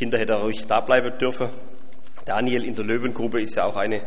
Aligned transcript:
Kinder 0.00 0.18
hätte 0.18 0.32
ruhig 0.32 0.66
da 0.66 0.80
bleiben 0.80 1.18
dürfen. 1.18 1.50
Daniel 2.24 2.64
in 2.64 2.72
der 2.72 2.86
Löwengrube 2.86 3.42
ist 3.42 3.56
ja 3.56 3.66
auch 3.66 3.76
eine 3.76 4.02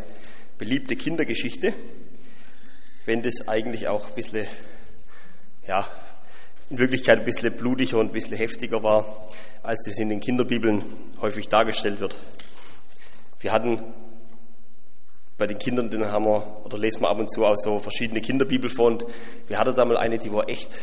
beliebte 0.57 0.95
Kindergeschichte, 0.95 1.71
wenn 3.05 3.21
das 3.21 3.47
eigentlich 3.47 3.87
auch 3.87 4.09
ein 4.09 4.15
bisschen, 4.15 4.47
ja, 5.67 5.87
in 6.71 6.79
Wirklichkeit 6.79 7.19
ein 7.19 7.25
bisschen 7.25 7.55
blutiger 7.55 7.99
und 7.99 8.07
ein 8.07 8.11
bisschen 8.11 8.35
heftiger 8.35 8.81
war, 8.81 9.29
als 9.61 9.87
es 9.87 9.99
in 9.99 10.09
den 10.09 10.19
Kinderbibeln 10.19 10.83
häufig 11.21 11.47
dargestellt 11.47 12.01
wird. 12.01 12.17
Wir 13.39 13.51
hatten 13.51 13.93
bei 15.37 15.45
den 15.45 15.59
Kindern, 15.59 15.91
den 15.91 16.07
haben 16.07 16.25
wir, 16.25 16.65
oder 16.65 16.79
lesen 16.79 17.01
wir 17.01 17.09
ab 17.11 17.19
und 17.19 17.29
zu 17.29 17.45
auch 17.45 17.55
so 17.55 17.77
verschiedene 17.77 18.19
Kinderbibel 18.19 18.71
vor 18.71 18.87
und 18.87 19.05
wir 19.47 19.59
hatten 19.59 19.75
da 19.75 19.85
mal 19.85 19.97
eine, 19.97 20.17
die 20.17 20.31
war 20.31 20.49
echt 20.49 20.79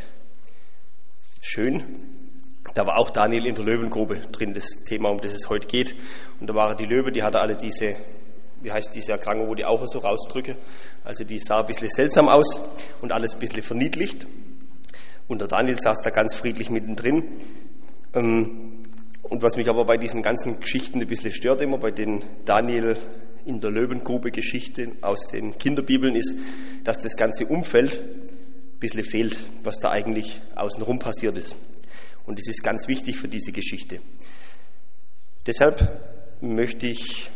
schön. 1.43 2.30
Da 2.75 2.87
war 2.87 2.99
auch 2.99 3.11
Daniel 3.11 3.47
in 3.47 3.55
der 3.55 3.65
Löwengrube 3.65 4.21
drin, 4.33 4.55
das 4.55 4.69
Thema, 4.87 5.11
um 5.11 5.19
das 5.19 5.35
es 5.35 5.49
heute 5.49 5.67
geht. 5.67 5.95
Und 6.41 6.49
da 6.49 6.55
waren 6.55 6.77
die 6.77 6.87
Löwe, 6.87 7.11
die 7.11 7.23
hatte 7.23 7.41
alle 7.41 7.57
diese, 7.57 7.97
wie 8.63 8.71
heißt 8.71 8.95
diese 8.95 9.13
Erkrankung, 9.13 9.49
wo 9.49 9.55
die 9.55 9.65
Augen 9.65 9.87
so 9.87 9.99
rausdrücke. 9.99 10.57
Also 11.05 11.25
die 11.25 11.39
sah 11.39 11.61
ein 11.61 11.67
bisschen 11.67 11.89
seltsam 11.89 12.29
aus 12.29 12.61
und 13.01 13.13
alles 13.13 13.35
ein 13.35 13.41
bisschen 13.41 13.63
verniedlicht. 13.63 14.27
Und 15.27 15.41
der 15.41 15.49
Daniel 15.49 15.79
saß 15.79 16.01
da 16.03 16.11
ganz 16.11 16.37
friedlich 16.37 16.71
mittendrin. 16.71 17.39
Ähm, 18.15 18.85
und 19.23 19.43
was 19.43 19.57
mich 19.57 19.69
aber 19.69 19.85
bei 19.85 19.97
diesen 19.97 20.23
ganzen 20.23 20.59
Geschichten 20.59 21.01
ein 21.01 21.07
bisschen 21.07 21.33
stört 21.33 21.61
immer, 21.61 21.79
bei 21.79 21.91
den 21.91 22.25
Daniel 22.45 22.97
in 23.45 23.61
der 23.61 23.71
Löwengrube 23.71 24.31
Geschichte 24.31 24.93
aus 25.03 25.29
den 25.29 25.57
Kinderbibeln, 25.57 26.15
ist, 26.15 26.35
dass 26.85 26.99
das 26.99 27.17
ganze 27.17 27.47
Umfeld 27.47 28.03
ein 28.03 28.79
bisschen 28.81 29.05
fehlt, 29.05 29.49
was 29.63 29.79
da 29.79 29.91
eigentlich 29.91 30.41
außenrum 30.57 30.99
passiert 30.99 31.37
ist. 31.39 31.55
Und 32.27 32.39
das 32.39 32.49
ist 32.49 32.63
ganz 32.63 32.89
wichtig 32.89 33.19
für 33.19 33.29
diese 33.29 33.53
Geschichte. 33.53 34.01
Deshalb 35.47 36.41
möchte 36.41 36.87
ich 36.87 37.31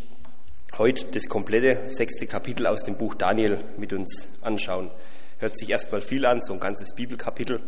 heute 0.77 1.07
das 1.13 1.29
komplette 1.29 1.89
sechste 1.89 2.27
Kapitel 2.27 2.67
aus 2.67 2.85
dem 2.85 2.97
Buch 2.97 3.15
Daniel 3.15 3.65
mit 3.77 3.93
uns 3.93 4.29
anschauen. 4.41 4.91
Hört 5.39 5.59
sich 5.59 5.71
erstmal 5.71 6.01
viel 6.01 6.27
an, 6.27 6.41
so 6.43 6.53
ein 6.53 6.61
ganzes 6.61 6.95
Bibelkapitel, 6.95 7.61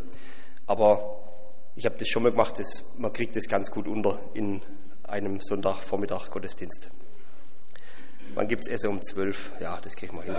aber 0.67 1.23
ich 1.75 1.85
habe 1.85 1.97
das 1.97 2.09
schon 2.09 2.23
mal 2.23 2.31
gemacht, 2.31 2.59
das, 2.59 2.85
man 2.99 3.13
kriegt 3.13 3.37
das 3.37 3.47
ganz 3.49 3.71
gut 3.71 3.87
unter 3.87 4.19
in 4.35 4.61
einem 5.05 5.41
Sonntagvormittag 5.41 6.31
Gottesdienst. 6.31 6.89
Wann 8.35 8.49
gibt 8.49 8.63
es 8.67 8.73
Essen 8.73 8.91
um 8.91 9.03
zwölf? 9.03 9.51
Ja, 9.61 9.81
das 9.81 9.95
kriegen 9.95 10.17
wir 10.17 10.23
hin. 10.23 10.35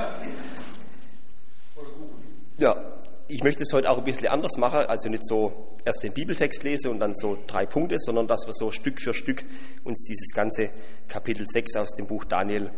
Ja, 2.57 2.96
ich 3.29 3.43
möchte 3.43 3.63
es 3.63 3.73
heute 3.73 3.89
auch 3.89 3.97
ein 3.97 4.03
bisschen 4.03 4.27
anders 4.27 4.57
machen, 4.57 4.79
also 4.81 5.09
nicht 5.09 5.25
so 5.25 5.77
erst 5.83 6.03
den 6.03 6.13
Bibeltext 6.13 6.63
lese 6.63 6.89
und 6.89 6.99
dann 6.99 7.15
so 7.15 7.37
drei 7.47 7.65
Punkte, 7.65 7.95
sondern 7.97 8.27
dass 8.27 8.47
wir 8.47 8.53
so 8.53 8.71
Stück 8.71 9.01
für 9.01 9.13
Stück 9.13 9.43
uns 9.83 10.03
dieses 10.03 10.33
ganze 10.33 10.69
Kapitel 11.07 11.45
6 11.45 11.75
aus 11.75 11.89
dem 11.97 12.07
Buch 12.07 12.23
Daniel 12.25 12.71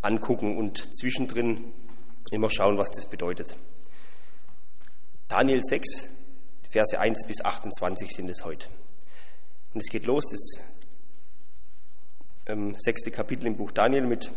angucken 0.00 0.58
und 0.58 0.88
zwischendrin 0.98 1.72
immer 2.30 2.50
schauen, 2.50 2.78
was 2.78 2.90
das 2.90 3.08
bedeutet. 3.08 3.56
Daniel 5.28 5.60
6, 5.62 6.08
Verse 6.70 6.98
1 6.98 7.26
bis 7.26 7.44
28 7.44 8.10
sind 8.10 8.28
es 8.28 8.44
heute. 8.44 8.66
Und 9.74 9.80
es 9.80 9.90
geht 9.90 10.06
los, 10.06 10.24
das 10.30 10.64
ähm, 12.46 12.74
sechste 12.76 13.10
Kapitel 13.10 13.46
im 13.46 13.56
Buch 13.56 13.70
Daniel 13.70 14.06
mit 14.06 14.30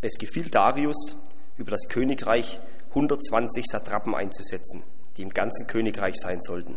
Es 0.00 0.18
gefiel 0.18 0.48
Darius 0.50 1.16
über 1.56 1.72
das 1.72 1.88
Königreich 1.88 2.60
120 2.94 3.64
Satrapen 3.66 4.14
einzusetzen, 4.14 4.84
die 5.16 5.22
im 5.22 5.30
ganzen 5.30 5.66
Königreich 5.66 6.14
sein 6.16 6.40
sollten, 6.42 6.76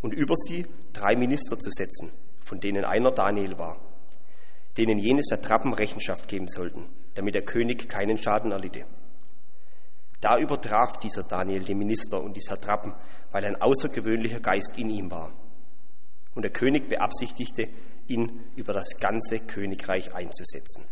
und 0.00 0.14
über 0.14 0.36
sie 0.36 0.66
drei 0.92 1.16
Minister 1.16 1.58
zu 1.58 1.70
setzen, 1.70 2.12
von 2.44 2.60
denen 2.60 2.84
einer 2.84 3.10
Daniel 3.10 3.58
war, 3.58 3.80
denen 4.76 4.98
jene 4.98 5.22
Satrapen 5.22 5.74
Rechenschaft 5.74 6.28
geben 6.28 6.46
sollten, 6.46 6.84
damit 7.14 7.34
der 7.34 7.44
König 7.44 7.88
keinen 7.88 8.18
Schaden 8.18 8.52
erlitte. 8.52 8.84
Da 10.20 10.38
übertraf 10.38 10.98
dieser 10.98 11.24
Daniel 11.24 11.64
die 11.64 11.74
Minister 11.74 12.22
und 12.22 12.34
die 12.34 12.40
Satrapen, 12.40 12.94
weil 13.32 13.44
ein 13.44 13.60
außergewöhnlicher 13.60 14.40
Geist 14.40 14.78
in 14.78 14.90
ihm 14.90 15.10
war. 15.10 15.32
Und 16.34 16.42
der 16.42 16.52
König 16.52 16.88
beabsichtigte, 16.88 17.68
ihn 18.06 18.44
über 18.54 18.72
das 18.72 18.88
ganze 19.00 19.40
Königreich 19.40 20.14
einzusetzen. 20.14 20.84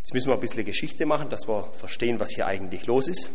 Jetzt 0.00 0.14
müssen 0.14 0.28
wir 0.28 0.34
ein 0.34 0.40
bisschen 0.40 0.64
Geschichte 0.64 1.04
machen, 1.04 1.28
dass 1.28 1.46
wir 1.46 1.72
verstehen, 1.74 2.18
was 2.18 2.30
hier 2.34 2.46
eigentlich 2.46 2.86
los 2.86 3.06
ist. 3.06 3.30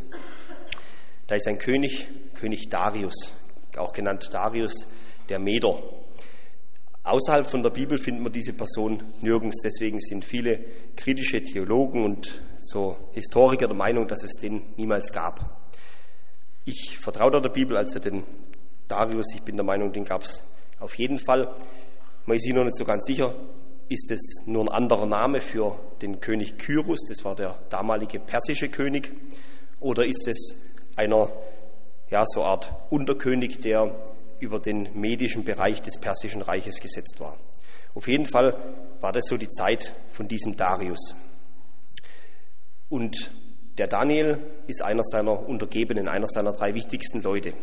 Da 1.28 1.36
ist 1.36 1.48
ein 1.48 1.59
König, 1.59 2.08
König 2.34 2.70
Darius, 2.70 3.34
auch 3.78 3.94
genannt 3.94 4.28
Darius 4.31 4.74
der 5.30 5.40
Meder. 5.40 5.80
Außerhalb 7.04 7.46
von 7.46 7.62
der 7.62 7.70
Bibel 7.70 8.00
findet 8.00 8.24
man 8.24 8.34
diese 8.34 8.54
Person 8.54 9.04
nirgends. 9.22 9.62
Deswegen 9.64 10.00
sind 10.00 10.25
viele 10.25 10.66
kritische 10.96 11.44
Theologen 11.44 12.04
und 12.04 12.42
so 12.58 12.98
Historiker 13.14 13.68
der 13.68 13.75
Meinung, 13.75 14.08
dass 14.08 14.24
es 14.24 14.34
den 14.42 14.74
niemals 14.75 15.12
gab. 15.12 15.70
Ich 16.66 16.98
vertraue 16.98 17.40
der 17.42 17.50
Bibel, 17.50 17.78
also 17.78 18.00
den 18.00 18.24
Darius, 18.88 19.36
ich 19.36 19.44
bin 19.44 19.56
der 19.56 19.66
Meinung, 19.66 19.94
den 19.94 20.04
gab 20.04 20.24
es 20.24 20.44
auf 20.80 20.96
jeden 20.96 21.20
Fall. 21.20 21.56
Man 22.25 22.36
ist 22.36 22.44
sich 22.44 22.56
noch 22.56 22.64
nicht 22.64 22.75
so 22.75 22.86
ganz 22.86 23.06
sicher, 23.06 23.36
ist 23.90 24.12
es 24.12 24.44
nur 24.46 24.63
ein 24.63 24.69
anderer 24.69 25.06
Name 25.06 25.41
für 25.41 25.79
den 26.01 26.19
König 26.19 26.57
Kyrus, 26.57 27.00
das 27.07 27.23
war 27.23 27.35
der 27.35 27.59
damalige 27.69 28.19
persische 28.19 28.69
König, 28.69 29.12
oder 29.79 30.06
ist 30.06 30.28
es 30.28 30.56
einer, 30.96 31.31
ja, 32.09 32.24
so 32.25 32.44
Art 32.44 32.72
Unterkönig, 32.90 33.59
der 33.59 34.13
über 34.40 34.59
den 34.59 34.90
medischen 34.94 35.44
Bereich 35.44 35.81
des 35.81 36.00
persischen 36.00 36.41
Reiches 36.41 36.79
gesetzt 36.79 37.19
war. 37.19 37.38
Auf 37.94 38.07
jeden 38.07 38.25
Fall 38.25 38.53
war 39.00 39.12
das 39.12 39.25
so 39.28 39.38
die 39.38 39.50
Zeit 39.50 39.94
von 40.12 40.28
diesem 40.28 40.56
Darius. 40.56 41.16
Und 42.90 43.31
der 43.78 43.88
Daniel 43.88 44.40
ist 44.68 44.81
einer 44.81 45.03
seiner 45.03 45.47
Untergebenen, 45.47 46.07
einer 46.07 46.28
seiner 46.28 46.53
drei 46.53 46.74
wichtigsten 46.74 47.22
Leute. 47.22 47.53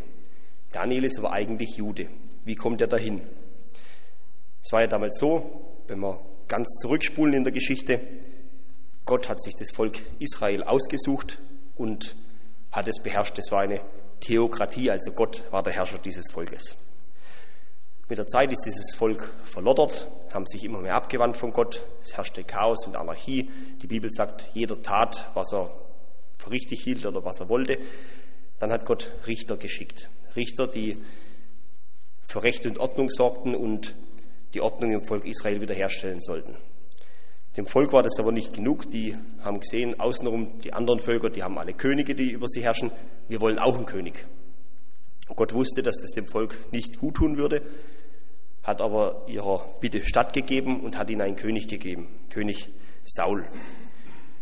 Daniel 0.71 1.05
ist 1.05 1.19
aber 1.19 1.33
eigentlich 1.33 1.77
Jude. 1.77 2.09
Wie 2.45 2.55
kommt 2.55 2.81
er 2.81 2.87
dahin? 2.87 3.23
Es 4.61 4.73
war 4.73 4.83
ja 4.83 4.87
damals 4.87 5.19
so, 5.19 5.72
wenn 5.89 6.01
wir 6.01 6.21
ganz 6.49 6.69
zurückspulen 6.81 7.35
in 7.35 7.45
der 7.45 7.53
Geschichte, 7.53 8.01
Gott 9.05 9.29
hat 9.29 9.43
sich 9.43 9.55
das 9.55 9.71
Volk 9.75 9.99
Israel 10.19 10.63
ausgesucht 10.63 11.39
und 11.77 12.17
hat 12.71 12.89
es 12.89 13.03
beherrscht. 13.03 13.39
Es 13.39 13.51
war 13.51 13.61
eine 13.61 13.81
Theokratie, 14.21 14.91
also 14.91 15.13
Gott 15.13 15.45
war 15.51 15.63
der 15.63 15.73
Herrscher 15.73 15.99
dieses 15.99 16.31
Volkes. 16.31 16.77
Mit 18.09 18.19
der 18.19 18.27
Zeit 18.27 18.53
ist 18.53 18.65
dieses 18.67 18.95
Volk 18.97 19.33
verloddert, 19.45 20.07
haben 20.33 20.47
sich 20.47 20.65
immer 20.65 20.81
mehr 20.81 20.95
abgewandt 20.95 21.37
von 21.37 21.51
Gott. 21.51 21.85
Es 22.01 22.15
herrschte 22.17 22.45
Chaos 22.45 22.87
und 22.87 22.97
Anarchie. 22.97 23.51
Die 23.81 23.87
Bibel 23.87 24.11
sagt, 24.11 24.51
jeder 24.55 24.83
tat, 24.83 25.31
was 25.35 25.53
er 25.53 25.71
für 26.37 26.51
richtig 26.51 26.83
hielt 26.83 27.07
oder 27.07 27.25
was 27.25 27.41
er 27.41 27.49
wollte. 27.49 27.79
Dann 28.61 28.71
hat 28.71 28.85
Gott 28.85 29.13
Richter 29.27 29.57
geschickt. 29.57 30.09
Richter, 30.37 30.67
die 30.67 30.97
für 32.27 32.43
Recht 32.43 32.67
und 32.67 32.79
Ordnung 32.79 33.09
sorgten 33.09 33.55
und 33.55 33.95
die 34.55 34.61
Ordnung 34.61 34.93
im 34.93 35.03
Volk 35.03 35.25
Israel 35.25 35.61
wiederherstellen 35.61 36.21
sollten. 36.21 36.57
Dem 37.57 37.67
Volk 37.67 37.93
war 37.93 38.03
das 38.03 38.19
aber 38.19 38.33
nicht 38.33 38.55
genug. 38.55 38.89
Die 38.89 39.17
haben 39.41 39.61
gesehen, 39.61 40.01
außenrum 40.01 40.61
die 40.61 40.73
anderen 40.73 41.01
Völker, 41.01 41.29
die 41.29 41.43
haben 41.43 41.59
alle 41.59 41.75
Könige, 41.75 42.15
die 42.15 42.31
über 42.31 42.49
sie 42.49 42.63
herrschen. 42.63 42.91
Wir 43.29 43.41
wollen 43.41 43.59
auch 43.59 43.77
einen 43.77 43.87
König. 43.87 44.27
Gott 45.37 45.55
wusste, 45.55 45.83
dass 45.83 45.97
das 46.01 46.11
dem 46.11 46.27
Volk 46.27 46.73
nicht 46.73 46.99
gut 46.99 47.17
tun 47.17 47.37
würde, 47.37 47.63
hat 48.63 48.81
aber 48.81 49.25
ihrer 49.29 49.67
Bitte 49.81 50.03
stattgegeben 50.03 50.81
und 50.81 50.99
hat 50.99 51.11
ihnen 51.11 51.23
einen 51.23 51.37
König 51.37 51.69
gegeben, 51.69 52.09
König 52.31 52.69
Saul. 53.05 53.47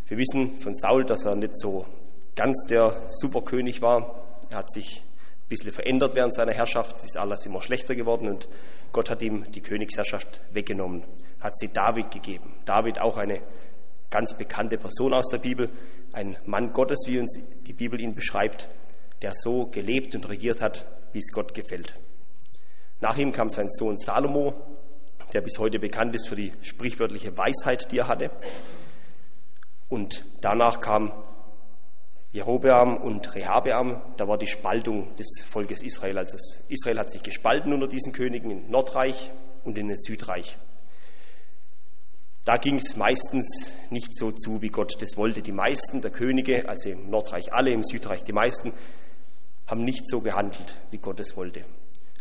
Wir 0.08 0.18
wissen 0.18 0.60
von 0.60 0.74
Saul, 0.74 1.04
dass 1.04 1.24
er 1.24 1.36
nicht 1.36 1.58
so 1.58 1.86
ganz 2.34 2.64
der 2.68 3.06
Superkönig 3.08 3.80
war. 3.80 4.24
Er 4.50 4.58
hat 4.58 4.72
sich 4.72 5.02
bisschen 5.50 5.72
verändert 5.72 6.14
während 6.14 6.32
seiner 6.32 6.54
Herrschaft, 6.54 6.96
es 6.98 7.04
ist 7.04 7.16
alles 7.18 7.44
immer 7.44 7.60
schlechter 7.60 7.94
geworden 7.94 8.28
und 8.28 8.48
Gott 8.92 9.10
hat 9.10 9.20
ihm 9.20 9.50
die 9.50 9.60
Königsherrschaft 9.60 10.40
weggenommen, 10.52 11.04
hat 11.40 11.58
sie 11.58 11.68
David 11.68 12.10
gegeben. 12.10 12.54
David 12.64 13.00
auch 13.00 13.18
eine 13.18 13.42
ganz 14.10 14.36
bekannte 14.36 14.78
Person 14.78 15.12
aus 15.12 15.28
der 15.28 15.38
Bibel, 15.38 15.68
ein 16.12 16.38
Mann 16.46 16.72
Gottes, 16.72 17.00
wie 17.06 17.18
uns 17.18 17.38
die 17.66 17.72
Bibel 17.72 18.00
ihn 18.00 18.14
beschreibt, 18.14 18.68
der 19.22 19.32
so 19.34 19.66
gelebt 19.66 20.14
und 20.14 20.28
regiert 20.28 20.62
hat, 20.62 20.86
wie 21.12 21.18
es 21.18 21.32
Gott 21.32 21.52
gefällt. 21.52 21.94
Nach 23.00 23.16
ihm 23.18 23.32
kam 23.32 23.50
sein 23.50 23.68
Sohn 23.68 23.96
Salomo, 23.96 24.54
der 25.34 25.40
bis 25.40 25.58
heute 25.58 25.78
bekannt 25.78 26.14
ist 26.14 26.28
für 26.28 26.36
die 26.36 26.52
sprichwörtliche 26.62 27.36
Weisheit, 27.36 27.90
die 27.90 27.98
er 27.98 28.08
hatte. 28.08 28.30
Und 29.88 30.24
danach 30.40 30.80
kam 30.80 31.12
Jerobeam 32.32 32.96
und 32.96 33.34
Rehabeam, 33.34 34.00
da 34.16 34.28
war 34.28 34.38
die 34.38 34.46
Spaltung 34.46 35.16
des 35.16 35.42
Volkes 35.50 35.82
Israel. 35.82 36.16
Also 36.18 36.36
Israel 36.68 37.00
hat 37.00 37.10
sich 37.10 37.22
gespalten 37.22 37.72
unter 37.72 37.88
diesen 37.88 38.12
Königen 38.12 38.50
in 38.50 38.70
Nordreich 38.70 39.30
und 39.64 39.76
in 39.76 39.88
den 39.88 39.98
Südreich. 39.98 40.56
Da 42.44 42.56
ging 42.56 42.76
es 42.76 42.96
meistens 42.96 43.72
nicht 43.90 44.16
so 44.16 44.30
zu, 44.30 44.62
wie 44.62 44.68
Gott 44.68 44.94
das 45.00 45.16
wollte. 45.16 45.42
Die 45.42 45.52
meisten 45.52 46.00
der 46.00 46.10
Könige, 46.10 46.68
also 46.68 46.90
im 46.90 47.10
Nordreich 47.10 47.52
alle, 47.52 47.72
im 47.72 47.84
Südreich 47.84 48.22
die 48.24 48.32
meisten, 48.32 48.72
haben 49.66 49.84
nicht 49.84 50.08
so 50.08 50.20
gehandelt, 50.20 50.74
wie 50.90 50.98
Gott 50.98 51.20
es 51.20 51.36
wollte. 51.36 51.64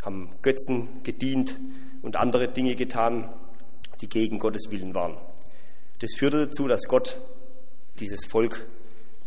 Haben 0.04 0.36
Götzen 0.42 1.04
gedient 1.04 1.58
und 2.02 2.16
andere 2.16 2.52
Dinge 2.52 2.76
getan, 2.76 3.34
die 4.02 4.10
gegen 4.10 4.40
Gottes 4.40 4.72
Willen 4.72 4.94
waren. 4.94 5.18
Das 6.00 6.12
führte 6.18 6.46
dazu, 6.46 6.68
dass 6.68 6.84
Gott 6.88 7.20
dieses 8.00 8.26
Volk 8.26 8.68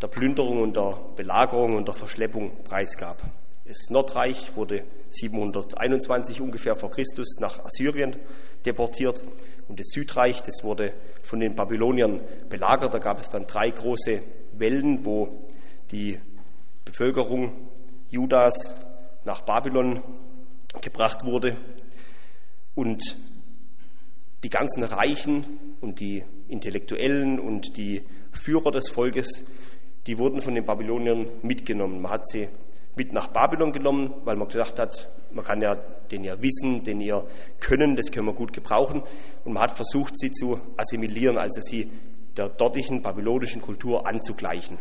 der 0.02 0.08
Plünderung 0.08 0.60
und 0.60 0.76
der 0.76 0.98
Belagerung 1.16 1.76
und 1.76 1.86
der 1.86 1.94
Verschleppung 1.94 2.64
preisgab. 2.64 3.22
Das 3.64 3.88
Nordreich 3.88 4.56
wurde 4.56 4.84
721 5.10 6.40
ungefähr 6.40 6.74
vor 6.74 6.90
Christus 6.90 7.38
nach 7.40 7.64
Assyrien 7.64 8.16
deportiert 8.66 9.22
und 9.68 9.78
das 9.78 9.88
Südreich, 9.88 10.42
das 10.42 10.64
wurde 10.64 10.92
von 11.22 11.38
den 11.38 11.54
Babyloniern 11.54 12.20
belagert. 12.48 12.92
Da 12.92 12.98
gab 12.98 13.20
es 13.20 13.28
dann 13.28 13.46
drei 13.46 13.70
große 13.70 14.22
Wellen, 14.54 15.04
wo 15.04 15.48
die 15.92 16.18
Bevölkerung 16.84 17.70
Judas 18.08 18.74
nach 19.24 19.42
Babylon 19.42 20.02
gebracht 20.80 21.24
wurde 21.24 21.56
und 22.74 23.02
die 24.42 24.50
ganzen 24.50 24.82
Reichen 24.82 25.76
und 25.80 26.00
die 26.00 26.24
Intellektuellen 26.48 27.38
und 27.38 27.76
die 27.76 28.02
Führer 28.32 28.72
des 28.72 28.88
Volkes, 28.90 29.44
die 30.06 30.18
wurden 30.18 30.40
von 30.40 30.54
den 30.54 30.64
Babyloniern 30.64 31.28
mitgenommen. 31.42 32.02
Man 32.02 32.12
hat 32.12 32.28
sie 32.28 32.48
mit 32.96 33.12
nach 33.12 33.28
Babylon 33.28 33.72
genommen, 33.72 34.14
weil 34.24 34.36
man 34.36 34.48
gedacht 34.48 34.78
hat, 34.78 35.10
man 35.32 35.44
kann 35.44 35.62
ja 35.62 35.74
den 36.10 36.24
ihr 36.24 36.42
Wissen, 36.42 36.84
den 36.84 37.00
ihr 37.00 37.24
Können, 37.60 37.96
das 37.96 38.10
können 38.10 38.26
wir 38.26 38.34
gut 38.34 38.52
gebrauchen. 38.52 39.02
Und 39.44 39.52
man 39.52 39.62
hat 39.62 39.76
versucht, 39.76 40.18
sie 40.18 40.30
zu 40.30 40.60
assimilieren, 40.76 41.38
also 41.38 41.60
sie 41.62 41.90
der 42.36 42.48
dortigen 42.48 43.02
babylonischen 43.02 43.62
Kultur 43.62 44.06
anzugleichen. 44.06 44.78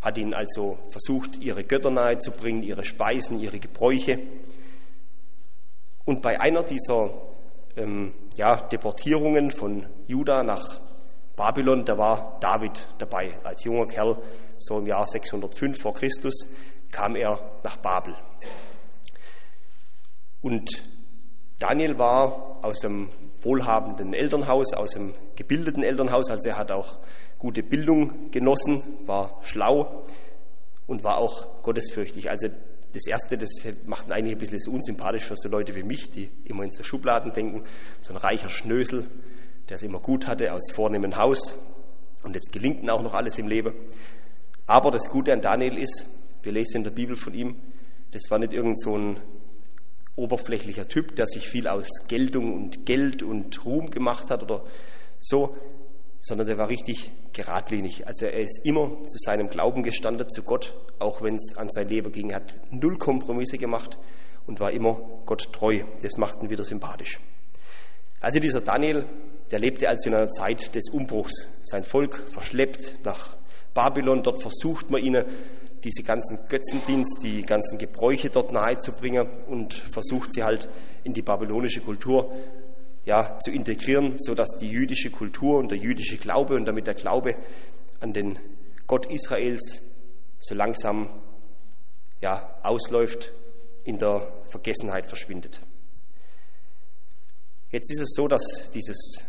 Hat 0.00 0.16
ihnen 0.18 0.34
also 0.34 0.78
versucht, 0.90 1.38
ihre 1.44 1.64
Götter 1.64 1.90
nahezubringen, 1.90 2.62
ihre 2.62 2.84
Speisen, 2.84 3.40
ihre 3.40 3.58
Gebräuche. 3.58 4.20
Und 6.04 6.22
bei 6.22 6.40
einer 6.40 6.62
dieser 6.62 7.10
ähm, 7.76 8.14
ja, 8.36 8.56
Deportierungen 8.68 9.50
von 9.50 9.86
Juda 10.06 10.42
nach 10.42 10.80
Babylon, 11.38 11.84
da 11.84 11.96
war 11.96 12.36
David 12.40 12.72
dabei. 12.98 13.38
Als 13.44 13.64
junger 13.64 13.86
Kerl, 13.86 14.18
so 14.56 14.78
im 14.78 14.86
Jahr 14.86 15.06
605 15.06 15.80
vor 15.80 15.94
Christus, 15.94 16.34
kam 16.90 17.14
er 17.16 17.38
nach 17.62 17.76
Babel. 17.76 18.14
Und 20.42 20.68
Daniel 21.58 21.96
war 21.98 22.58
aus 22.62 22.84
einem 22.84 23.10
wohlhabenden 23.42 24.14
Elternhaus, 24.14 24.72
aus 24.74 24.96
einem 24.96 25.14
gebildeten 25.36 25.82
Elternhaus, 25.82 26.30
also 26.30 26.48
er 26.48 26.58
hat 26.58 26.72
auch 26.72 26.98
gute 27.38 27.62
Bildung 27.62 28.30
genossen, 28.30 28.82
war 29.06 29.38
schlau 29.42 30.06
und 30.88 31.04
war 31.04 31.18
auch 31.18 31.62
gottesfürchtig. 31.62 32.30
Also 32.30 32.48
das 32.92 33.06
Erste, 33.06 33.38
das 33.38 33.50
macht 33.86 34.10
einige 34.10 34.36
ein 34.36 34.38
bisschen 34.38 34.74
unsympathisch 34.74 35.24
für 35.24 35.36
so 35.36 35.48
Leute 35.48 35.74
wie 35.76 35.84
mich, 35.84 36.10
die 36.10 36.30
immer 36.44 36.64
in 36.64 36.72
so 36.72 36.82
Schubladen 36.82 37.32
denken. 37.32 37.64
So 38.00 38.12
ein 38.12 38.16
reicher 38.16 38.48
Schnösel, 38.48 39.06
der 39.68 39.76
es 39.76 39.82
immer 39.82 40.00
gut 40.00 40.26
hatte, 40.26 40.52
aus 40.52 40.70
vornehmem 40.72 41.16
Haus. 41.16 41.54
Und 42.22 42.34
jetzt 42.34 42.52
gelingt 42.52 42.82
ihm 42.82 42.90
auch 42.90 43.02
noch 43.02 43.14
alles 43.14 43.38
im 43.38 43.48
Leben. 43.48 43.74
Aber 44.66 44.90
das 44.90 45.08
Gute 45.08 45.32
an 45.32 45.40
Daniel 45.40 45.78
ist, 45.78 46.06
wir 46.42 46.52
lesen 46.52 46.78
in 46.78 46.84
der 46.84 46.90
Bibel 46.90 47.16
von 47.16 47.34
ihm, 47.34 47.56
das 48.10 48.22
war 48.30 48.38
nicht 48.38 48.52
irgend 48.52 48.80
so 48.80 48.96
ein 48.96 49.20
oberflächlicher 50.16 50.88
Typ, 50.88 51.14
der 51.14 51.26
sich 51.26 51.48
viel 51.48 51.68
aus 51.68 51.88
Geltung 52.08 52.52
und 52.54 52.86
Geld 52.86 53.22
und 53.22 53.64
Ruhm 53.64 53.90
gemacht 53.90 54.30
hat 54.30 54.42
oder 54.42 54.64
so, 55.20 55.56
sondern 56.20 56.48
der 56.48 56.58
war 56.58 56.68
richtig 56.68 57.12
geradlinig. 57.32 58.06
Also 58.06 58.26
er 58.26 58.40
ist 58.40 58.60
immer 58.64 59.04
zu 59.06 59.16
seinem 59.18 59.48
Glauben 59.48 59.82
gestanden, 59.82 60.28
zu 60.28 60.42
Gott, 60.42 60.74
auch 60.98 61.22
wenn 61.22 61.36
es 61.36 61.56
an 61.56 61.68
sein 61.68 61.88
Leben 61.88 62.10
ging. 62.10 62.30
Er 62.30 62.36
hat 62.36 62.56
null 62.70 62.98
Kompromisse 62.98 63.58
gemacht 63.58 63.98
und 64.46 64.58
war 64.58 64.72
immer 64.72 65.22
Gott 65.24 65.52
treu. 65.52 65.84
Das 66.02 66.16
macht 66.16 66.42
ihn 66.42 66.50
wieder 66.50 66.64
sympathisch. 66.64 67.20
Also 68.20 68.40
dieser 68.40 68.60
Daniel, 68.60 69.06
der 69.50 69.58
lebte 69.60 69.88
also 69.88 70.08
in 70.08 70.16
einer 70.16 70.28
Zeit 70.28 70.74
des 70.74 70.90
Umbruchs. 70.92 71.46
Sein 71.62 71.84
Volk 71.84 72.32
verschleppt 72.32 73.04
nach 73.04 73.36
Babylon. 73.74 74.22
Dort 74.22 74.42
versucht 74.42 74.90
man 74.90 75.02
ihnen 75.02 75.24
diese 75.84 76.02
ganzen 76.02 76.38
Götzendienst, 76.48 77.22
die 77.22 77.42
ganzen 77.42 77.78
Gebräuche 77.78 78.28
dort 78.28 78.52
nahezubringen 78.52 79.28
und 79.46 79.74
versucht 79.74 80.34
sie 80.34 80.42
halt 80.42 80.68
in 81.04 81.12
die 81.12 81.22
babylonische 81.22 81.80
Kultur 81.80 82.32
ja, 83.04 83.38
zu 83.38 83.50
integrieren, 83.52 84.16
sodass 84.18 84.58
die 84.60 84.68
jüdische 84.68 85.10
Kultur 85.10 85.58
und 85.58 85.70
der 85.70 85.78
jüdische 85.78 86.18
Glaube 86.18 86.54
und 86.56 86.66
damit 86.66 86.86
der 86.86 86.94
Glaube 86.94 87.36
an 88.00 88.12
den 88.12 88.38
Gott 88.86 89.06
Israels 89.06 89.82
so 90.40 90.54
langsam 90.54 91.08
ja, 92.20 92.58
ausläuft, 92.62 93.32
in 93.84 93.98
der 93.98 94.28
Vergessenheit 94.50 95.06
verschwindet. 95.06 95.60
Jetzt 97.70 97.92
ist 97.92 98.00
es 98.00 98.14
so, 98.14 98.28
dass 98.28 98.70
dieses 98.74 99.24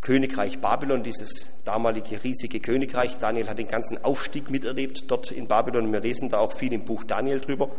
Königreich 0.00 0.60
Babylon, 0.60 1.02
dieses 1.02 1.52
damalige 1.64 2.22
riesige 2.22 2.60
Königreich, 2.60 3.18
Daniel 3.18 3.48
hat 3.48 3.58
den 3.58 3.66
ganzen 3.66 3.98
Aufstieg 4.04 4.50
miterlebt 4.50 5.10
dort 5.10 5.32
in 5.32 5.48
Babylon. 5.48 5.92
Wir 5.92 5.98
lesen 5.98 6.28
da 6.28 6.38
auch 6.38 6.56
viel 6.56 6.72
im 6.72 6.84
Buch 6.84 7.02
Daniel 7.02 7.40
drüber. 7.40 7.70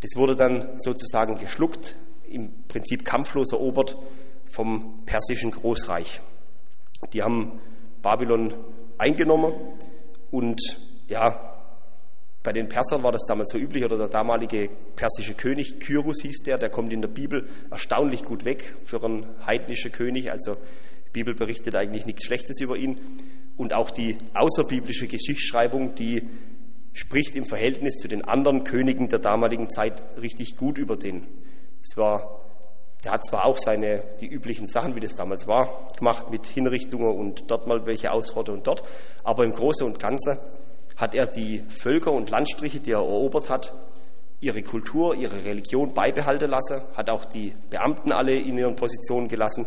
Das 0.00 0.10
wurde 0.16 0.36
dann 0.36 0.78
sozusagen 0.78 1.36
geschluckt, 1.38 1.96
im 2.28 2.66
Prinzip 2.68 3.04
kampflos 3.04 3.52
erobert 3.52 3.96
vom 4.52 5.04
persischen 5.06 5.52
Großreich. 5.52 6.20
Die 7.14 7.22
haben 7.22 7.60
Babylon 8.02 8.54
eingenommen 8.98 9.54
und 10.30 10.60
ja, 11.08 11.49
bei 12.42 12.52
den 12.52 12.68
Persern 12.68 13.02
war 13.02 13.12
das 13.12 13.26
damals 13.26 13.50
so 13.50 13.58
üblich, 13.58 13.84
oder 13.84 13.98
der 13.98 14.08
damalige 14.08 14.70
persische 14.96 15.34
König, 15.34 15.78
Kyrus 15.78 16.22
hieß 16.22 16.42
der, 16.46 16.56
der 16.56 16.70
kommt 16.70 16.92
in 16.92 17.02
der 17.02 17.08
Bibel 17.08 17.48
erstaunlich 17.70 18.24
gut 18.24 18.44
weg 18.46 18.76
für 18.84 19.02
einen 19.04 19.26
heidnischen 19.46 19.92
König. 19.92 20.30
Also 20.30 20.56
die 21.08 21.12
Bibel 21.12 21.34
berichtet 21.34 21.74
eigentlich 21.74 22.06
nichts 22.06 22.24
Schlechtes 22.24 22.60
über 22.60 22.76
ihn. 22.76 22.98
Und 23.58 23.74
auch 23.74 23.90
die 23.90 24.16
außerbiblische 24.32 25.06
Geschichtsschreibung, 25.06 25.94
die 25.94 26.22
spricht 26.94 27.36
im 27.36 27.44
Verhältnis 27.44 27.96
zu 27.96 28.08
den 28.08 28.24
anderen 28.24 28.64
Königen 28.64 29.08
der 29.08 29.18
damaligen 29.18 29.68
Zeit 29.68 30.02
richtig 30.20 30.56
gut 30.56 30.78
über 30.78 30.96
den. 30.96 31.26
Es 31.82 31.96
war, 31.98 32.40
der 33.04 33.12
hat 33.12 33.26
zwar 33.26 33.44
auch 33.44 33.58
seine, 33.58 34.02
die 34.22 34.28
üblichen 34.28 34.66
Sachen, 34.66 34.94
wie 34.94 35.00
das 35.00 35.14
damals 35.14 35.46
war, 35.46 35.88
gemacht 35.98 36.30
mit 36.30 36.46
Hinrichtungen 36.46 37.14
und 37.14 37.50
dort 37.50 37.66
mal 37.66 37.84
welche 37.84 38.10
Ausrotte 38.10 38.52
und 38.52 38.66
dort, 38.66 38.82
aber 39.24 39.44
im 39.44 39.52
Großen 39.52 39.86
und 39.86 39.98
Ganzen 39.98 40.38
hat 41.00 41.14
er 41.14 41.26
die 41.26 41.64
Völker 41.80 42.12
und 42.12 42.30
Landstriche, 42.30 42.80
die 42.80 42.92
er 42.92 42.98
erobert 42.98 43.48
hat, 43.48 43.72
ihre 44.40 44.62
Kultur, 44.62 45.14
ihre 45.14 45.44
Religion 45.44 45.94
beibehalten 45.94 46.50
lassen, 46.50 46.82
hat 46.94 47.10
auch 47.10 47.24
die 47.24 47.54
Beamten 47.70 48.12
alle 48.12 48.32
in 48.32 48.56
ihren 48.56 48.76
Positionen 48.76 49.28
gelassen 49.28 49.66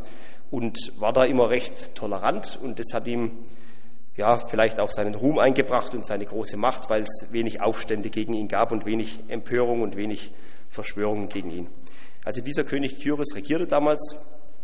und 0.51 0.77
war 0.99 1.13
da 1.13 1.23
immer 1.23 1.49
recht 1.49 1.95
tolerant 1.95 2.59
und 2.61 2.79
das 2.79 2.87
hat 2.93 3.07
ihm 3.07 3.45
ja 4.15 4.39
vielleicht 4.47 4.79
auch 4.79 4.91
seinen 4.91 5.15
Ruhm 5.15 5.39
eingebracht 5.39 5.95
und 5.95 6.05
seine 6.05 6.25
große 6.25 6.57
Macht, 6.57 6.89
weil 6.89 7.01
es 7.01 7.27
wenig 7.31 7.61
Aufstände 7.61 8.09
gegen 8.09 8.33
ihn 8.33 8.47
gab 8.47 8.71
und 8.71 8.85
wenig 8.85 9.23
Empörung 9.27 9.81
und 9.81 9.95
wenig 9.95 10.31
Verschwörungen 10.69 11.29
gegen 11.29 11.49
ihn. 11.49 11.69
Also 12.23 12.41
dieser 12.41 12.63
König 12.63 12.99
Kyros 12.99 13.35
regierte 13.35 13.67
damals 13.67 14.15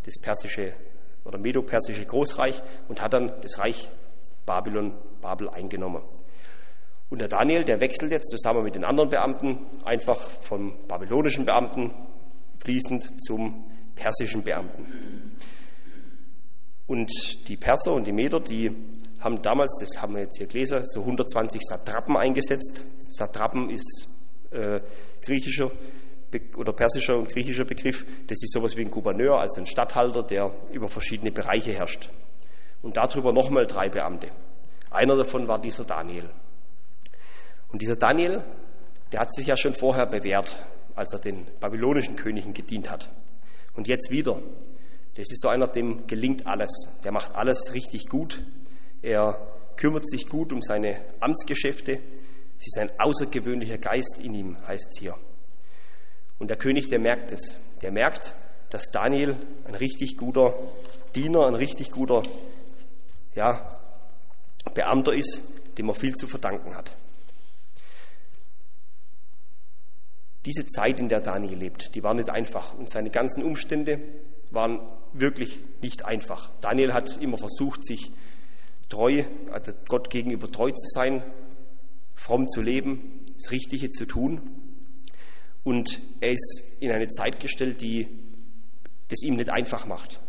das 0.05 0.19
persische 0.21 0.73
oder 1.25 1.37
medo-persische 1.37 2.05
Großreich 2.05 2.61
und 2.87 3.01
hat 3.01 3.13
dann 3.13 3.33
das 3.41 3.59
Reich 3.59 3.89
Babylon, 4.45 4.93
Babel 5.21 5.49
eingenommen. 5.49 6.03
Und 7.09 7.19
der 7.19 7.27
Daniel, 7.27 7.63
der 7.63 7.79
wechselt 7.79 8.11
jetzt 8.11 8.29
zusammen 8.29 8.63
mit 8.63 8.75
den 8.75 8.83
anderen 8.83 9.09
Beamten 9.09 9.65
einfach 9.83 10.19
vom 10.43 10.87
babylonischen 10.87 11.45
Beamten 11.45 11.91
fließend 12.59 13.19
zum 13.21 13.65
persischen 13.95 14.43
Beamten. 14.43 15.35
Und 16.85 17.11
die 17.47 17.57
Perser 17.57 17.93
und 17.93 18.05
die 18.05 18.11
Meder, 18.11 18.39
die 18.39 18.71
haben 19.19 19.41
damals, 19.41 19.77
das 19.79 20.01
haben 20.01 20.15
wir 20.15 20.21
jetzt 20.21 20.37
hier 20.37 20.47
gelesen, 20.47 20.79
so 20.85 21.01
120 21.01 21.61
Satrapen 21.61 22.15
eingesetzt. 22.15 22.83
Satrapen 23.09 23.69
ist 23.69 24.07
äh, 24.51 24.79
griechischer 25.21 25.71
oder 26.57 26.73
persischer 26.73 27.17
und 27.17 27.29
griechischer 27.29 27.65
Begriff. 27.65 28.05
Das 28.27 28.41
ist 28.41 28.53
sowas 28.53 28.75
wie 28.77 28.81
ein 28.81 28.91
Gouverneur, 28.91 29.39
also 29.39 29.61
ein 29.61 29.65
Statthalter, 29.65 30.23
der 30.23 30.51
über 30.71 30.87
verschiedene 30.87 31.31
Bereiche 31.31 31.73
herrscht. 31.73 32.09
Und 32.81 32.97
darüber 32.97 33.33
nochmal 33.33 33.65
drei 33.65 33.89
Beamte. 33.89 34.29
Einer 34.89 35.17
davon 35.17 35.47
war 35.47 35.59
dieser 35.59 35.83
Daniel. 35.83 36.29
Und 37.71 37.81
dieser 37.81 37.95
Daniel, 37.95 38.43
der 39.11 39.21
hat 39.21 39.33
sich 39.33 39.47
ja 39.47 39.57
schon 39.57 39.73
vorher 39.73 40.05
bewährt, 40.05 40.65
als 40.95 41.13
er 41.13 41.19
den 41.19 41.47
babylonischen 41.59 42.15
Königen 42.15 42.53
gedient 42.53 42.89
hat. 42.89 43.09
Und 43.75 43.87
jetzt 43.87 44.11
wieder. 44.11 44.41
Das 45.15 45.25
ist 45.29 45.41
so 45.41 45.49
einer, 45.49 45.67
dem 45.67 46.07
gelingt 46.07 46.47
alles. 46.47 46.69
Der 47.03 47.11
macht 47.11 47.35
alles 47.35 47.73
richtig 47.73 48.07
gut. 48.07 48.43
Er 49.01 49.55
kümmert 49.75 50.09
sich 50.09 50.27
gut 50.27 50.51
um 50.51 50.61
seine 50.61 50.99
Amtsgeschäfte. 51.19 51.99
Es 52.57 52.67
ist 52.67 52.77
ein 52.77 52.89
außergewöhnlicher 52.99 53.77
Geist 53.77 54.19
in 54.21 54.33
ihm, 54.33 54.67
heißt 54.67 54.89
es 54.91 54.99
hier. 54.99 55.15
Und 56.37 56.49
der 56.49 56.57
König, 56.57 56.89
der 56.89 56.99
merkt 56.99 57.31
es. 57.31 57.57
Der 57.81 57.91
merkt, 57.91 58.35
dass 58.69 58.85
Daniel 58.91 59.37
ein 59.65 59.75
richtig 59.75 60.17
guter 60.17 60.53
Diener, 61.15 61.47
ein 61.47 61.55
richtig 61.55 61.91
guter 61.91 62.21
ja, 63.35 63.79
Beamter 64.73 65.13
ist, 65.13 65.41
dem 65.77 65.89
er 65.89 65.95
viel 65.95 66.13
zu 66.13 66.27
verdanken 66.27 66.75
hat. 66.75 66.95
Diese 70.49 70.65
Zeit, 70.65 70.99
in 70.99 71.09
der 71.09 71.21
Daniel 71.21 71.59
lebt, 71.59 71.93
die 71.93 72.01
war 72.01 72.15
nicht 72.15 72.31
einfach 72.31 72.75
und 72.75 72.89
seine 72.89 73.11
ganzen 73.11 73.43
Umstände 73.43 73.99
waren 74.49 74.79
wirklich 75.13 75.59
nicht 75.83 76.05
einfach. 76.05 76.49
Daniel 76.59 76.91
hat 76.91 77.21
immer 77.21 77.37
versucht, 77.37 77.85
sich 77.85 78.11
treu, 78.89 79.25
also 79.51 79.71
Gott 79.87 80.09
gegenüber 80.09 80.51
treu 80.51 80.71
zu 80.71 80.87
sein, 80.87 81.21
fromm 82.15 82.47
zu 82.47 82.61
leben, 82.61 83.25
das 83.35 83.51
Richtige 83.51 83.91
zu 83.91 84.07
tun. 84.07 84.41
Und 85.63 86.01
er 86.19 86.31
ist 86.31 86.63
in 86.79 86.91
eine 86.91 87.09
Zeit 87.09 87.39
gestellt, 87.39 87.81
die 87.81 88.07
das 89.07 89.21
ihm 89.21 89.35
nicht 89.35 89.51
einfach 89.51 89.85
macht. 89.85 90.19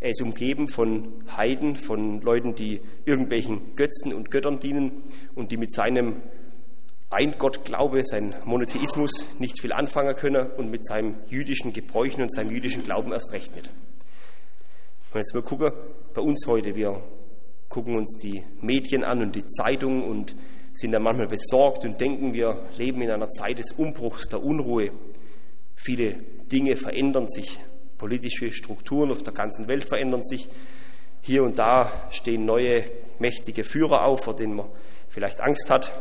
Er 0.00 0.10
ist 0.10 0.20
umgeben 0.20 0.68
von 0.68 1.24
Heiden, 1.34 1.76
von 1.76 2.20
Leuten, 2.20 2.54
die 2.54 2.82
irgendwelchen 3.06 3.74
Götzen 3.74 4.12
und 4.12 4.30
Göttern 4.30 4.60
dienen 4.60 5.04
und 5.34 5.50
die 5.50 5.56
mit 5.56 5.72
seinem 5.72 6.22
Ein-Gott-Glaube, 7.10 8.04
seinem 8.04 8.34
Monotheismus 8.44 9.26
nicht 9.40 9.60
viel 9.60 9.72
anfangen 9.72 10.14
können 10.14 10.50
und 10.52 10.70
mit 10.70 10.86
seinem 10.86 11.16
jüdischen 11.26 11.72
Gebräuchen 11.72 12.22
und 12.22 12.32
seinem 12.32 12.50
jüdischen 12.50 12.84
Glauben 12.84 13.12
erst 13.12 13.32
recht 13.32 13.54
nicht. 13.54 13.68
Und 15.12 15.18
jetzt 15.18 15.34
mal 15.34 15.42
gucken, 15.42 15.72
bei 16.14 16.22
uns 16.22 16.46
heute, 16.46 16.76
wir 16.76 17.02
gucken 17.68 17.96
uns 17.96 18.16
die 18.22 18.44
Medien 18.60 19.02
an 19.02 19.22
und 19.22 19.34
die 19.34 19.44
Zeitung 19.44 20.04
und 20.04 20.36
sind 20.72 20.92
dann 20.92 21.02
manchmal 21.02 21.26
besorgt 21.26 21.84
und 21.84 22.00
denken, 22.00 22.32
wir 22.32 22.68
leben 22.76 23.02
in 23.02 23.10
einer 23.10 23.28
Zeit 23.28 23.58
des 23.58 23.72
Umbruchs, 23.72 24.28
der 24.28 24.42
Unruhe. 24.42 24.90
Viele 25.74 26.12
Dinge 26.52 26.76
verändern 26.76 27.28
sich, 27.28 27.58
politische 27.98 28.50
Strukturen 28.50 29.10
auf 29.10 29.22
der 29.22 29.34
ganzen 29.34 29.66
Welt 29.66 29.84
verändern 29.84 30.22
sich. 30.22 30.48
Hier 31.22 31.42
und 31.42 31.58
da 31.58 32.08
stehen 32.10 32.44
neue 32.44 32.84
mächtige 33.18 33.64
Führer 33.64 34.04
auf, 34.04 34.22
vor 34.22 34.36
denen 34.36 34.54
man 34.54 34.68
vielleicht 35.08 35.40
Angst 35.40 35.70
hat. 35.70 35.92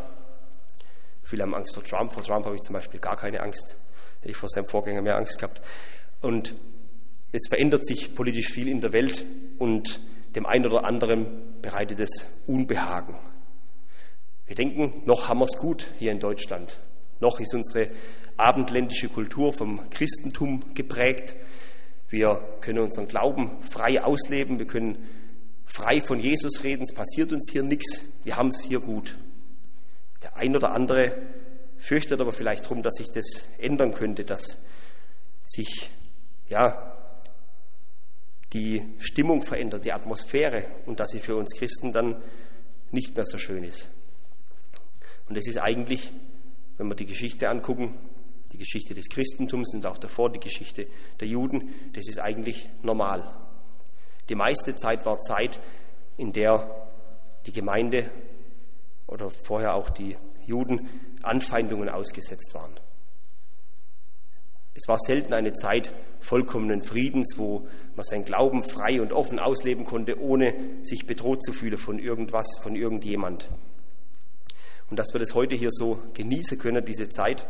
Viele 1.29 1.43
haben 1.43 1.53
Angst 1.53 1.75
vor 1.75 1.83
Trump. 1.83 2.11
Vor 2.11 2.23
Trump 2.23 2.45
habe 2.45 2.55
ich 2.55 2.61
zum 2.61 2.73
Beispiel 2.73 2.99
gar 2.99 3.15
keine 3.15 3.41
Angst. 3.41 3.77
Ich 4.23 4.35
vor 4.35 4.49
seinem 4.49 4.67
Vorgänger 4.67 5.03
mehr 5.03 5.15
Angst 5.15 5.37
gehabt. 5.37 5.61
Und 6.21 6.55
es 7.31 7.47
verändert 7.47 7.85
sich 7.85 8.15
politisch 8.15 8.51
viel 8.51 8.67
in 8.67 8.81
der 8.81 8.93
Welt 8.93 9.23
und 9.59 9.99
dem 10.35 10.47
einen 10.47 10.65
oder 10.65 10.85
anderen 10.85 11.61
bereitet 11.61 11.99
es 11.99 12.25
Unbehagen. 12.47 13.15
Wir 14.47 14.55
denken, 14.55 15.03
noch 15.05 15.27
haben 15.29 15.39
wir 15.39 15.45
es 15.45 15.55
gut 15.59 15.85
hier 15.99 16.11
in 16.11 16.19
Deutschland. 16.19 16.79
Noch 17.19 17.39
ist 17.39 17.53
unsere 17.53 17.91
abendländische 18.35 19.07
Kultur 19.07 19.53
vom 19.53 19.87
Christentum 19.91 20.73
geprägt. 20.73 21.35
Wir 22.09 22.57
können 22.61 22.79
unseren 22.79 23.07
Glauben 23.07 23.61
frei 23.69 24.03
ausleben. 24.03 24.57
Wir 24.57 24.65
können 24.65 25.07
frei 25.65 26.01
von 26.01 26.19
Jesus 26.19 26.63
reden. 26.63 26.81
Es 26.81 26.93
passiert 26.95 27.31
uns 27.31 27.51
hier 27.51 27.61
nichts. 27.61 28.03
Wir 28.23 28.35
haben 28.35 28.47
es 28.47 28.61
hier 28.61 28.79
gut. 28.79 29.15
Der 30.23 30.35
ein 30.37 30.55
oder 30.55 30.71
andere 30.71 31.15
fürchtet 31.77 32.19
aber 32.19 32.33
vielleicht 32.33 32.65
darum, 32.65 32.83
dass 32.83 32.95
sich 32.95 33.07
das 33.11 33.25
ändern 33.57 33.93
könnte, 33.93 34.23
dass 34.23 34.61
sich 35.45 35.89
ja, 36.47 36.95
die 38.53 38.95
Stimmung 38.97 39.43
verändert, 39.43 39.85
die 39.85 39.93
Atmosphäre 39.93 40.65
und 40.85 40.99
dass 40.99 41.09
sie 41.09 41.21
für 41.21 41.35
uns 41.35 41.55
Christen 41.55 41.93
dann 41.93 42.21
nicht 42.91 43.15
mehr 43.15 43.25
so 43.25 43.37
schön 43.37 43.63
ist. 43.63 43.89
Und 45.27 45.37
es 45.37 45.47
ist 45.47 45.57
eigentlich, 45.57 46.11
wenn 46.77 46.87
wir 46.87 46.95
die 46.95 47.05
Geschichte 47.05 47.47
angucken, 47.47 47.99
die 48.51 48.57
Geschichte 48.57 48.95
des 48.95 49.09
Christentums 49.09 49.73
und 49.75 49.85
auch 49.85 49.99
davor 49.99 50.31
die 50.31 50.39
Geschichte 50.39 50.87
der 51.19 51.27
Juden, 51.27 51.91
das 51.93 52.07
ist 52.07 52.19
eigentlich 52.19 52.67
normal. 52.81 53.35
Die 54.27 54.35
meiste 54.35 54.75
Zeit 54.75 55.05
war 55.05 55.19
Zeit, 55.19 55.59
in 56.17 56.31
der 56.31 56.87
die 57.45 57.51
Gemeinde 57.51 58.11
oder 59.09 59.29
vorher 59.43 59.75
auch 59.75 59.89
die 59.89 60.15
Juden 60.45 60.89
Anfeindungen 61.21 61.89
ausgesetzt 61.89 62.53
waren. 62.53 62.79
Es 64.73 64.87
war 64.87 64.97
selten 64.97 65.33
eine 65.33 65.51
Zeit 65.53 65.93
vollkommenen 66.21 66.81
Friedens, 66.81 67.33
wo 67.37 67.67
man 67.95 68.03
seinen 68.03 68.23
Glauben 68.23 68.63
frei 68.63 69.01
und 69.01 69.11
offen 69.11 69.39
ausleben 69.39 69.83
konnte, 69.83 70.21
ohne 70.21 70.83
sich 70.83 71.05
bedroht 71.05 71.43
zu 71.43 71.51
fühlen 71.51 71.77
von 71.77 71.99
irgendwas, 71.99 72.47
von 72.61 72.75
irgendjemand. 72.75 73.49
Und 74.89 74.97
dass 74.97 75.13
wir 75.13 75.19
das 75.19 75.35
heute 75.35 75.55
hier 75.55 75.71
so 75.71 75.99
genießen 76.13 76.57
können, 76.57 76.85
diese 76.85 77.09
Zeit, 77.09 77.45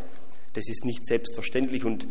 das 0.53 0.67
ist 0.67 0.85
nicht 0.85 1.05
selbstverständlich. 1.05 1.85
Und 1.85 2.07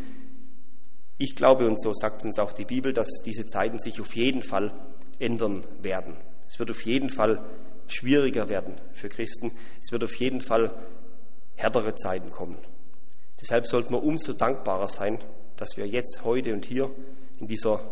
ich 1.19 1.35
glaube, 1.35 1.67
und 1.67 1.81
so 1.83 1.93
sagt 1.93 2.25
uns 2.25 2.39
auch 2.39 2.53
die 2.53 2.65
Bibel, 2.65 2.93
dass 2.93 3.09
diese 3.25 3.45
Zeiten 3.45 3.79
sich 3.79 4.01
auf 4.01 4.15
jeden 4.15 4.43
Fall 4.43 4.73
ändern 5.19 5.67
werden. 5.83 6.17
Es 6.47 6.59
wird 6.59 6.71
auf 6.71 6.83
jeden 6.83 7.11
Fall 7.11 7.45
schwieriger 7.89 8.49
werden 8.49 8.81
für 8.95 9.09
Christen. 9.09 9.53
Es 9.81 9.93
wird 9.93 10.05
auf 10.05 10.15
jeden 10.15 10.41
Fall 10.41 10.75
härtere 11.57 11.95
Zeiten 11.95 12.31
kommen. 12.31 12.59
Deshalb 13.41 13.67
sollten 13.67 13.93
wir 13.93 14.03
umso 14.03 14.33
dankbarer 14.33 14.89
sein, 14.89 15.19
dass 15.57 15.77
wir 15.77 15.87
jetzt, 15.87 16.23
heute 16.25 16.53
und 16.53 16.65
hier 16.65 16.91
in 17.41 17.49
dieser 17.49 17.91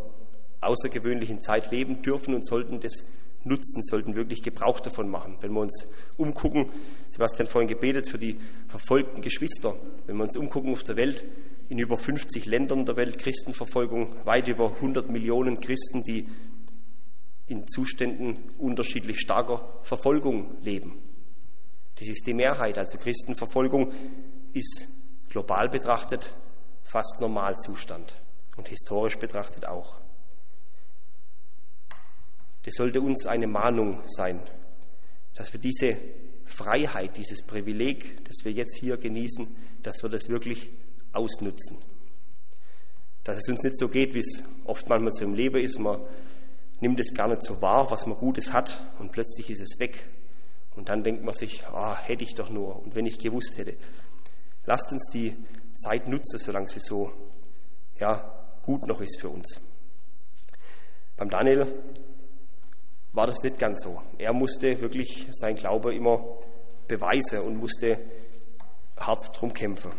außergewöhnlichen 0.61 1.41
Zeit 1.41 1.71
leben 1.71 2.03
dürfen 2.03 2.35
und 2.35 2.45
sollten 2.45 2.81
das 2.81 3.05
nutzen, 3.45 3.83
sollten 3.83 4.17
wirklich 4.17 4.43
Gebrauch 4.43 4.81
davon 4.81 5.09
machen. 5.09 5.37
Wenn 5.41 5.53
wir 5.53 5.61
uns 5.61 5.89
umgucken, 6.17 6.71
Sebastian 7.11 7.49
vorhin 7.49 7.69
gebetet 7.69 8.09
für 8.09 8.19
die 8.19 8.39
verfolgten 8.69 9.23
Geschwister, 9.23 9.75
wenn 10.07 10.17
wir 10.17 10.25
uns 10.25 10.37
umgucken 10.37 10.73
auf 10.73 10.83
der 10.83 10.97
Welt, 10.97 11.25
in 11.69 11.79
über 11.79 11.99
50 11.99 12.47
Ländern 12.47 12.87
der 12.87 12.97
Welt 12.97 13.19
Christenverfolgung, 13.19 14.15
weit 14.25 14.49
über 14.49 14.75
100 14.75 15.11
Millionen 15.11 15.61
Christen, 15.61 16.03
die 16.05 16.29
in 17.49 17.67
Zuständen 17.69 18.51
unterschiedlich 18.59 19.21
starker 19.21 19.81
Verfolgung 19.83 20.61
leben. 20.63 21.03
Das 21.97 22.09
ist 22.09 22.27
die 22.27 22.35
Mehrheit. 22.35 22.79
Also 22.79 22.99
Christenverfolgung 22.99 23.93
ist 24.53 24.89
global 25.29 25.69
betrachtet 25.69 26.35
fast 26.85 27.21
Normalzustand 27.21 28.15
und 28.57 28.69
historisch 28.69 29.17
betrachtet 29.19 29.67
auch. 29.67 30.01
Das 32.65 32.75
sollte 32.75 33.01
uns 33.01 33.27
eine 33.27 33.47
Mahnung 33.47 34.03
sein, 34.07 34.43
dass 35.35 35.53
wir 35.53 35.61
diese 35.61 35.97
Freiheit, 36.45 37.17
dieses 37.17 37.43
Privileg, 37.43 38.25
das 38.25 38.45
wir 38.45 38.53
jetzt 38.53 38.77
hier 38.77 38.97
genießen, 38.97 39.57
dass 39.83 40.03
wir 40.03 40.11
das 40.11 40.29
wirklich 40.29 40.71
ausnutzen. 41.13 41.79
Dass 43.25 43.37
es 43.37 43.49
uns 43.49 43.63
nicht 43.63 43.79
so 43.79 43.89
geht, 43.89 44.15
wie 44.15 44.21
es 44.21 44.43
oft 44.65 44.89
manchmal 44.89 45.13
so 45.13 45.25
im 45.25 45.35
Leben 45.35 45.61
ist. 45.61 45.79
Man 45.79 46.01
nimmt 46.81 47.01
es 47.01 47.15
gar 47.15 47.29
nicht 47.29 47.43
so 47.43 47.61
wahr, 47.63 47.91
was 47.91 48.07
man 48.07 48.19
Gutes 48.19 48.53
hat, 48.53 48.79
und 48.99 49.13
plötzlich 49.13 49.51
ist 49.51 49.61
es 49.61 49.79
weg. 49.79 50.09
Und 50.75 50.89
dann 50.89 51.03
denkt 51.03 51.25
man 51.25 51.35
sich, 51.35 51.65
ah, 51.67 51.97
hätte 51.97 52.25
ich 52.25 52.35
doch 52.35 52.51
nur, 52.51 52.83
und 52.83 52.95
wenn 52.95 53.07
ich 53.07 53.19
gewusst 53.19 53.57
hätte. 53.57 53.77
Lasst 54.67 54.93
uns 54.93 55.11
die 55.13 55.37
Zeit 55.75 56.09
nutzen, 56.09 56.39
solange 56.39 56.69
sie 56.69 56.81
so 56.81 57.13
ja, 57.99 58.33
gut 58.63 58.87
noch 58.87 59.01
ist 59.01 59.21
für 59.21 59.29
uns. 59.29 59.61
Beim 61.17 61.31
Daniel 61.31 61.83
war 63.13 63.27
das 63.27 63.43
nicht 63.43 63.59
ganz 63.59 63.83
so. 63.83 64.03
Er 64.19 64.35
musste 64.35 64.81
wirklich 64.83 65.29
sein 65.31 65.57
Glaube 65.57 65.95
immer 65.95 66.23
beweisen 66.87 67.41
und 67.41 67.57
musste 67.57 67.99
hart 68.99 69.31
drum 69.41 69.53
kämpfen. 69.53 69.93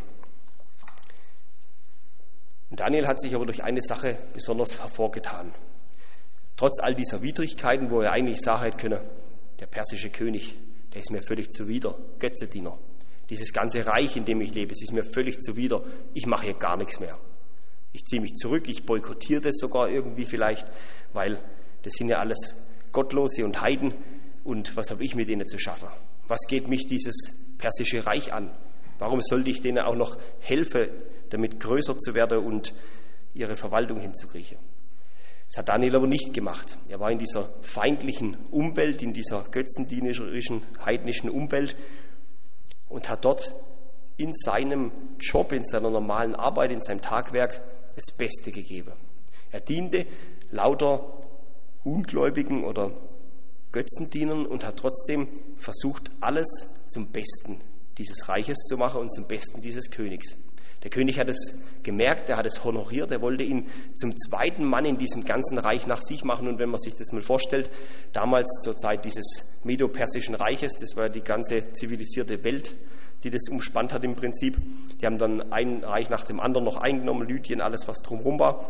Und 2.69 2.79
Daniel 2.79 3.07
hat 3.07 3.19
sich 3.19 3.33
aber 3.33 3.45
durch 3.45 3.63
eine 3.63 3.81
Sache 3.81 4.17
besonders 4.33 4.79
hervorgetan. 4.79 5.53
Trotz 6.57 6.79
all 6.81 6.95
dieser 6.95 7.21
Widrigkeiten, 7.21 7.91
wo 7.91 8.01
er 8.01 8.11
eigentlich 8.11 8.41
sagen 8.41 8.63
hätte 8.63 8.77
können, 8.77 8.99
der 9.59 9.67
persische 9.67 10.09
König, 10.09 10.55
der 10.93 11.01
ist 11.01 11.11
mir 11.11 11.21
völlig 11.21 11.51
zuwider, 11.51 11.95
Götzediener. 12.19 12.77
Dieses 13.29 13.53
ganze 13.53 13.85
Reich, 13.85 14.17
in 14.17 14.25
dem 14.25 14.41
ich 14.41 14.53
lebe, 14.53 14.71
es 14.71 14.81
ist 14.81 14.91
mir 14.91 15.03
völlig 15.03 15.39
zuwider. 15.39 15.83
Ich 16.13 16.25
mache 16.25 16.45
hier 16.45 16.55
gar 16.55 16.77
nichts 16.77 16.99
mehr. 16.99 17.17
Ich 17.91 18.05
ziehe 18.05 18.21
mich 18.21 18.33
zurück, 18.33 18.67
ich 18.67 18.85
boykottiere 18.85 19.41
das 19.41 19.57
sogar 19.57 19.89
irgendwie 19.89 20.25
vielleicht, 20.25 20.65
weil 21.13 21.39
das 21.83 21.93
sind 21.93 22.09
ja 22.09 22.17
alles 22.17 22.55
Gottlose 22.91 23.45
und 23.45 23.61
Heiden 23.61 23.93
und 24.43 24.75
was 24.75 24.89
habe 24.89 25.03
ich 25.03 25.13
mit 25.13 25.27
denen 25.27 25.47
zu 25.47 25.59
schaffen? 25.59 25.89
Was 26.27 26.39
geht 26.47 26.67
mich 26.67 26.87
dieses 26.87 27.15
persische 27.57 28.05
Reich 28.05 28.33
an? 28.33 28.51
Warum 28.97 29.21
sollte 29.21 29.49
ich 29.49 29.61
denen 29.61 29.79
auch 29.79 29.95
noch 29.95 30.17
helfen, 30.39 30.89
damit 31.29 31.59
größer 31.59 31.97
zu 31.97 32.15
werden 32.15 32.39
und 32.39 32.73
ihre 33.33 33.57
Verwaltung 33.57 33.99
hinzukriegen? 33.99 34.57
Das 35.47 35.57
hat 35.57 35.69
Daniel 35.69 35.95
aber 35.95 36.07
nicht 36.07 36.33
gemacht. 36.33 36.77
Er 36.89 36.99
war 36.99 37.11
in 37.11 37.19
dieser 37.19 37.49
feindlichen 37.61 38.37
Umwelt, 38.51 39.01
in 39.01 39.13
dieser 39.13 39.45
götzendienerischen, 39.49 40.63
heidnischen 40.85 41.29
Umwelt 41.29 41.75
und 42.89 43.09
hat 43.09 43.23
dort 43.23 43.53
in 44.17 44.33
seinem 44.33 44.91
Job, 45.19 45.51
in 45.53 45.63
seiner 45.63 45.89
normalen 45.89 46.35
Arbeit, 46.35 46.71
in 46.71 46.81
seinem 46.81 47.01
Tagwerk 47.01 47.61
das 47.95 48.15
Beste 48.17 48.51
gegeben. 48.51 48.93
Er 49.51 49.61
diente 49.61 50.05
lauter 50.51 51.23
Ungläubigen 51.83 52.65
oder 52.65 52.91
Götzendienern 53.71 54.45
und 54.45 54.65
hat 54.65 54.77
trotzdem 54.77 55.29
versucht, 55.57 56.11
alles 56.19 56.47
zum 56.89 57.11
Besten 57.11 57.59
dieses 57.97 58.27
Reiches 58.27 58.57
zu 58.67 58.77
machen 58.77 59.01
und 59.01 59.13
zum 59.13 59.27
Besten 59.27 59.61
dieses 59.61 59.89
Königs. 59.89 60.35
Der 60.83 60.91
König 60.91 61.19
hat 61.19 61.29
es 61.29 61.57
gemerkt, 61.81 62.29
er 62.29 62.37
hat 62.37 62.45
es 62.45 62.63
honoriert, 62.63 63.11
er 63.11 63.21
wollte 63.21 63.43
ihn 63.43 63.65
zum 63.95 64.15
zweiten 64.15 64.63
Mann 64.63 64.85
in 64.85 64.97
diesem 64.97 65.25
ganzen 65.25 65.57
Reich 65.57 65.87
nach 65.87 66.01
sich 66.01 66.23
machen. 66.23 66.47
Und 66.47 66.59
wenn 66.59 66.69
man 66.69 66.79
sich 66.79 66.93
das 66.93 67.11
mal 67.11 67.21
vorstellt, 67.21 67.71
damals 68.13 68.47
zur 68.63 68.75
Zeit 68.75 69.03
dieses 69.03 69.25
Medo-Persischen 69.63 70.35
Reiches, 70.35 70.73
das 70.79 70.95
war 70.95 71.09
die 71.09 71.21
ganze 71.21 71.71
zivilisierte 71.73 72.43
Welt, 72.43 72.75
die 73.23 73.31
das 73.31 73.49
umspannt 73.49 73.91
hat 73.91 74.03
im 74.03 74.15
Prinzip. 74.15 74.57
Die 75.01 75.05
haben 75.05 75.17
dann 75.17 75.51
ein 75.51 75.83
Reich 75.83 76.09
nach 76.09 76.23
dem 76.23 76.39
anderen 76.39 76.65
noch 76.65 76.77
eingenommen, 76.77 77.27
Lydien, 77.27 77.61
alles 77.61 77.87
was 77.87 78.01
drumherum 78.03 78.39
war. 78.39 78.67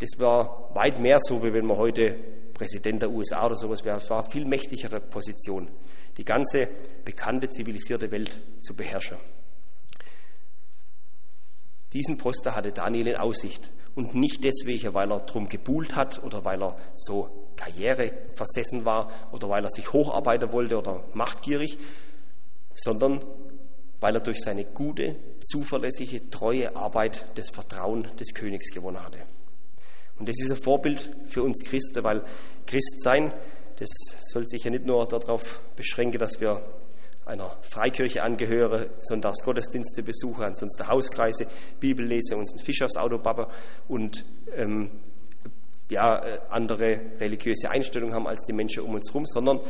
Das 0.00 0.10
war 0.18 0.74
weit 0.74 1.00
mehr 1.00 1.18
so, 1.20 1.42
wie 1.42 1.52
wenn 1.54 1.64
man 1.64 1.78
heute 1.78 2.16
Präsident 2.54 3.02
der 3.02 3.10
USA 3.10 3.46
oder 3.46 3.54
sowas 3.54 3.84
wäre. 3.84 3.98
Es 3.98 4.10
war 4.10 4.24
eine 4.24 4.30
viel 4.30 4.44
mächtigere 4.44 5.00
Position, 5.00 5.70
die 6.18 6.24
ganze 6.24 6.68
bekannte 7.04 7.48
zivilisierte 7.48 8.10
Welt 8.10 8.36
zu 8.60 8.74
beherrschen. 8.74 9.18
Diesen 11.92 12.18
Poster 12.18 12.54
hatte 12.54 12.72
Daniel 12.72 13.08
in 13.08 13.16
Aussicht 13.16 13.70
und 13.94 14.14
nicht 14.14 14.44
deswegen, 14.44 14.92
weil 14.94 15.10
er 15.10 15.20
drum 15.20 15.48
gebuhlt 15.48 15.94
hat 15.94 16.22
oder 16.22 16.44
weil 16.44 16.62
er 16.62 16.76
so 16.94 17.46
Karriere 17.56 18.12
versessen 18.34 18.84
war 18.84 19.10
oder 19.32 19.48
weil 19.48 19.64
er 19.64 19.70
sich 19.70 19.92
hocharbeiten 19.92 20.52
wollte 20.52 20.76
oder 20.76 21.04
machtgierig, 21.14 21.78
sondern 22.74 23.24
weil 24.00 24.14
er 24.14 24.20
durch 24.20 24.40
seine 24.40 24.64
gute, 24.64 25.16
zuverlässige, 25.40 26.28
treue 26.28 26.76
Arbeit 26.76 27.26
das 27.36 27.50
Vertrauen 27.50 28.08
des 28.18 28.34
Königs 28.34 28.70
gewonnen 28.70 29.02
hatte. 29.02 29.22
Und 30.18 30.28
das 30.28 30.36
ist 30.40 30.50
ein 30.50 30.62
Vorbild 30.62 31.10
für 31.28 31.42
uns 31.42 31.64
Christen, 31.64 32.04
weil 32.04 32.22
Christsein, 32.66 33.32
das 33.78 33.88
soll 34.32 34.46
sich 34.46 34.64
ja 34.64 34.70
nicht 34.70 34.84
nur 34.84 35.06
darauf 35.06 35.60
beschränken, 35.76 36.18
dass 36.18 36.40
wir 36.40 36.62
einer 37.26 37.56
Freikirche 37.62 38.22
angehöre, 38.22 38.90
Sonntagsgottesdienste 39.00 40.02
besuche, 40.02 40.44
ansonsten 40.44 40.86
Hauskreise, 40.86 41.46
Bibel 41.80 42.06
lese, 42.06 42.36
uns 42.36 42.54
ein 42.54 42.64
Fisch 42.64 42.82
aufs 42.82 42.96
Auto 42.96 43.20
und 43.88 44.24
ähm, 44.54 44.90
ja, 45.90 46.24
äh, 46.24 46.40
andere 46.50 47.00
religiöse 47.18 47.70
Einstellungen 47.70 48.14
haben 48.14 48.26
als 48.26 48.44
die 48.46 48.52
Menschen 48.52 48.84
um 48.84 48.94
uns 48.94 49.08
herum, 49.10 49.26
sondern 49.26 49.60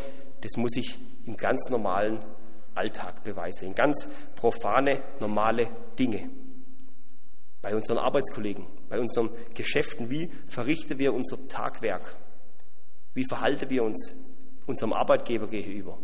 das 0.43 0.57
muss 0.57 0.77
ich 0.77 0.99
im 1.27 1.37
ganz 1.37 1.69
normalen 1.71 2.21
Alltag 2.75 3.25
beweisen, 3.25 3.69
in 3.69 3.75
ganz 3.75 4.07
profane, 4.35 5.03
normale 5.19 5.69
Dinge. 5.99 6.29
Bei 7.63 7.75
unseren 7.75 7.99
Arbeitskollegen, 7.99 8.67
bei 8.89 9.01
unseren 9.01 9.31
Geschäften, 9.55 10.11
wie 10.11 10.31
verrichten 10.47 10.99
wir 10.99 11.15
unser 11.15 11.49
Tagwerk? 11.49 12.17
Wie 13.15 13.25
verhalten 13.25 13.71
wir 13.71 13.83
uns 13.83 14.15
unserem 14.67 14.93
Arbeitgeber 14.93 15.49
gegenüber? 15.49 15.99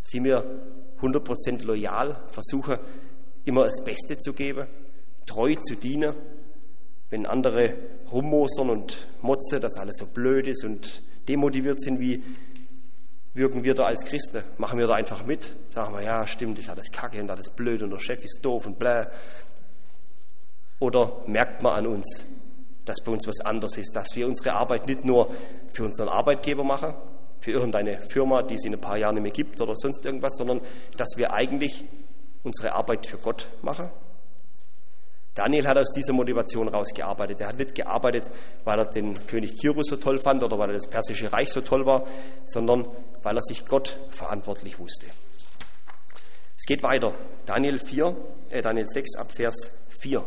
Sind 0.00 0.24
wir 0.24 0.87
100% 1.00 1.64
loyal, 1.64 2.22
versuchen 2.30 2.78
immer 3.44 3.64
das 3.64 3.82
Beste 3.84 4.18
zu 4.18 4.32
geben, 4.32 4.66
treu 5.26 5.54
zu 5.54 5.76
dienen, 5.76 6.14
wenn 7.10 7.26
andere 7.26 7.74
rummosern 8.12 8.70
und 8.70 9.08
motzen, 9.22 9.60
dass 9.60 9.78
alles 9.78 9.96
so 9.98 10.06
blöd 10.06 10.46
ist 10.46 10.64
und 10.64 11.02
demotiviert 11.28 11.80
sind, 11.80 12.00
wie 12.00 12.22
wirken 13.34 13.62
wir 13.62 13.74
da 13.74 13.84
als 13.84 14.04
Christen? 14.04 14.42
Machen 14.58 14.78
wir 14.78 14.86
da 14.86 14.94
einfach 14.94 15.24
mit? 15.24 15.54
Sagen 15.68 15.94
wir, 15.94 16.02
ja, 16.02 16.26
stimmt, 16.26 16.58
ist 16.58 16.68
alles 16.68 16.90
kacke 16.90 17.20
und 17.20 17.30
alles 17.30 17.50
blöd 17.50 17.82
und 17.82 17.90
der 17.90 17.98
Chef 17.98 18.22
ist 18.22 18.44
doof 18.44 18.66
und 18.66 18.78
bläh. 18.78 19.06
Oder 20.80 21.22
merkt 21.26 21.62
man 21.62 21.72
an 21.72 21.86
uns, 21.86 22.24
dass 22.84 23.00
bei 23.04 23.12
uns 23.12 23.26
was 23.26 23.40
anderes 23.44 23.76
ist, 23.76 23.94
dass 23.94 24.14
wir 24.14 24.26
unsere 24.26 24.54
Arbeit 24.54 24.86
nicht 24.86 25.04
nur 25.04 25.30
für 25.72 25.84
unseren 25.84 26.08
Arbeitgeber 26.08 26.64
machen, 26.64 26.94
für 27.40 27.52
irgendeine 27.52 28.00
Firma, 28.08 28.42
die 28.42 28.54
es 28.54 28.64
in 28.64 28.74
ein 28.74 28.80
paar 28.80 28.98
Jahren 28.98 29.14
nicht 29.14 29.22
mehr 29.22 29.32
gibt 29.32 29.60
oder 29.60 29.74
sonst 29.74 30.04
irgendwas, 30.04 30.36
sondern 30.36 30.60
dass 30.96 31.16
wir 31.16 31.32
eigentlich 31.32 31.84
unsere 32.42 32.74
Arbeit 32.74 33.06
für 33.06 33.18
Gott 33.18 33.48
machen 33.62 33.90
Daniel 35.38 35.68
hat 35.68 35.76
aus 35.76 35.92
dieser 35.92 36.14
Motivation 36.14 36.66
rausgearbeitet. 36.66 37.40
Er 37.40 37.46
hat 37.46 37.58
nicht 37.58 37.72
gearbeitet, 37.72 38.24
weil 38.64 38.80
er 38.80 38.86
den 38.86 39.14
König 39.28 39.56
Kirus 39.56 39.86
so 39.86 39.94
toll 39.94 40.18
fand 40.18 40.42
oder 40.42 40.58
weil 40.58 40.70
er 40.70 40.74
das 40.74 40.88
persische 40.88 41.32
Reich 41.32 41.48
so 41.50 41.60
toll 41.60 41.86
war, 41.86 42.08
sondern 42.44 42.88
weil 43.22 43.36
er 43.36 43.42
sich 43.42 43.64
Gott 43.64 44.00
verantwortlich 44.10 44.80
wusste. 44.80 45.06
Es 46.56 46.64
geht 46.66 46.82
weiter. 46.82 47.14
Daniel 47.46 47.78
4, 47.78 48.16
äh 48.50 48.62
Daniel 48.62 48.86
6 48.88 49.14
ab 49.14 49.30
Vers 49.30 49.54
4. 50.00 50.24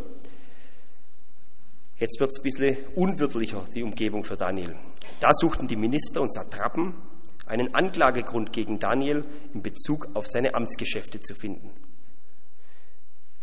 Jetzt 1.97 2.17
wird 2.21 2.29
es 2.31 2.39
ein 2.39 2.43
bisschen 2.43 2.77
unwirtlicher, 2.95 3.65
die 3.75 3.83
Umgebung 3.83 4.23
für 4.23 4.37
Daniel. 4.37 4.77
Da 5.19 5.27
suchten 5.33 5.67
die 5.67 5.75
Minister 5.75 6.21
und 6.21 6.33
Satrapen 6.33 6.93
einen 7.51 7.75
Anklagegrund 7.75 8.53
gegen 8.53 8.79
Daniel 8.79 9.25
in 9.53 9.61
Bezug 9.61 10.07
auf 10.15 10.25
seine 10.25 10.55
Amtsgeschäfte 10.55 11.19
zu 11.19 11.35
finden. 11.35 11.71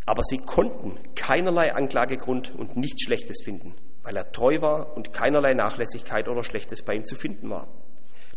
Aber 0.06 0.22
sie 0.22 0.38
konnten 0.38 0.98
keinerlei 1.14 1.74
Anklagegrund 1.74 2.54
und 2.54 2.76
nichts 2.76 3.04
Schlechtes 3.04 3.42
finden, 3.44 3.74
weil 4.02 4.16
er 4.16 4.32
treu 4.32 4.60
war 4.62 4.96
und 4.96 5.12
keinerlei 5.12 5.52
Nachlässigkeit 5.52 6.28
oder 6.28 6.42
Schlechtes 6.42 6.82
bei 6.82 6.94
ihm 6.94 7.04
zu 7.04 7.14
finden 7.14 7.50
war. 7.50 7.68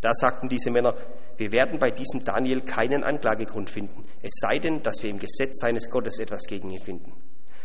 Da 0.02 0.10
sagten 0.14 0.50
diese 0.50 0.72
Männer, 0.72 0.96
wir 1.38 1.52
werden 1.54 1.80
bei 1.80 1.92
diesem 1.92 2.26
Daniel 2.26 2.62
keinen 2.62 3.04
Anklagegrund 3.04 3.70
finden, 3.70 4.04
es 4.22 4.34
sei 4.42 4.60
denn, 4.60 4.84
dass 4.84 5.02
wir 5.02 5.10
im 5.10 5.20
Gesetz 5.20 5.60
seines 5.62 5.90
Gottes 5.90 6.20
etwas 6.20 6.44
gegen 6.44 6.70
ihn 6.72 6.82
finden. 6.82 7.14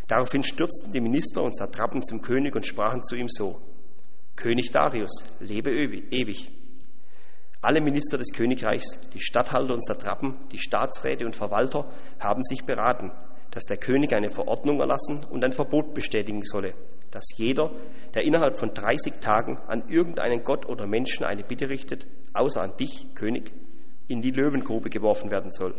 Daraufhin 0.06 0.44
stürzten 0.44 0.92
die 0.92 1.00
Minister 1.00 1.42
und 1.42 1.56
Satrapen 1.56 2.02
zum 2.02 2.22
König 2.22 2.54
und 2.54 2.64
sprachen 2.64 3.02
zu 3.02 3.16
ihm 3.16 3.28
so, 3.28 3.60
König 4.36 4.70
Darius, 4.70 5.24
lebe 5.40 5.70
ewig. 5.72 6.55
Alle 7.60 7.80
Minister 7.80 8.18
des 8.18 8.32
Königreichs, 8.32 8.98
die 9.12 9.20
Statthalter 9.20 9.74
und 9.74 9.84
Satrapen, 9.84 10.36
die 10.52 10.58
Staatsräte 10.58 11.26
und 11.26 11.34
Verwalter 11.34 11.90
haben 12.20 12.44
sich 12.44 12.64
beraten 12.64 13.10
dass 13.56 13.64
der 13.64 13.78
König 13.78 14.14
eine 14.14 14.30
Verordnung 14.30 14.80
erlassen 14.80 15.24
und 15.30 15.42
ein 15.42 15.54
Verbot 15.54 15.94
bestätigen 15.94 16.42
solle, 16.44 16.74
dass 17.10 17.24
jeder, 17.36 17.70
der 18.12 18.24
innerhalb 18.24 18.58
von 18.58 18.74
30 18.74 19.14
Tagen 19.22 19.56
an 19.66 19.88
irgendeinen 19.88 20.42
Gott 20.42 20.66
oder 20.66 20.86
Menschen 20.86 21.24
eine 21.24 21.42
Bitte 21.42 21.70
richtet, 21.70 22.06
außer 22.34 22.60
an 22.60 22.76
dich, 22.76 23.14
König, 23.14 23.50
in 24.08 24.20
die 24.20 24.30
Löwengrube 24.30 24.90
geworfen 24.90 25.30
werden 25.30 25.50
soll. 25.52 25.74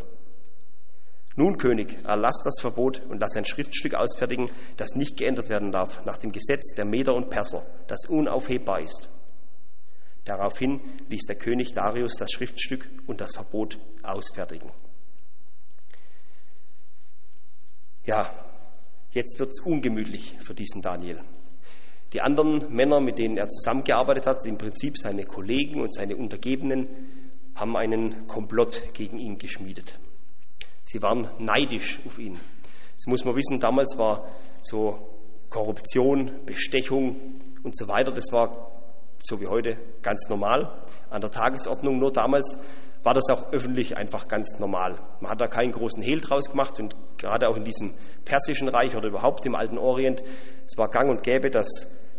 Nun, 1.35 1.59
König, 1.59 2.03
erlass 2.03 2.41
das 2.43 2.59
Verbot 2.59 3.03
und 3.09 3.19
lass 3.19 3.35
ein 3.35 3.45
Schriftstück 3.45 3.93
ausfertigen, 3.93 4.49
das 4.77 4.95
nicht 4.95 5.15
geändert 5.15 5.49
werden 5.49 5.71
darf, 5.71 6.03
nach 6.03 6.17
dem 6.17 6.31
Gesetz 6.31 6.73
der 6.75 6.85
Meder 6.85 7.13
und 7.13 7.29
Perser, 7.29 7.63
das 7.85 8.07
unaufhebbar 8.09 8.79
ist. 8.79 9.07
Daraufhin 10.27 10.81
ließ 11.07 11.23
der 11.25 11.37
König 11.37 11.73
Darius 11.73 12.15
das 12.19 12.29
Schriftstück 12.31 12.85
und 13.07 13.21
das 13.21 13.33
Verbot 13.33 13.79
ausfertigen. 14.03 14.69
Ja, 18.03 18.29
jetzt 19.11 19.39
wird 19.39 19.51
es 19.51 19.65
ungemütlich 19.65 20.37
für 20.45 20.53
diesen 20.53 20.81
Daniel. 20.81 21.21
Die 22.11 22.19
anderen 22.19 22.73
Männer, 22.75 22.99
mit 22.99 23.19
denen 23.19 23.37
er 23.37 23.47
zusammengearbeitet 23.47 24.27
hat, 24.27 24.45
im 24.45 24.57
Prinzip 24.57 24.97
seine 24.97 25.23
Kollegen 25.23 25.79
und 25.79 25.93
seine 25.93 26.17
Untergebenen, 26.17 26.89
haben 27.55 27.77
einen 27.77 28.27
Komplott 28.27 28.93
gegen 28.93 29.19
ihn 29.19 29.37
geschmiedet. 29.37 29.97
Sie 30.83 31.01
waren 31.01 31.29
neidisch 31.39 32.01
auf 32.05 32.19
ihn. 32.19 32.37
Das 32.95 33.05
muss 33.07 33.23
man 33.23 33.35
wissen, 33.35 33.61
damals 33.61 33.97
war 33.97 34.27
so 34.59 35.07
Korruption, 35.49 36.45
Bestechung 36.45 37.39
und 37.63 37.77
so 37.77 37.87
weiter, 37.87 38.11
das 38.11 38.29
war 38.33 38.76
so 39.19 39.39
wie 39.41 39.47
heute 39.47 39.77
ganz 40.01 40.29
normal 40.29 40.83
an 41.09 41.21
der 41.21 41.31
Tagesordnung. 41.31 41.99
Nur 41.99 42.11
damals 42.11 42.57
war 43.03 43.13
das 43.13 43.29
auch 43.29 43.51
öffentlich 43.53 43.97
einfach 43.97 44.27
ganz 44.27 44.59
normal. 44.59 44.99
Man 45.21 45.31
hat 45.31 45.39
da 45.41 45.47
keinen 45.47 45.71
großen 45.71 46.01
Hehl 46.03 46.19
draus 46.19 46.49
gemacht 46.49 46.79
und 46.79 46.95
gerade 47.17 47.47
auch 47.47 47.55
in 47.55 47.63
diesem 47.63 47.93
persischen 48.25 48.67
Reich 48.67 48.95
oder 48.95 49.07
überhaupt 49.07 49.45
im 49.45 49.55
alten 49.55 49.77
Orient, 49.77 50.21
es 50.65 50.77
war 50.77 50.89
gang 50.89 51.09
und 51.09 51.23
gäbe, 51.23 51.49
dass 51.49 51.67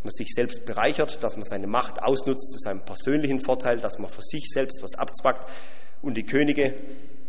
man 0.03 0.11
sich 0.11 0.29
selbst 0.35 0.65
bereichert, 0.65 1.23
dass 1.23 1.37
man 1.37 1.45
seine 1.45 1.67
Macht 1.67 2.03
ausnutzt 2.03 2.51
zu 2.53 2.59
seinem 2.59 2.85
persönlichen 2.85 3.41
Vorteil, 3.41 3.81
dass 3.81 3.99
man 3.99 4.11
für 4.11 4.23
sich 4.23 4.49
selbst 4.49 4.83
was 4.83 4.99
abzwackt 4.99 5.47
und 6.03 6.17
die 6.17 6.25
Könige 6.25 6.75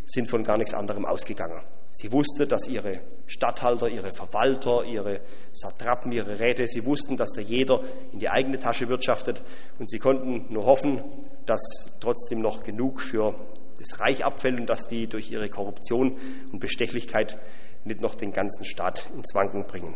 sind 0.06 0.30
von 0.30 0.44
gar 0.44 0.58
nichts 0.58 0.74
anderem 0.74 1.06
ausgegangen. 1.06 1.62
Sie 1.92 2.12
wusste, 2.12 2.46
dass 2.46 2.68
ihre 2.68 3.02
Statthalter, 3.26 3.90
ihre 3.90 4.14
Verwalter, 4.14 4.84
ihre 4.86 5.22
Satrapen, 5.54 6.12
ihre 6.12 6.40
Räte, 6.40 6.68
sie 6.68 6.86
wussten, 6.86 7.18
dass 7.18 7.32
da 7.32 7.42
jeder 7.42 7.82
in 8.12 8.20
die 8.20 8.30
eigene 8.30 8.60
Tasche 8.60 8.88
wirtschaftet 8.90 9.42
und 9.80 9.90
sie 9.90 10.00
konnten 10.00 10.52
nur 10.54 10.66
hoffen, 10.66 11.04
dass 11.46 11.62
trotzdem 12.00 12.42
noch 12.42 12.64
genug 12.64 13.02
für 13.02 13.36
das 13.80 14.00
Reich 14.00 14.26
abfällt 14.26 14.60
und 14.60 14.70
dass 14.70 14.88
die 14.88 15.08
durch 15.08 15.32
ihre 15.32 15.50
Korruption 15.50 16.18
und 16.52 16.60
Bestechlichkeit 16.60 17.40
nicht 17.86 18.02
noch 18.02 18.16
den 18.16 18.34
ganzen 18.34 18.66
Staat 18.66 19.10
ins 19.16 19.34
Wanken 19.34 19.66
bringen. 19.66 19.96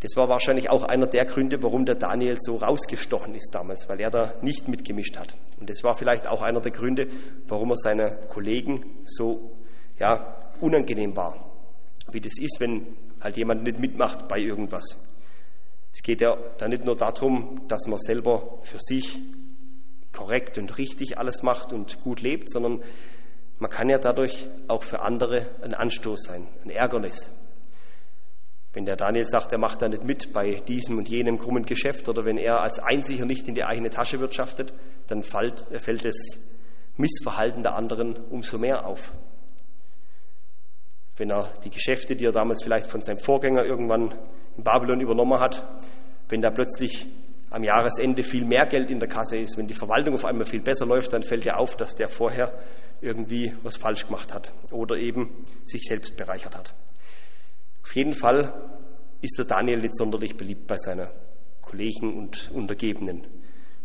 Das 0.00 0.16
war 0.16 0.28
wahrscheinlich 0.28 0.70
auch 0.70 0.82
einer 0.82 1.06
der 1.06 1.26
Gründe, 1.26 1.62
warum 1.62 1.84
der 1.84 1.94
Daniel 1.94 2.36
so 2.40 2.56
rausgestochen 2.56 3.34
ist 3.34 3.54
damals, 3.54 3.88
weil 3.88 4.00
er 4.00 4.10
da 4.10 4.34
nicht 4.40 4.66
mitgemischt 4.66 5.18
hat. 5.18 5.36
Und 5.58 5.68
das 5.68 5.84
war 5.84 5.96
vielleicht 5.96 6.26
auch 6.26 6.40
einer 6.40 6.60
der 6.60 6.72
Gründe, 6.72 7.08
warum 7.48 7.70
er 7.70 7.76
seine 7.76 8.18
Kollegen 8.28 9.02
so 9.04 9.58
ja, 9.98 10.39
unangenehm 10.60 11.16
war. 11.16 11.50
Wie 12.12 12.20
das 12.20 12.38
ist, 12.38 12.58
wenn 12.60 12.96
halt 13.20 13.36
jemand 13.36 13.62
nicht 13.62 13.78
mitmacht 13.78 14.28
bei 14.28 14.38
irgendwas. 14.38 14.84
Es 15.92 16.02
geht 16.02 16.20
ja 16.20 16.36
da 16.58 16.68
nicht 16.68 16.84
nur 16.84 16.96
darum, 16.96 17.62
dass 17.68 17.86
man 17.86 17.98
selber 17.98 18.60
für 18.62 18.78
sich 18.78 19.18
korrekt 20.12 20.58
und 20.58 20.78
richtig 20.78 21.18
alles 21.18 21.42
macht 21.42 21.72
und 21.72 22.00
gut 22.02 22.20
lebt, 22.20 22.50
sondern 22.50 22.82
man 23.58 23.70
kann 23.70 23.88
ja 23.88 23.98
dadurch 23.98 24.48
auch 24.68 24.82
für 24.82 25.00
andere 25.00 25.46
ein 25.62 25.74
Anstoß 25.74 26.22
sein, 26.22 26.48
ein 26.64 26.70
Ärgernis. 26.70 27.30
Wenn 28.72 28.84
der 28.84 28.96
Daniel 28.96 29.26
sagt, 29.26 29.52
er 29.52 29.58
macht 29.58 29.82
da 29.82 29.88
nicht 29.88 30.04
mit 30.04 30.32
bei 30.32 30.60
diesem 30.66 30.98
und 30.98 31.08
jenem 31.08 31.38
krummen 31.38 31.64
Geschäft 31.64 32.08
oder 32.08 32.24
wenn 32.24 32.38
er 32.38 32.62
als 32.62 32.78
Einziger 32.78 33.26
nicht 33.26 33.48
in 33.48 33.54
die 33.54 33.64
eigene 33.64 33.90
Tasche 33.90 34.20
wirtschaftet, 34.20 34.72
dann 35.08 35.24
fällt, 35.24 35.66
fällt 35.82 36.04
das 36.04 36.16
Missverhalten 36.96 37.62
der 37.62 37.74
anderen 37.74 38.16
umso 38.30 38.58
mehr 38.58 38.86
auf. 38.86 39.12
Wenn 41.20 41.30
er 41.30 41.52
die 41.62 41.70
Geschäfte, 41.70 42.16
die 42.16 42.24
er 42.24 42.32
damals 42.32 42.62
vielleicht 42.64 42.90
von 42.90 43.02
seinem 43.02 43.18
Vorgänger 43.18 43.62
irgendwann 43.62 44.18
in 44.56 44.64
Babylon 44.64 45.02
übernommen 45.02 45.38
hat, 45.38 45.62
wenn 46.30 46.40
da 46.40 46.50
plötzlich 46.50 47.06
am 47.50 47.62
Jahresende 47.62 48.22
viel 48.22 48.46
mehr 48.46 48.66
Geld 48.66 48.90
in 48.90 49.00
der 49.00 49.08
Kasse 49.08 49.36
ist, 49.36 49.58
wenn 49.58 49.66
die 49.66 49.74
Verwaltung 49.74 50.14
auf 50.14 50.24
einmal 50.24 50.46
viel 50.46 50.62
besser 50.62 50.86
läuft, 50.86 51.12
dann 51.12 51.22
fällt 51.22 51.44
ja 51.44 51.56
auf, 51.56 51.76
dass 51.76 51.94
der 51.94 52.08
vorher 52.08 52.58
irgendwie 53.02 53.52
was 53.62 53.76
falsch 53.76 54.06
gemacht 54.06 54.32
hat 54.32 54.54
oder 54.70 54.96
eben 54.96 55.44
sich 55.64 55.82
selbst 55.82 56.16
bereichert 56.16 56.56
hat. 56.56 56.74
Auf 57.82 57.94
jeden 57.94 58.16
Fall 58.16 58.54
ist 59.20 59.36
der 59.36 59.44
Daniel 59.44 59.80
nicht 59.80 59.96
sonderlich 59.96 60.38
beliebt 60.38 60.66
bei 60.66 60.76
seinen 60.78 61.08
Kollegen 61.60 62.16
und 62.16 62.50
Untergebenen. 62.54 63.26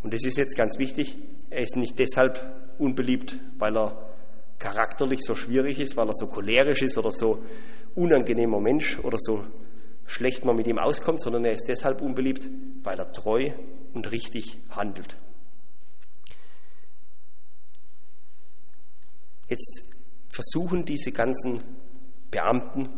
Und 0.03 0.13
das 0.13 0.23
ist 0.23 0.37
jetzt 0.37 0.55
ganz 0.55 0.79
wichtig. 0.79 1.17
Er 1.49 1.59
ist 1.59 1.75
nicht 1.75 1.99
deshalb 1.99 2.39
unbeliebt, 2.77 3.37
weil 3.57 3.75
er 3.75 4.14
charakterlich 4.59 5.19
so 5.21 5.35
schwierig 5.35 5.79
ist, 5.79 5.97
weil 5.97 6.07
er 6.07 6.13
so 6.13 6.27
cholerisch 6.27 6.81
ist 6.81 6.97
oder 6.97 7.11
so 7.11 7.43
unangenehmer 7.95 8.59
Mensch 8.59 8.99
oder 8.99 9.17
so 9.19 9.43
schlecht 10.05 10.45
man 10.45 10.55
mit 10.55 10.67
ihm 10.67 10.77
auskommt, 10.77 11.21
sondern 11.21 11.45
er 11.45 11.53
ist 11.53 11.67
deshalb 11.67 12.01
unbeliebt, 12.01 12.49
weil 12.83 12.99
er 12.99 13.11
treu 13.11 13.51
und 13.93 14.11
richtig 14.11 14.59
handelt. 14.69 15.17
Jetzt 19.47 19.83
versuchen 20.29 20.85
diese 20.85 21.11
ganzen 21.11 21.63
Beamten 22.31 22.89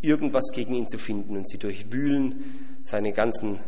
irgendwas 0.00 0.50
gegen 0.52 0.74
ihn 0.74 0.88
zu 0.88 0.98
finden 0.98 1.36
und 1.36 1.48
sie 1.48 1.58
durchwühlen 1.58 2.82
seine 2.84 3.12
ganzen 3.12 3.60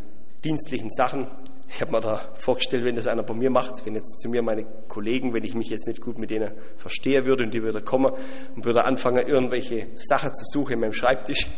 dienstlichen 0.45 0.91
Sachen. 0.91 1.27
Ich 1.69 1.81
habe 1.81 1.93
mir 1.93 2.01
da 2.01 2.33
vorgestellt, 2.35 2.85
wenn 2.85 2.95
das 2.95 3.07
einer 3.07 3.23
bei 3.23 3.35
mir 3.35 3.51
macht, 3.51 3.85
wenn 3.85 3.95
jetzt 3.95 4.21
zu 4.21 4.29
mir 4.29 4.43
meine 4.43 4.65
Kollegen, 4.89 5.35
wenn 5.35 5.45
ich 5.45 5.55
mich 5.55 5.69
jetzt 5.69 5.87
nicht 5.89 6.01
gut 6.01 6.19
mit 6.19 6.31
denen 6.31 6.53
verstehe 6.77 7.25
würde 7.25 7.45
und 7.45 7.53
die 7.53 7.63
würde 7.63 7.83
kommen 7.83 8.13
und 8.55 8.65
würde 8.65 8.85
anfangen, 8.85 9.27
irgendwelche 9.27 9.89
Sachen 9.95 10.35
zu 10.35 10.45
suchen 10.47 10.75
in 10.75 10.81
meinem 10.81 10.93
Schreibtisch. 10.93 11.49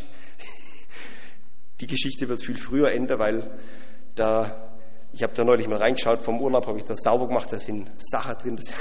Die 1.81 1.87
Geschichte 1.87 2.29
wird 2.29 2.45
viel 2.45 2.59
früher 2.59 2.91
enden, 2.91 3.19
weil 3.19 3.59
da, 4.15 4.77
ich 5.13 5.23
habe 5.23 5.35
da 5.35 5.45
neulich 5.45 5.69
mal 5.69 5.79
reingeschaut, 5.79 6.25
vom 6.25 6.41
Urlaub 6.41 6.67
habe 6.67 6.79
ich 6.79 6.85
das 6.85 7.01
sauber 7.03 7.29
gemacht, 7.29 7.53
da 7.53 7.59
sind 7.59 7.91
Sachen 7.95 8.35
drin, 8.39 8.57
das, 8.57 8.75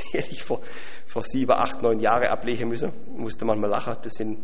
die 0.00 0.18
hätte 0.18 0.32
ich 0.32 0.42
vor, 0.42 0.60
vor 1.06 1.22
sieben, 1.22 1.52
acht, 1.52 1.82
neun 1.82 2.00
Jahren 2.00 2.26
ablegen 2.26 2.68
müssen. 2.68 2.92
Musste 3.16 3.44
manchmal 3.44 3.70
lachen, 3.70 3.96
das 4.02 4.14
sind 4.14 4.40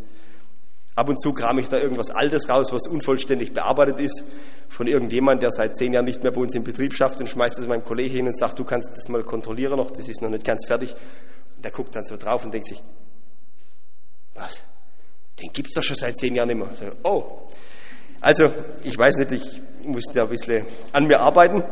Ab 1.01 1.09
und 1.09 1.19
zu 1.19 1.33
kram 1.33 1.59
ich 1.59 1.67
da 1.67 1.79
irgendwas 1.79 2.11
Altes 2.11 2.47
raus, 2.51 2.75
was 2.75 2.87
unvollständig 2.87 3.55
bearbeitet 3.55 4.03
ist, 4.03 4.23
von 4.69 4.87
irgendjemand, 4.87 5.43
der 5.43 5.51
seit 5.51 5.75
zehn 5.75 5.95
Jahren 5.95 6.05
nicht 6.05 6.23
mehr 6.23 6.31
bei 6.31 6.43
uns 6.43 6.55
im 6.55 6.63
Betrieb 6.63 6.95
schafft 6.95 7.19
und 7.21 7.27
schmeißt 7.27 7.59
es 7.59 7.67
meinem 7.67 7.85
Kollegen 7.85 8.17
hin 8.17 8.27
und 8.27 8.39
sagt, 8.39 8.59
du 8.59 8.65
kannst 8.65 8.95
das 8.95 9.09
mal 9.09 9.23
kontrollieren 9.23 9.79
noch, 9.79 9.91
das 9.93 10.11
ist 10.11 10.21
noch 10.21 10.29
nicht 10.29 10.45
ganz 10.45 10.67
fertig. 10.67 10.95
Und 11.57 11.65
der 11.65 11.73
guckt 11.73 11.97
dann 11.97 12.05
so 12.05 12.19
drauf 12.19 12.45
und 12.45 12.53
denkt 12.53 12.67
sich, 12.67 12.83
was? 14.35 14.63
Den 15.41 15.51
gibt 15.55 15.69
es 15.69 15.75
doch 15.75 15.83
schon 15.83 15.97
seit 15.97 16.19
zehn 16.19 16.35
Jahren 16.35 16.51
immer. 16.51 16.75
So, 16.75 16.85
oh, 17.05 17.49
also 18.21 18.53
ich 18.85 18.99
weiß 18.99 19.17
nicht, 19.17 19.33
ich 19.33 19.63
muss 19.83 20.05
da 20.13 20.25
ein 20.25 20.29
bisschen 20.29 20.67
an 20.93 21.07
mir 21.07 21.19
arbeiten. 21.19 21.65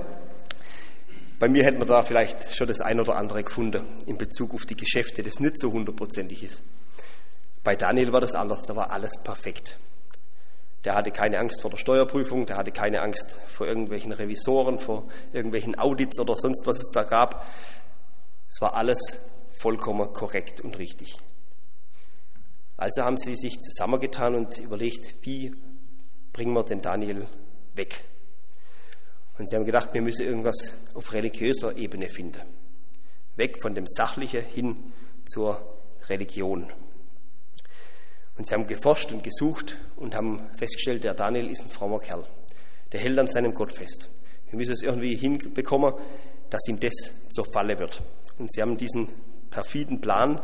Bei 1.38 1.50
mir 1.50 1.64
hätten 1.64 1.80
wir 1.80 1.86
da 1.86 2.00
vielleicht 2.00 2.56
schon 2.56 2.66
das 2.66 2.80
ein 2.80 2.98
oder 2.98 3.14
andere 3.18 3.44
gefunden 3.44 3.84
in 4.06 4.16
Bezug 4.16 4.54
auf 4.54 4.64
die 4.64 4.74
Geschäfte, 4.74 5.22
das 5.22 5.38
nicht 5.38 5.60
so 5.60 5.70
hundertprozentig 5.70 6.44
ist. 6.44 6.64
Bei 7.64 7.76
Daniel 7.76 8.12
war 8.12 8.20
das 8.20 8.34
anders, 8.34 8.62
da 8.62 8.76
war 8.76 8.90
alles 8.90 9.12
perfekt. 9.22 9.78
Der 10.84 10.94
hatte 10.94 11.10
keine 11.10 11.38
Angst 11.38 11.60
vor 11.60 11.70
der 11.70 11.76
Steuerprüfung, 11.76 12.46
der 12.46 12.56
hatte 12.56 12.70
keine 12.70 13.02
Angst 13.02 13.38
vor 13.48 13.66
irgendwelchen 13.66 14.12
Revisoren, 14.12 14.78
vor 14.78 15.08
irgendwelchen 15.32 15.78
Audits 15.78 16.20
oder 16.20 16.34
sonst 16.36 16.66
was 16.66 16.78
es 16.78 16.90
da 16.92 17.02
gab. 17.02 17.44
Es 18.48 18.60
war 18.60 18.74
alles 18.74 19.20
vollkommen 19.58 20.12
korrekt 20.12 20.60
und 20.60 20.78
richtig. 20.78 21.16
Also 22.76 23.02
haben 23.02 23.16
sie 23.16 23.34
sich 23.34 23.58
zusammengetan 23.60 24.36
und 24.36 24.58
überlegt, 24.58 25.14
wie 25.22 25.52
bringen 26.32 26.54
wir 26.54 26.62
den 26.62 26.80
Daniel 26.80 27.26
weg. 27.74 28.04
Und 29.36 29.48
sie 29.48 29.56
haben 29.56 29.64
gedacht, 29.64 29.92
wir 29.92 30.02
müssen 30.02 30.24
irgendwas 30.24 30.74
auf 30.94 31.12
religiöser 31.12 31.76
Ebene 31.76 32.08
finden. 32.08 32.42
Weg 33.36 33.60
von 33.60 33.74
dem 33.74 33.86
Sachlichen 33.86 34.42
hin 34.42 34.92
zur 35.26 35.60
Religion. 36.08 36.72
Und 38.38 38.46
sie 38.46 38.54
haben 38.54 38.66
geforscht 38.68 39.10
und 39.10 39.24
gesucht 39.24 39.76
und 39.96 40.14
haben 40.14 40.48
festgestellt, 40.56 41.02
der 41.02 41.14
Daniel 41.14 41.50
ist 41.50 41.64
ein 41.64 41.70
frommer 41.70 41.98
Kerl. 41.98 42.24
Der 42.92 43.00
hält 43.00 43.18
an 43.18 43.28
seinem 43.28 43.52
Gott 43.52 43.74
fest. 43.74 44.08
Wir 44.48 44.56
müssen 44.56 44.72
es 44.72 44.82
irgendwie 44.82 45.16
hinbekommen, 45.16 45.92
dass 46.48 46.66
ihm 46.68 46.78
das 46.78 46.94
zur 47.28 47.44
Falle 47.46 47.78
wird. 47.78 48.00
Und 48.38 48.50
sie 48.52 48.62
haben 48.62 48.76
diesen 48.78 49.08
perfiden 49.50 50.00
Plan, 50.00 50.40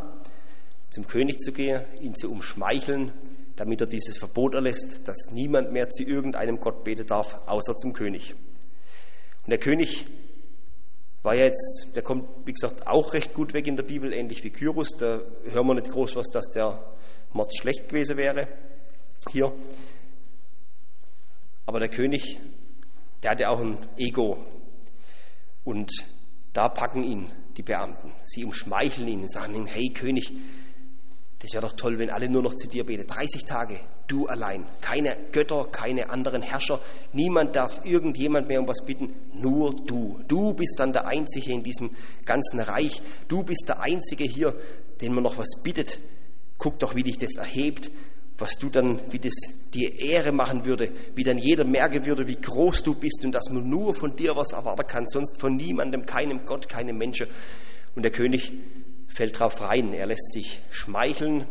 zum 0.90 1.07
König 1.07 1.38
zu 1.40 1.52
gehen, 1.52 1.83
ihn 2.00 2.14
zu 2.14 2.30
umschmeicheln, 2.30 3.12
damit 3.57 3.80
er 3.80 3.87
dieses 3.87 4.18
Verbot 4.18 4.54
erlässt, 4.54 5.07
dass 5.07 5.30
niemand 5.30 5.72
mehr 5.72 5.88
zu 5.88 6.02
irgendeinem 6.02 6.59
Gott 6.59 6.83
beten 6.83 7.07
darf, 7.07 7.38
außer 7.46 7.76
zum 7.76 7.92
König. 7.92 8.35
Und 9.44 9.50
der 9.50 9.59
König 9.59 10.04
war 11.22 11.35
ja 11.35 11.44
jetzt, 11.44 11.92
der 11.94 12.02
kommt, 12.02 12.28
wie 12.44 12.52
gesagt, 12.52 12.87
auch 12.88 13.12
recht 13.12 13.35
gut 13.35 13.54
weg 13.54 13.68
in 13.68 13.76
der 13.76 13.85
Bibel, 13.85 14.12
ähnlich 14.12 14.42
wie 14.42 14.50
Kyrus. 14.50 14.90
Da 14.98 15.20
hören 15.44 15.66
wir 15.66 15.74
nicht 15.74 15.90
groß 15.90 16.16
was, 16.16 16.26
dass 16.28 16.50
der 16.50 16.85
Mord 17.35 17.55
schlecht 17.57 17.88
gewesen 17.88 18.16
wäre 18.16 18.49
hier. 19.31 19.53
Aber 21.66 21.81
der 21.81 21.88
König, 21.88 22.40
der 23.23 23.33
hatte 23.33 23.49
auch 23.49 23.61
ein 23.61 23.79
Ego. 23.97 24.38
Und 25.64 25.90
da 26.53 26.68
packen 26.68 27.03
ihn 27.03 27.31
die 27.57 27.62
Beamten. 27.62 28.12
Sie 28.25 28.44
umschmeicheln 28.44 29.09
ihn 29.09 29.23
und 29.23 29.33
sagen 29.33 29.55
ihm, 29.55 29.66
hey 29.66 29.92
König, 29.92 30.31
das 31.40 31.53
wäre 31.53 31.66
doch 31.66 31.73
toll, 31.75 31.99
wenn 31.99 32.11
alle 32.11 32.29
nur 32.29 32.42
noch 32.42 32.55
zu 32.55 32.68
dir 32.68 32.85
beten. 32.85 33.07
30 33.07 33.44
Tage, 33.44 33.81
du 34.07 34.27
allein. 34.27 34.66
Keine 34.81 35.14
Götter, 35.33 35.66
keine 35.70 36.09
anderen 36.09 36.42
Herrscher. 36.42 36.81
Niemand 37.12 37.57
darf 37.57 37.85
irgendjemand 37.85 38.49
mehr 38.49 38.61
um 38.61 38.68
was 38.68 38.85
bitten. 38.87 39.12
Nur 39.35 39.75
du. 39.75 40.20
Du 40.29 40.55
bist 40.55 40.77
dann 40.79 40.92
der 40.92 41.07
Einzige 41.07 41.53
in 41.53 41.62
diesem 41.62 41.90
ganzen 42.25 42.61
Reich. 42.61 43.03
Du 43.29 43.42
bist 43.42 43.64
der 43.68 43.81
Einzige 43.81 44.25
hier, 44.25 44.55
den 45.01 45.12
man 45.12 45.25
noch 45.25 45.37
was 45.37 45.62
bittet. 45.62 45.99
Guck 46.64 46.79
doch, 46.79 46.94
wie 46.94 47.03
dich 47.03 47.18
das 47.18 47.37
erhebt, 47.37 47.90
was 48.38 48.57
du 48.57 48.70
dann, 48.70 49.03
wie 49.12 49.18
das 49.18 49.35
dir 49.74 50.00
Ehre 50.00 50.33
machen 50.33 50.64
würde, 50.64 50.94
wie 51.14 51.22
dann 51.22 51.37
jeder 51.37 51.66
merken 51.66 52.07
würde, 52.07 52.27
wie 52.27 52.40
groß 52.40 52.83
du 52.83 52.94
bist 52.94 53.22
und 53.22 53.33
dass 53.33 53.50
man 53.50 53.68
nur 53.68 53.94
von 53.94 54.16
dir 54.16 54.35
was 54.35 54.53
erwarten 54.53 54.87
kann, 54.87 55.07
sonst 55.07 55.38
von 55.38 55.57
niemandem, 55.57 56.07
keinem 56.07 56.46
Gott, 56.46 56.66
keinem 56.66 56.96
Menschen. 56.96 57.27
Und 57.94 58.03
der 58.03 58.12
König 58.12 58.50
fällt 59.09 59.38
drauf 59.38 59.61
rein, 59.61 59.92
er 59.92 60.07
lässt 60.07 60.33
sich 60.33 60.62
schmeicheln 60.70 61.46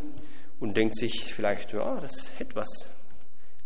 und 0.59 0.75
denkt 0.75 0.95
sich 0.95 1.31
vielleicht, 1.31 1.73
ja, 1.73 1.99
das 1.99 2.31
hätte 2.39 2.55
was. 2.55 2.89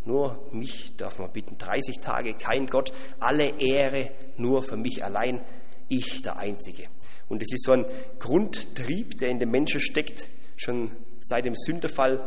Nur 0.03 0.49
mich 0.51 0.97
darf 0.97 1.17
man 1.17 1.31
bitten. 1.31 1.57
30 1.57 2.01
Tage, 2.03 2.33
kein 2.33 2.67
Gott, 2.67 2.91
alle 3.21 3.53
Ehre 3.57 4.11
nur 4.35 4.63
für 4.63 4.75
mich 4.75 5.01
allein, 5.01 5.45
ich 5.87 6.21
der 6.23 6.39
Einzige. 6.39 6.89
Und 7.29 7.41
es 7.41 7.53
ist 7.53 7.63
so 7.63 7.71
ein 7.71 7.85
Grundtrieb, 8.19 9.17
der 9.19 9.29
in 9.29 9.39
dem 9.39 9.51
Menschen 9.51 9.79
steckt, 9.79 10.27
schon 10.57 10.91
seit 11.19 11.45
dem 11.45 11.55
Sünderfall 11.55 12.23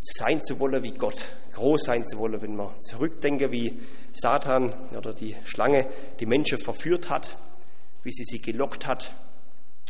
sein 0.00 0.42
zu 0.42 0.58
wollen 0.58 0.82
wie 0.82 0.92
Gott, 0.92 1.24
groß 1.54 1.84
sein 1.84 2.06
zu 2.06 2.18
wollen, 2.18 2.40
wenn 2.42 2.56
wir 2.56 2.78
zurückdenken, 2.80 3.50
wie 3.50 3.80
Satan 4.12 4.72
oder 4.96 5.14
die 5.14 5.36
Schlange 5.44 5.88
die 6.20 6.26
Menschen 6.26 6.58
verführt 6.58 7.08
hat, 7.08 7.36
wie 8.02 8.12
sie 8.12 8.24
sie 8.24 8.40
gelockt 8.40 8.86
hat, 8.86 9.14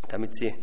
damit 0.09 0.35
sie 0.37 0.55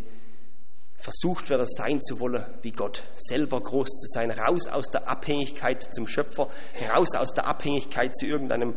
versucht 0.95 1.49
werden, 1.49 1.65
sein 1.65 2.01
zu 2.01 2.19
wollen 2.19 2.45
wie 2.61 2.71
Gott, 2.71 3.03
selber 3.15 3.59
groß 3.59 3.87
zu 3.87 4.07
sein, 4.07 4.31
raus 4.31 4.67
aus 4.67 4.87
der 4.87 5.09
Abhängigkeit 5.09 5.93
zum 5.93 6.07
Schöpfer, 6.07 6.47
raus 6.93 7.15
aus 7.15 7.33
der 7.33 7.47
Abhängigkeit 7.47 8.15
zu 8.15 8.27
irgendeinem 8.27 8.75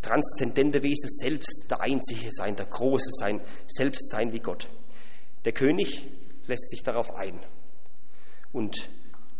transzendenten 0.00 0.82
Wesen, 0.82 1.08
selbst 1.08 1.66
der 1.70 1.80
Einzige 1.80 2.28
sein, 2.30 2.56
der 2.56 2.66
Große 2.66 3.10
sein, 3.18 3.42
selbst 3.66 4.10
sein 4.10 4.32
wie 4.32 4.40
Gott. 4.40 4.68
Der 5.44 5.52
König 5.52 6.08
lässt 6.46 6.70
sich 6.70 6.82
darauf 6.82 7.10
ein. 7.14 7.40
Und 8.54 8.88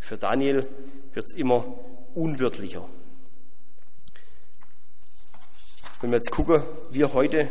für 0.01 0.19
Daniel 0.19 0.69
wird 1.13 1.25
es 1.25 1.39
immer 1.39 1.65
unwirtlicher. 2.15 2.87
Wenn 6.01 6.11
wir 6.11 6.17
jetzt 6.17 6.33
gucken, 6.33 6.63
wir 6.91 7.13
heute, 7.15 7.49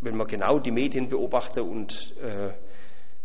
wenn 0.00 0.16
wir 0.16 0.26
genau 0.26 0.58
die 0.58 0.72
Medien 0.72 1.08
beobachten 1.08 1.60
und 1.60 2.14
äh, 2.20 2.52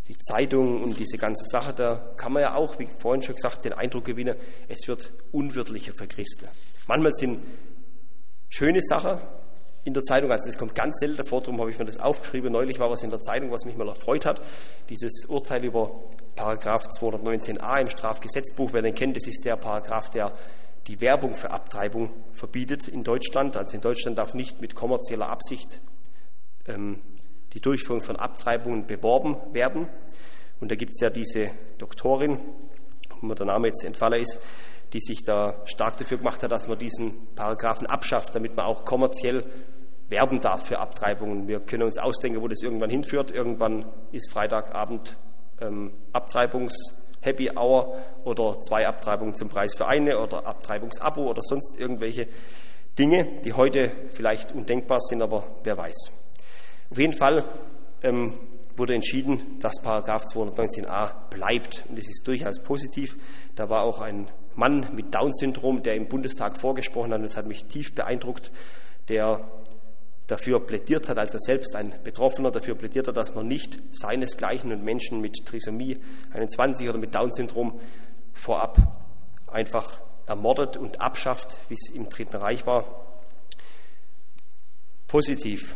die 0.08 0.18
Zeitung 0.20 0.84
und 0.84 1.00
diese 1.00 1.18
ganze 1.18 1.46
Sache, 1.46 1.74
da 1.74 2.14
kann 2.16 2.34
man 2.34 2.44
ja 2.44 2.56
auch, 2.56 2.78
wie 2.78 2.88
vorhin 3.00 3.24
schon 3.24 3.36
gesagt, 3.36 3.66
den 3.66 3.74
Eindruck 3.74 4.06
gewinnen, 4.06 4.36
es 4.68 4.88
wird 4.88 5.12
unwirtlicher 5.32 5.94
für 5.96 6.08
Christen. 6.08 6.48
Manchmal 6.88 7.14
sind 7.14 7.40
schöne 8.50 8.82
Sachen 8.84 9.20
in 9.86 9.94
der 9.94 10.04
Zeitung, 10.04 10.32
also 10.32 10.48
das 10.48 10.58
kommt 10.58 10.76
ganz 10.76 10.98
selten 11.00 11.26
vor, 11.26 11.42
darum 11.42 11.60
habe 11.60 11.70
ich 11.70 11.78
mir 11.78 11.86
das 11.86 12.00
aufgeschrieben. 12.00 12.52
Neulich 12.52 12.80
war 12.80 12.90
was 12.90 13.04
in 13.04 13.10
der 13.10 13.20
Zeitung, 13.20 13.52
was 13.52 13.66
mich 13.66 13.76
mal 13.76 13.88
erfreut 13.88 14.26
hat. 14.26 14.42
Dieses 14.90 15.26
Urteil 15.28 15.66
über 15.66 15.92
Paragraph 16.36 16.86
219a 17.00 17.82
im 17.82 17.90
Strafgesetzbuch, 17.90 18.72
wer 18.72 18.82
den 18.82 18.96
kennt, 18.96 19.16
das 19.16 19.28
ist 19.28 19.44
der 19.46 19.58
Paragraph, 19.58 20.10
der 20.10 20.34
die 20.88 21.00
Werbung 21.02 21.36
für 21.38 21.52
Abtreibung 21.52 22.12
verbietet 22.34 22.88
in 22.88 23.04
Deutschland. 23.04 23.58
Also 23.58 23.76
in 23.76 23.82
Deutschland 23.82 24.18
darf 24.18 24.34
nicht 24.34 24.62
mit 24.62 24.76
kommerzieller 24.76 25.30
Absicht 25.30 25.82
ähm, 26.68 27.02
die 27.54 27.60
Durchführung 27.60 28.02
von 28.02 28.16
Abtreibungen 28.16 28.86
beworben 28.88 29.38
werden. 29.54 29.88
Und 30.60 30.72
da 30.72 30.76
gibt 30.76 30.92
es 30.94 31.02
ja 31.02 31.10
diese 31.10 31.52
Doktorin, 31.78 32.40
wo 33.20 33.28
mir 33.28 33.36
der 33.36 33.48
Name 33.48 33.68
jetzt 33.68 33.84
entfallen 33.84 34.22
ist, 34.22 34.40
die 34.94 35.00
sich 35.00 35.26
da 35.26 35.62
stark 35.66 35.98
dafür 35.98 36.18
gemacht 36.18 36.44
hat, 36.44 36.52
dass 36.52 36.68
man 36.68 36.78
diesen 36.78 37.34
Paragraphen 37.36 37.88
abschafft, 37.88 38.36
damit 38.36 38.56
man 38.56 38.66
auch 38.66 38.86
kommerziell 38.86 39.44
werben 40.10 40.40
darf 40.40 40.68
für 40.68 40.80
Abtreibungen. 40.80 41.48
Wir 41.48 41.60
können 41.60 41.84
uns 41.84 41.98
ausdenken, 41.98 42.42
wo 42.42 42.48
das 42.48 42.62
irgendwann 42.62 42.92
hinführt. 42.92 43.32
Irgendwann 43.32 43.92
ist 44.12 44.32
Freitagabend 44.32 45.18
ähm, 45.60 45.94
Abtreibungs-Happy 46.14 47.52
Hour 47.58 47.98
oder 48.24 48.60
zwei 48.62 48.86
Abtreibungen 48.88 49.36
zum 49.36 49.50
Preis 49.50 49.74
für 49.76 49.88
eine 49.88 50.20
oder 50.20 50.46
Abtreibungsabo 50.46 51.24
oder 51.24 51.42
sonst 51.42 51.80
irgendwelche 51.80 52.28
Dinge, 53.00 53.42
die 53.44 53.54
heute 53.54 53.92
vielleicht 54.14 54.52
undenkbar 54.52 55.00
sind, 55.00 55.24
aber 55.24 55.48
wer 55.64 55.78
weiß. 55.78 56.12
Auf 56.92 57.00
jeden 57.00 57.14
Fall 57.14 57.44
ähm, 58.04 58.38
wurde 58.78 58.94
entschieden, 58.94 59.58
dass 59.60 59.82
Paragraph 59.82 60.26
219a 60.26 61.30
bleibt. 61.30 61.86
Und 61.90 61.98
das 61.98 62.06
ist 62.06 62.28
durchaus 62.28 62.62
positiv. 62.62 63.16
Da 63.56 63.70
war 63.70 63.84
auch 63.84 64.00
ein 64.00 64.28
Mann 64.56 64.90
mit 64.94 65.14
Down-Syndrom, 65.14 65.84
der 65.84 65.96
im 65.96 66.08
Bundestag 66.08 66.60
vorgesprochen 66.60 67.14
hat. 67.14 67.24
Das 67.24 67.38
hat 67.38 67.48
mich 67.48 67.66
tief 67.66 67.94
beeindruckt, 67.94 68.52
der 69.10 69.48
dafür 70.28 70.66
plädiert 70.66 71.10
hat, 71.10 71.18
als 71.18 71.34
er 71.34 71.40
selbst 71.40 71.76
ein 71.76 71.94
Betroffener 72.04 72.52
dafür 72.52 72.76
plädiert 72.76 73.08
hat, 73.08 73.18
dass 73.18 73.36
man 73.36 73.48
nicht 73.48 73.80
seinesgleichen 73.92 74.72
und 74.72 74.84
Menschen 74.84 75.20
mit 75.22 75.46
Trisomie 75.46 76.00
21 76.32 76.88
oder 76.88 76.98
mit 76.98 77.14
Down-Syndrom 77.14 77.80
vorab 78.34 78.78
einfach 79.48 80.02
ermordet 80.26 80.78
und 80.78 81.02
abschafft, 81.02 81.58
wie 81.70 81.76
es 81.76 81.94
im 81.94 82.10
Dritten 82.10 82.38
Reich 82.38 82.66
war. 82.66 82.86
Positiv. 85.08 85.76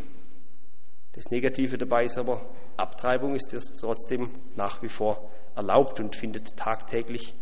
Das 1.14 1.30
Negative 1.30 1.78
dabei 1.78 2.06
ist 2.06 2.18
aber, 2.18 2.42
Abtreibung 2.78 3.36
ist 3.36 3.56
trotzdem 3.80 4.32
nach 4.56 4.82
wie 4.82 4.90
vor 4.90 5.30
erlaubt 5.56 6.00
und 6.00 6.16
findet 6.16 6.56
tagtäglich 6.56 7.34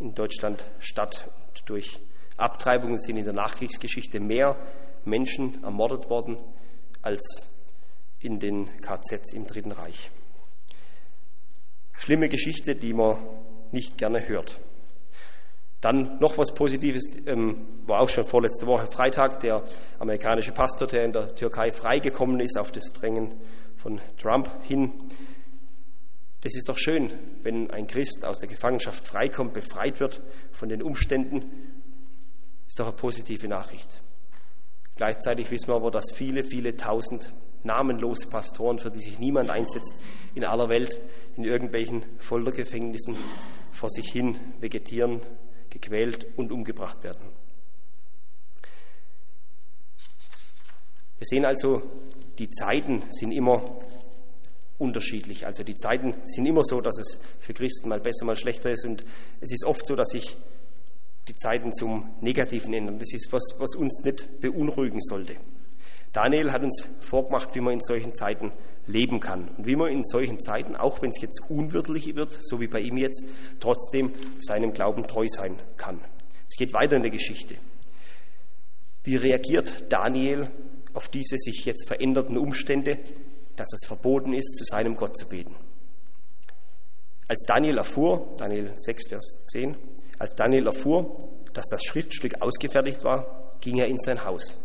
in 0.00 0.14
Deutschland 0.14 0.64
statt. 0.80 1.30
Und 1.48 1.68
durch 1.68 2.00
Abtreibungen 2.36 2.98
sind 2.98 3.18
in 3.18 3.24
der 3.24 3.34
Nachkriegsgeschichte 3.34 4.18
mehr 4.18 4.56
Menschen 5.04 5.62
ermordet 5.62 6.10
worden 6.10 6.38
als 7.02 7.20
in 8.18 8.38
den 8.38 8.68
KZs 8.80 9.32
im 9.34 9.46
Dritten 9.46 9.72
Reich. 9.72 10.10
Schlimme 11.92 12.28
Geschichte, 12.28 12.74
die 12.74 12.92
man 12.92 13.18
nicht 13.72 13.98
gerne 13.98 14.26
hört. 14.26 14.58
Dann 15.80 16.18
noch 16.18 16.36
was 16.36 16.54
Positives, 16.54 17.02
ähm, 17.26 17.66
war 17.86 18.00
auch 18.00 18.08
schon 18.08 18.26
vorletzte 18.26 18.66
Woche 18.66 18.86
Freitag, 18.90 19.40
der 19.40 19.64
amerikanische 19.98 20.52
Pastor, 20.52 20.86
der 20.86 21.04
in 21.04 21.12
der 21.12 21.34
Türkei 21.34 21.72
freigekommen 21.72 22.40
ist 22.40 22.58
auf 22.58 22.70
das 22.70 22.92
Drängen 22.92 23.40
von 23.76 24.00
Trump 24.20 24.50
hin. 24.64 24.92
Das 26.42 26.54
ist 26.54 26.68
doch 26.68 26.78
schön, 26.78 27.12
wenn 27.42 27.70
ein 27.70 27.86
Christ 27.86 28.24
aus 28.24 28.38
der 28.38 28.48
Gefangenschaft 28.48 29.06
freikommt, 29.06 29.52
befreit 29.52 30.00
wird 30.00 30.22
von 30.52 30.68
den 30.68 30.82
Umständen. 30.82 31.42
Ist 32.66 32.80
doch 32.80 32.86
eine 32.86 32.96
positive 32.96 33.46
Nachricht. 33.46 34.00
Gleichzeitig 34.96 35.50
wissen 35.50 35.68
wir 35.68 35.76
aber, 35.76 35.90
dass 35.90 36.12
viele, 36.14 36.42
viele 36.42 36.76
tausend 36.76 37.32
namenlose 37.62 38.28
Pastoren, 38.28 38.78
für 38.78 38.90
die 38.90 39.00
sich 39.00 39.18
niemand 39.18 39.50
einsetzt, 39.50 39.94
in 40.34 40.44
aller 40.44 40.68
Welt 40.68 41.00
in 41.36 41.44
irgendwelchen 41.44 42.04
Foltergefängnissen 42.18 43.16
vor 43.72 43.90
sich 43.90 44.10
hin 44.10 44.38
vegetieren, 44.60 45.20
gequält 45.68 46.26
und 46.36 46.52
umgebracht 46.52 47.02
werden. 47.04 47.32
Wir 51.18 51.26
sehen 51.26 51.44
also, 51.44 51.82
die 52.38 52.48
Zeiten 52.48 53.04
sind 53.10 53.32
immer 53.32 53.80
unterschiedlich. 54.80 55.46
Also 55.46 55.62
die 55.62 55.74
Zeiten 55.74 56.14
sind 56.24 56.46
immer 56.46 56.62
so, 56.62 56.80
dass 56.80 56.98
es 56.98 57.20
für 57.40 57.52
Christen 57.52 57.88
mal 57.88 58.00
besser, 58.00 58.24
mal 58.24 58.36
schlechter 58.36 58.70
ist. 58.70 58.84
Und 58.86 59.04
es 59.40 59.52
ist 59.52 59.64
oft 59.64 59.86
so, 59.86 59.94
dass 59.94 60.10
sich 60.10 60.36
die 61.28 61.34
Zeiten 61.34 61.72
zum 61.72 62.10
Negativen 62.20 62.72
ändern. 62.72 62.98
Das 62.98 63.12
ist 63.12 63.32
was, 63.32 63.42
was 63.58 63.76
uns 63.76 64.02
nicht 64.04 64.40
beunruhigen 64.40 65.00
sollte. 65.00 65.36
Daniel 66.12 66.50
hat 66.50 66.62
uns 66.62 66.88
vorgemacht, 67.02 67.54
wie 67.54 67.60
man 67.60 67.74
in 67.74 67.80
solchen 67.80 68.14
Zeiten 68.14 68.52
leben 68.86 69.20
kann 69.20 69.48
und 69.56 69.66
wie 69.66 69.76
man 69.76 69.92
in 69.92 70.04
solchen 70.04 70.40
Zeiten, 70.40 70.74
auch 70.74 71.00
wenn 71.02 71.10
es 71.10 71.20
jetzt 71.20 71.40
unwirtlich 71.48 72.16
wird, 72.16 72.36
so 72.40 72.60
wie 72.60 72.66
bei 72.66 72.80
ihm 72.80 72.96
jetzt, 72.96 73.24
trotzdem 73.60 74.12
seinem 74.38 74.72
Glauben 74.72 75.06
treu 75.06 75.26
sein 75.28 75.60
kann. 75.76 76.00
Es 76.48 76.56
geht 76.56 76.72
weiter 76.72 76.96
in 76.96 77.02
der 77.02 77.12
Geschichte. 77.12 77.56
Wie 79.04 79.16
reagiert 79.16 79.92
Daniel 79.92 80.50
auf 80.94 81.06
diese 81.08 81.36
sich 81.38 81.64
jetzt 81.64 81.86
veränderten 81.86 82.36
Umstände, 82.36 82.98
dass 83.60 83.74
es 83.74 83.86
verboten 83.86 84.32
ist, 84.32 84.56
zu 84.56 84.64
seinem 84.64 84.96
Gott 84.96 85.18
zu 85.18 85.28
beten? 85.28 85.54
Als 87.28 87.44
Daniel 87.46 87.76
erfuhr, 87.76 88.34
Daniel 88.38 88.72
6, 88.74 89.08
Vers 89.10 89.44
10, 89.52 89.76
als 90.18 90.34
Daniel 90.34 90.66
erfuhr, 90.66 91.28
dass 91.52 91.66
das 91.70 91.84
Schriftstück 91.84 92.40
ausgefertigt 92.40 93.04
war, 93.04 93.58
ging 93.60 93.78
er 93.78 93.86
in 93.86 93.98
sein 93.98 94.24
Haus. 94.24 94.56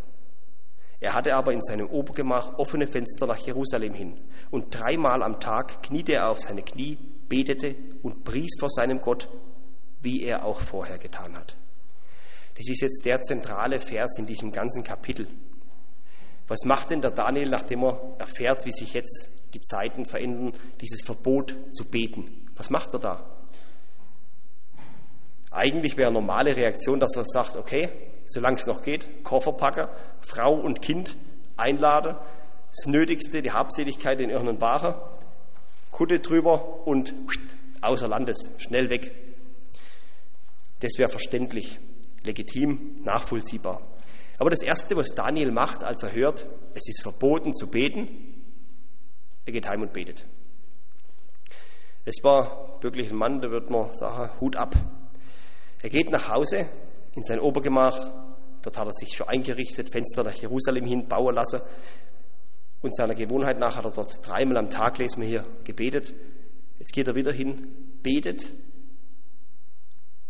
Er 1.02 1.14
hatte 1.14 1.36
aber 1.36 1.52
in 1.52 1.62
seinem 1.62 1.90
Obergemach 1.90 2.58
offene 2.58 2.88
Fenster 2.88 3.28
nach 3.28 3.38
Jerusalem 3.40 3.94
hin. 3.94 4.18
Und 4.50 4.74
dreimal 4.74 5.22
am 5.24 5.42
Tag 5.42 5.84
kniete 5.84 6.14
er 6.14 6.30
auf 6.30 6.40
seine 6.40 6.64
Knie, 6.64 6.98
betete 7.28 7.76
und 8.02 8.24
pries 8.24 8.56
vor 8.60 8.70
seinem 8.70 9.02
Gott, 9.02 9.28
wie 10.02 10.24
er 10.24 10.46
auch 10.46 10.62
vorher 10.62 10.98
getan 10.98 11.36
hat. 11.36 11.58
Das 12.56 12.70
ist 12.70 12.82
jetzt 12.82 13.06
der 13.06 13.20
zentrale 13.20 13.82
Vers 13.82 14.18
in 14.18 14.26
diesem 14.26 14.54
ganzen 14.54 14.86
Kapitel. 14.86 15.28
Was 16.48 16.64
macht 16.66 16.92
denn 16.92 17.02
der 17.02 17.12
Daniel, 17.12 17.50
nachdem 17.50 17.84
er 17.84 18.16
erfährt, 18.20 18.66
wie 18.66 18.72
sich 18.72 18.94
jetzt 18.94 19.30
die 19.54 19.62
Zeiten 19.62 20.06
verändern, 20.06 20.54
dieses 20.80 21.02
Verbot 21.04 21.56
zu 21.72 21.90
beten? 21.90 22.48
Was 22.56 22.70
macht 22.70 22.94
er 22.94 23.00
da? 23.00 23.36
Eigentlich 25.52 25.98
wäre 25.98 26.10
eine 26.10 26.20
normale 26.20 26.56
Reaktion, 26.56 27.00
dass 27.00 27.16
er 27.16 27.24
sagt, 27.24 27.56
okay, 27.56 27.90
solange 28.26 28.58
es 28.58 28.68
noch 28.68 28.82
geht, 28.82 29.24
Koffer 29.24 29.54
packe, 29.54 29.90
Frau 30.22 30.54
und 30.54 30.82
Kind 30.82 31.16
einlade, 31.56 32.20
das 32.68 32.88
Nötigste, 32.88 33.42
die 33.42 33.52
Habseligkeit 33.52 34.20
in 34.20 34.30
irgendeinen 34.30 34.62
Wache, 34.62 35.02
Kutte 35.92 36.20
drüber 36.20 36.86
und 36.86 37.14
außer 37.82 38.08
Landes, 38.08 38.54
schnell 38.58 38.90
weg. 38.90 39.16
Das 40.82 40.92
wäre 40.98 41.10
verständlich, 41.10 41.80
legitim, 42.24 43.02
nachvollziehbar. 43.04 43.82
Aber 44.38 44.50
das 44.50 44.62
Erste, 44.62 44.96
was 44.96 45.10
Daniel 45.16 45.52
macht, 45.52 45.84
als 45.84 46.04
er 46.04 46.14
hört, 46.14 46.50
es 46.74 46.88
ist 46.90 47.04
verboten 47.04 47.54
zu 47.54 47.70
beten, 47.70 48.08
er 49.46 49.54
geht 49.54 49.68
heim 49.68 49.82
und 49.82 49.94
betet. 49.94 50.26
Es 52.04 52.24
war 52.24 52.78
wirklich 52.82 53.10
ein 53.10 53.18
Mann, 53.18 53.42
da 53.42 53.50
wird 53.50 53.70
man 53.70 53.92
sagen, 53.94 54.40
Hut 54.40 54.56
ab. 54.56 54.76
Er 55.82 55.90
geht 55.90 56.12
nach 56.12 56.32
Hause 56.32 56.68
in 57.14 57.24
sein 57.24 57.40
Obergemach, 57.40 58.00
dort 58.62 58.78
hat 58.78 58.88
er 58.88 58.94
sich 58.94 59.16
schon 59.16 59.28
eingerichtet, 59.28 59.92
Fenster 59.92 60.24
nach 60.24 60.34
Jerusalem 60.34 60.86
hin 60.86 61.08
bauen 61.08 61.36
lassen. 61.36 61.62
Und 62.82 62.96
seiner 62.96 63.16
Gewohnheit 63.16 63.58
nach 63.58 63.76
hat 63.76 63.86
er 63.86 63.92
dort 63.92 64.28
dreimal 64.28 64.58
am 64.58 64.70
Tag, 64.70 64.98
lesen 65.00 65.22
wir 65.22 65.28
hier, 65.28 65.46
gebetet. 65.64 66.14
Jetzt 66.78 66.94
geht 66.94 67.08
er 67.08 67.16
wieder 67.16 67.32
hin, 67.32 67.68
betet. 68.04 68.54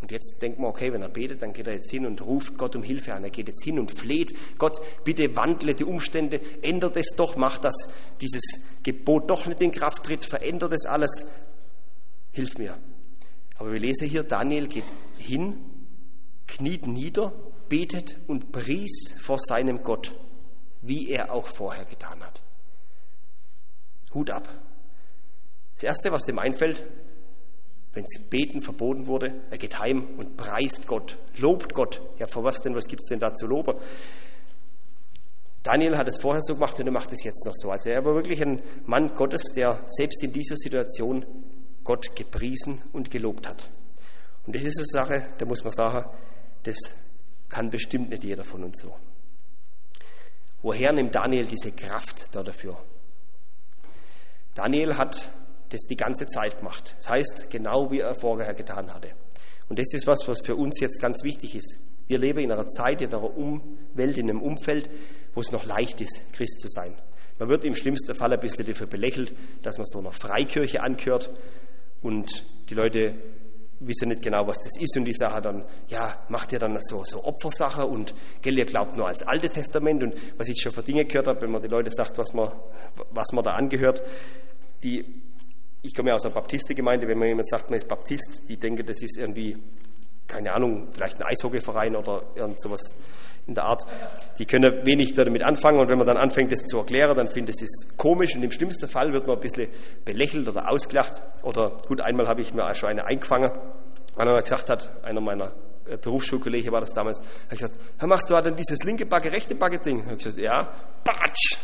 Und 0.06 0.12
jetzt 0.12 0.40
denkt 0.40 0.60
man, 0.60 0.70
okay, 0.70 0.94
wenn 0.94 1.02
er 1.02 1.10
betet, 1.10 1.42
dann 1.42 1.52
geht 1.52 1.66
er 1.66 1.74
jetzt 1.74 1.90
hin 1.90 2.06
und 2.06 2.22
ruft 2.22 2.60
Gott 2.60 2.76
um 2.76 2.84
Hilfe 2.84 3.12
an. 3.12 3.24
Er 3.24 3.32
geht 3.32 3.48
jetzt 3.48 3.64
hin 3.64 3.80
und 3.80 3.98
fleht, 3.98 4.36
Gott, 4.60 4.80
bitte 5.04 5.36
wandle 5.36 5.74
die 5.74 5.84
Umstände, 5.84 6.40
ändert 6.62 6.96
es 6.96 7.08
doch, 7.18 7.36
macht 7.38 7.64
das 7.64 7.74
dieses 8.22 8.44
Gebot 8.84 9.28
doch 9.32 9.48
nicht 9.48 9.64
in 9.64 9.72
Kraft 9.72 10.04
tritt, 10.04 10.24
verändert 10.24 10.76
es 10.76 10.86
alles, 10.86 11.26
hilf 12.34 12.56
mir. 12.60 12.78
Aber 13.58 13.72
wir 13.72 13.80
lesen 13.80 14.08
hier, 14.08 14.22
Daniel 14.22 14.68
geht 14.68 14.86
hin, 15.18 15.58
kniet 16.46 16.86
nieder, 16.86 17.34
betet 17.68 18.20
und 18.28 18.52
pries 18.52 19.16
vor 19.24 19.40
seinem 19.40 19.82
Gott, 19.82 20.12
wie 20.84 21.10
er 21.10 21.34
auch 21.34 21.48
vorher 21.48 21.86
getan 21.86 22.24
hat. 22.24 22.44
Hut 24.14 24.30
ab. 24.30 24.48
Das 25.74 25.84
Erste, 25.84 26.12
was 26.12 26.26
dem 26.26 26.38
einfällt, 26.38 26.86
wenn 27.96 28.04
das 28.04 28.30
Beten 28.30 28.62
verboten 28.62 29.08
wurde, 29.08 29.34
er 29.50 29.58
geht 29.58 29.80
heim 29.80 30.18
und 30.18 30.36
preist 30.36 30.86
Gott, 30.86 31.18
lobt 31.38 31.74
Gott. 31.74 32.02
Ja, 32.20 32.28
vor 32.28 32.44
was 32.44 32.62
denn, 32.62 32.76
was 32.76 32.88
gibt 32.88 33.02
es 33.02 33.08
denn 33.08 33.20
da 33.20 33.34
zu 33.34 33.48
loben? 33.48 33.80
Daniel 35.64 35.98
hat 35.98 36.08
es 36.10 36.20
vorher 36.20 36.42
so 36.42 36.56
gemacht 36.56 36.78
und 36.78 36.86
er 36.86 36.92
macht 36.92 37.12
es 37.14 37.24
jetzt 37.24 37.46
noch 37.46 37.54
so. 37.56 37.72
Also 37.72 37.90
er 37.90 38.04
war 38.04 38.14
wirklich 38.14 38.40
ein 38.46 38.62
Mann 38.86 39.08
Gottes, 39.16 39.54
der 39.56 39.82
selbst 39.88 40.22
in 40.24 40.34
dieser 40.34 40.58
Situation 40.58 41.26
Gott 41.86 42.16
gepriesen 42.16 42.84
und 42.92 43.10
gelobt 43.10 43.48
hat. 43.48 43.72
Und 44.46 44.56
das 44.56 44.64
ist 44.64 44.78
eine 44.78 45.06
Sache, 45.06 45.28
da 45.38 45.46
muss 45.46 45.64
man 45.64 45.72
sagen, 45.72 46.10
das 46.64 46.78
kann 47.48 47.70
bestimmt 47.70 48.10
nicht 48.10 48.26
jeder 48.26 48.44
von 48.44 48.64
uns 48.64 48.82
so. 48.82 48.94
Woher 50.62 50.92
nimmt 50.92 51.16
Daniel 51.16 51.46
diese 51.46 51.72
Kraft 51.72 52.28
da 52.36 52.44
dafür? 52.44 52.78
Daniel 54.54 54.98
hat 54.98 55.32
das 55.70 55.82
die 55.82 55.96
ganze 55.96 56.26
Zeit 56.28 56.58
gemacht. 56.58 56.96
Das 56.98 57.10
heißt, 57.10 57.50
genau 57.50 57.92
wie 57.92 58.00
er 58.00 58.16
vorher 58.16 58.54
getan 58.54 58.94
hatte. 58.94 59.12
Und 59.68 59.80
das 59.80 59.94
ist 59.94 60.08
was, 60.08 60.28
was 60.28 60.42
für 60.44 60.56
uns 60.56 60.80
jetzt 60.80 61.02
ganz 61.02 61.24
wichtig 61.24 61.56
ist. 61.56 61.80
Wir 62.08 62.20
leben 62.20 62.40
in 62.40 62.52
einer 62.52 62.68
Zeit, 62.68 63.02
in 63.02 63.10
einer 63.10 63.36
Umwelt, 63.36 64.18
in 64.18 64.30
einem 64.30 64.42
Umfeld, 64.42 64.90
wo 65.34 65.42
es 65.42 65.52
noch 65.52 65.66
leicht 65.66 66.02
ist, 66.02 66.22
Christ 66.34 66.60
zu 66.60 66.68
sein. 66.68 66.96
Man 67.40 67.50
wird 67.50 67.66
im 67.66 67.76
schlimmsten 67.76 68.16
Fall 68.16 68.32
ein 68.32 68.40
bisschen 68.40 68.66
dafür 68.66 68.88
belächelt, 68.88 69.34
dass 69.64 69.78
man 69.78 69.86
so 69.86 70.00
einer 70.00 70.12
Freikirche 70.12 70.82
angehört 70.82 71.32
und 72.02 72.44
die 72.70 72.76
Leute 72.76 73.16
wissen 73.80 74.10
nicht 74.10 74.22
genau, 74.22 74.48
was 74.48 74.58
das 74.60 74.80
ist 74.80 74.96
und 74.98 75.06
die 75.06 75.14
sagen 75.14 75.44
dann, 75.44 75.66
ja, 75.90 76.24
macht 76.30 76.54
ihr 76.54 76.60
dann 76.60 76.78
so, 76.82 77.04
so 77.04 77.24
Opfersache 77.24 77.86
und 77.86 78.14
gell, 78.42 78.58
ihr 78.58 78.66
glaubt 78.66 78.96
nur 78.96 79.08
als 79.08 79.24
Alte 79.24 79.50
Testament 79.50 80.02
und 80.04 80.16
was 80.38 80.48
ich 80.48 80.62
schon 80.62 80.72
für 80.72 80.84
Dinge 80.84 81.04
gehört 81.06 81.28
habe, 81.28 81.42
wenn 81.42 81.52
man 81.52 81.62
die 81.62 81.68
Leute 81.68 81.90
sagt, 81.92 82.18
was 82.18 82.34
man, 82.34 82.52
was 83.12 83.34
man 83.34 83.44
da 83.44 83.52
angehört, 83.52 84.02
die, 84.84 85.24
ich 85.86 85.94
komme 85.94 86.10
ja 86.10 86.16
aus 86.16 86.26
einer 86.26 86.34
Baptistengemeinde, 86.34 87.08
wenn 87.08 87.18
man 87.18 87.28
jemand 87.28 87.48
sagt, 87.48 87.70
man 87.70 87.78
ist 87.78 87.88
Baptist, 87.88 88.50
die 88.50 88.58
denken, 88.58 88.86
das 88.86 89.02
ist 89.02 89.18
irgendwie, 89.20 89.56
keine 90.28 90.52
Ahnung, 90.52 90.88
vielleicht 90.92 91.18
ein 91.22 91.28
Eishockeyverein 91.28 91.96
oder 91.96 92.24
irgend 92.36 92.60
sowas 92.60 92.96
in 93.48 93.54
der 93.54 93.66
Art, 93.66 93.86
die 94.40 94.46
können 94.46 94.86
wenig 94.86 95.14
damit 95.14 95.44
anfangen 95.44 95.80
und 95.80 95.88
wenn 95.88 96.00
man 96.00 96.08
dann 96.08 96.18
anfängt, 96.18 96.52
das 96.52 96.66
zu 96.66 96.80
erklären, 96.80 97.16
dann 97.16 97.30
findet 97.30 97.56
es 97.56 97.62
es 97.62 97.96
komisch 97.96 98.36
und 98.36 98.44
im 98.44 98.52
schlimmsten 98.52 98.90
Fall 98.90 99.14
wird 99.14 99.28
man 99.28 99.36
ein 99.36 99.42
bisschen 99.42 99.70
belächelt 100.04 100.48
oder 100.50 100.72
ausgelacht 100.72 101.22
oder 101.44 101.78
gut, 101.88 102.02
einmal 102.02 102.28
habe 102.28 102.42
ich 102.42 102.52
mir 102.56 102.74
schon 102.74 102.90
eine 102.90 103.06
eingefangen, 103.06 103.52
weil 104.16 104.28
er 104.28 104.42
gesagt 104.42 104.68
hat, 104.72 104.90
einer 105.04 105.22
meiner 105.22 105.54
äh, 105.88 105.98
Berufsschulkollegen 105.98 106.72
war 106.72 106.80
das 106.80 106.94
damals, 106.94 107.22
hat 107.22 107.60
gesagt, 107.60 107.78
machst 108.02 108.28
du 108.32 108.42
denn 108.42 108.56
dieses 108.56 108.84
linke 108.84 109.06
Backe, 109.06 109.32
rechte 109.32 109.54
Backe 109.54 109.78
Ding? 109.78 110.10
Ich 110.10 110.24
gesagt, 110.24 110.40
ja, 110.40 110.72
batsch! 111.04 111.60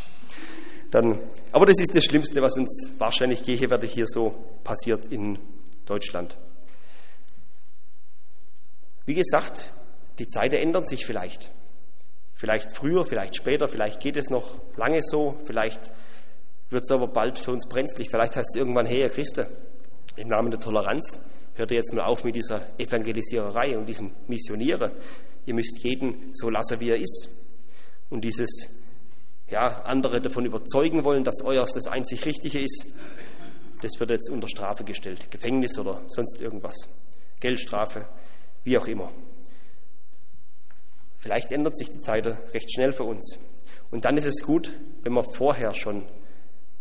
Dann, 0.91 1.19
aber 1.54 1.65
das 1.65 1.80
ist 1.80 1.95
das 1.95 2.04
Schlimmste, 2.04 2.41
was 2.41 2.58
uns 2.58 2.93
wahrscheinlich 2.97 3.43
gegenwärtig 3.43 3.93
hier 3.93 4.06
so 4.08 4.36
passiert 4.63 5.06
in 5.06 5.39
Deutschland. 5.86 6.38
Wie 9.06 9.13
gesagt, 9.13 9.71
die 10.19 10.27
Zeiten 10.27 10.56
ändern 10.56 10.86
sich 10.86 11.06
vielleicht. 11.06 11.49
Vielleicht 12.36 12.73
früher, 12.75 13.06
vielleicht 13.06 13.38
später, 13.38 13.67
vielleicht 13.67 14.01
geht 14.01 14.17
es 14.17 14.30
noch 14.30 14.60
lange 14.75 14.99
so, 15.01 15.38
vielleicht 15.45 15.91
wird 16.69 16.84
es 16.84 16.91
aber 16.91 17.08
bald 17.08 17.39
für 17.39 17.51
uns 17.51 17.67
brenzlig. 17.67 18.10
Vielleicht 18.10 18.36
heißt 18.36 18.56
es 18.56 18.60
irgendwann, 18.60 18.86
hey, 18.86 19.01
Herr 19.01 19.10
Christe, 19.10 19.47
im 20.17 20.27
Namen 20.27 20.51
der 20.51 20.60
Toleranz, 20.60 21.21
hört 21.56 21.71
ihr 21.71 21.77
jetzt 21.77 21.93
mal 21.93 22.04
auf 22.04 22.23
mit 22.23 22.36
dieser 22.36 22.67
Evangelisiererei 22.80 23.77
und 23.77 23.88
diesem 23.88 24.12
Missionieren. 24.27 24.91
Ihr 25.45 25.54
müsst 25.54 25.84
jeden 25.84 26.34
so 26.34 26.49
lassen, 26.49 26.80
wie 26.80 26.89
er 26.89 26.97
ist. 26.97 27.30
Und 28.10 28.23
dieses, 28.23 28.81
ja, 29.52 29.68
andere 29.84 30.22
davon 30.22 30.46
überzeugen 30.46 31.04
wollen, 31.04 31.24
dass 31.24 31.44
euers 31.44 31.72
das 31.74 31.88
einzig 31.88 32.26
Richtige 32.26 32.60
ist, 32.60 32.86
das 33.82 34.00
wird 34.00 34.12
jetzt 34.12 34.30
unter 34.30 34.48
Strafe 34.48 34.84
gestellt. 34.84 35.30
Gefängnis 35.30 35.78
oder 35.78 36.02
sonst 36.08 36.42
irgendwas. 36.42 36.76
Geldstrafe, 37.40 38.08
wie 38.64 38.78
auch 38.78 38.88
immer. 38.88 39.12
Vielleicht 41.20 41.52
ändert 41.52 41.76
sich 41.78 41.90
die 41.90 42.00
Zeit 42.00 42.26
recht 42.26 42.72
schnell 42.74 42.94
für 42.94 43.04
uns. 43.04 43.38
Und 43.92 44.06
dann 44.06 44.18
ist 44.18 44.26
es 44.26 44.44
gut, 44.44 44.72
wenn 45.04 45.14
man 45.14 45.26
vorher 45.26 45.74
schon 45.74 46.06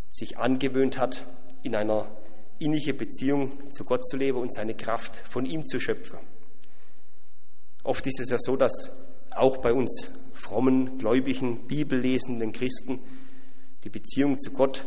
sich 0.08 0.38
angewöhnt 0.38 0.98
hat, 0.98 1.26
in 1.62 1.74
einer 1.74 2.16
innige 2.58 2.94
Beziehung 2.94 3.70
zu 3.70 3.84
Gott 3.84 4.06
zu 4.06 4.16
leben 4.16 4.38
und 4.38 4.52
seine 4.52 4.74
Kraft 4.74 5.22
von 5.28 5.44
ihm 5.44 5.64
zu 5.64 5.80
schöpfen. 5.80 6.18
Oft 7.82 8.06
ist 8.06 8.20
es 8.20 8.30
ja 8.30 8.36
so, 8.38 8.56
dass 8.56 8.72
auch 9.30 9.58
bei 9.58 9.72
uns 9.72 10.12
frommen, 10.40 10.98
gläubigen, 10.98 11.66
bibellesenden 11.66 12.52
Christen 12.52 13.00
die 13.84 13.90
Beziehung 13.90 14.38
zu 14.38 14.52
Gott, 14.52 14.86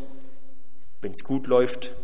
wenn 1.02 1.12
es 1.12 1.24
gut 1.24 1.48
läuft, 1.48 1.96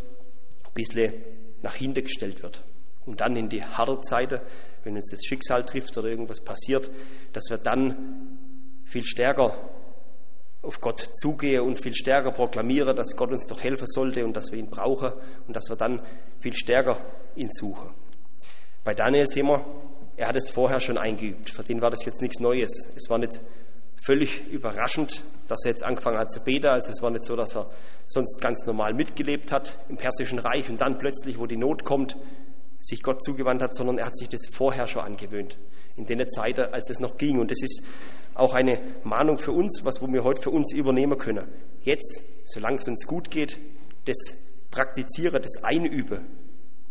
ein 0.66 0.74
bisschen 0.74 1.14
nach 1.62 1.76
hinten 1.76 2.04
gestellt 2.04 2.42
wird. 2.42 2.64
Und 3.06 3.22
dann 3.22 3.36
in 3.36 3.50
die 3.50 3.64
harte 3.64 4.00
Zeiten 4.02 4.40
wenn 4.84 4.96
uns 4.96 5.12
das 5.12 5.24
Schicksal 5.26 5.66
trifft 5.66 5.98
oder 5.98 6.10
irgendwas 6.10 6.42
passiert, 6.42 6.90
dass 7.34 7.50
wir 7.50 7.58
dann 7.58 8.38
viel 8.86 9.06
stärker 9.06 9.70
auf 10.62 10.82
Gott 10.82 11.10
zugehen 11.16 11.62
und 11.62 11.80
viel 11.80 11.96
stärker 11.96 12.32
proklamieren, 12.32 12.96
dass 12.96 13.16
Gott 13.16 13.32
uns 13.32 13.46
doch 13.46 13.62
helfen 13.62 13.88
sollte 13.88 14.26
und 14.26 14.36
dass 14.36 14.52
wir 14.52 14.60
ihn 14.60 14.70
brauchen 14.70 15.14
und 15.48 15.56
dass 15.56 15.70
wir 15.70 15.76
dann 15.76 16.02
viel 16.40 16.54
stärker 16.54 17.02
ihn 17.36 17.50
suchen. 17.52 17.92
Bei 18.84 18.94
Daniel 18.94 19.30
sehen 19.30 19.48
wir, 19.48 19.66
er 20.20 20.28
hat 20.28 20.36
es 20.36 20.50
vorher 20.50 20.82
schon 20.82 20.98
eingeübt. 20.98 21.50
Für 21.50 21.64
den 21.64 21.82
war 21.82 21.90
das 21.90 22.04
jetzt 22.04 22.22
nichts 22.22 22.42
Neues. 22.42 22.70
Es 22.98 23.10
war 23.10 23.18
nicht 23.18 23.40
völlig 24.06 24.46
überraschend, 24.48 25.24
dass 25.48 25.64
er 25.64 25.72
jetzt 25.72 25.84
angefangen 25.84 26.18
hat 26.18 26.30
zu 26.30 26.42
beten. 26.44 26.68
Also 26.68 26.92
es 26.92 27.02
war 27.02 27.10
nicht 27.10 27.24
so, 27.24 27.38
dass 27.38 27.56
er 27.56 27.70
sonst 28.06 28.42
ganz 28.42 28.66
normal 28.66 28.94
mitgelebt 28.94 29.54
hat 29.54 29.80
im 29.88 29.96
Persischen 29.96 30.40
Reich 30.40 30.70
und 30.70 30.82
dann 30.82 30.98
plötzlich, 30.98 31.40
wo 31.40 31.46
die 31.46 31.56
Not 31.56 31.86
kommt, 31.86 32.18
sich 32.80 33.02
Gott 33.02 33.24
zugewandt 33.24 33.62
hat, 33.62 33.74
sondern 33.74 33.98
er 33.98 34.08
hat 34.08 34.18
sich 34.18 34.28
das 34.28 34.42
vorher 34.52 34.88
schon 34.88 35.04
angewöhnt, 35.04 35.58
in 35.96 36.06
der 36.06 36.28
Zeit, 36.28 36.60
als 36.60 36.90
es 36.90 37.00
noch 37.00 37.18
ging. 37.18 37.40
Und 37.40 37.50
das 37.50 37.62
ist 37.62 37.82
auch 38.34 38.54
eine 38.54 38.78
Mahnung 39.06 39.38
für 39.38 39.54
uns, 39.54 39.86
was 39.86 40.02
wir 40.02 40.24
heute 40.26 40.42
für 40.42 40.52
uns 40.52 40.74
übernehmen 40.74 41.18
können. 41.18 41.48
Jetzt, 41.82 42.24
solange 42.44 42.76
es 42.76 42.88
uns 42.90 43.08
gut 43.08 43.32
geht, 43.32 43.58
das 44.04 44.18
Praktizieren, 44.70 45.42
das 45.42 45.64
Einüben, 45.64 46.26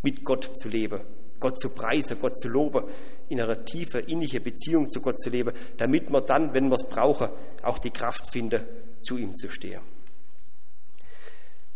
mit 0.03 0.25
Gott 0.25 0.51
zu 0.57 0.69
leben, 0.69 1.03
Gott 1.41 1.59
zu 1.59 1.71
preisen, 1.71 2.19
Gott 2.21 2.39
zu 2.39 2.49
loben, 2.49 2.85
in 3.29 3.41
einer 3.41 3.65
tiefen, 3.65 4.01
innige 4.05 4.41
Beziehung 4.41 4.89
zu 4.89 5.01
Gott 5.01 5.21
zu 5.21 5.31
leben, 5.31 5.55
damit 5.77 6.11
wir 6.11 6.21
dann, 6.21 6.53
wenn 6.55 6.69
wir 6.69 6.77
es 6.77 6.89
brauchen, 6.89 7.29
auch 7.63 7.79
die 7.79 7.91
Kraft 7.91 8.31
finden, 8.33 8.65
zu 9.01 9.17
ihm 9.17 9.35
zu 9.37 9.51
stehen. 9.51 9.81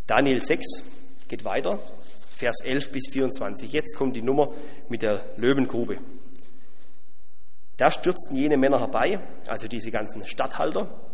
Daniel 0.06 0.42
6 0.42 0.66
geht 1.28 1.44
weiter. 1.44 1.78
Vers 2.36 2.64
11 2.64 2.90
bis 2.90 3.08
24. 3.12 3.72
Jetzt 3.72 3.96
kommt 3.96 4.16
die 4.16 4.22
Nummer 4.22 4.52
mit 4.88 5.02
der 5.02 5.24
Löwengrube. 5.36 5.98
Da 7.76 7.90
stürzten 7.90 8.36
jene 8.36 8.56
Männer 8.56 8.80
herbei, 8.80 9.20
also 9.46 9.68
diese 9.68 9.90
ganzen 9.90 10.26
Statthalter, 10.26 11.11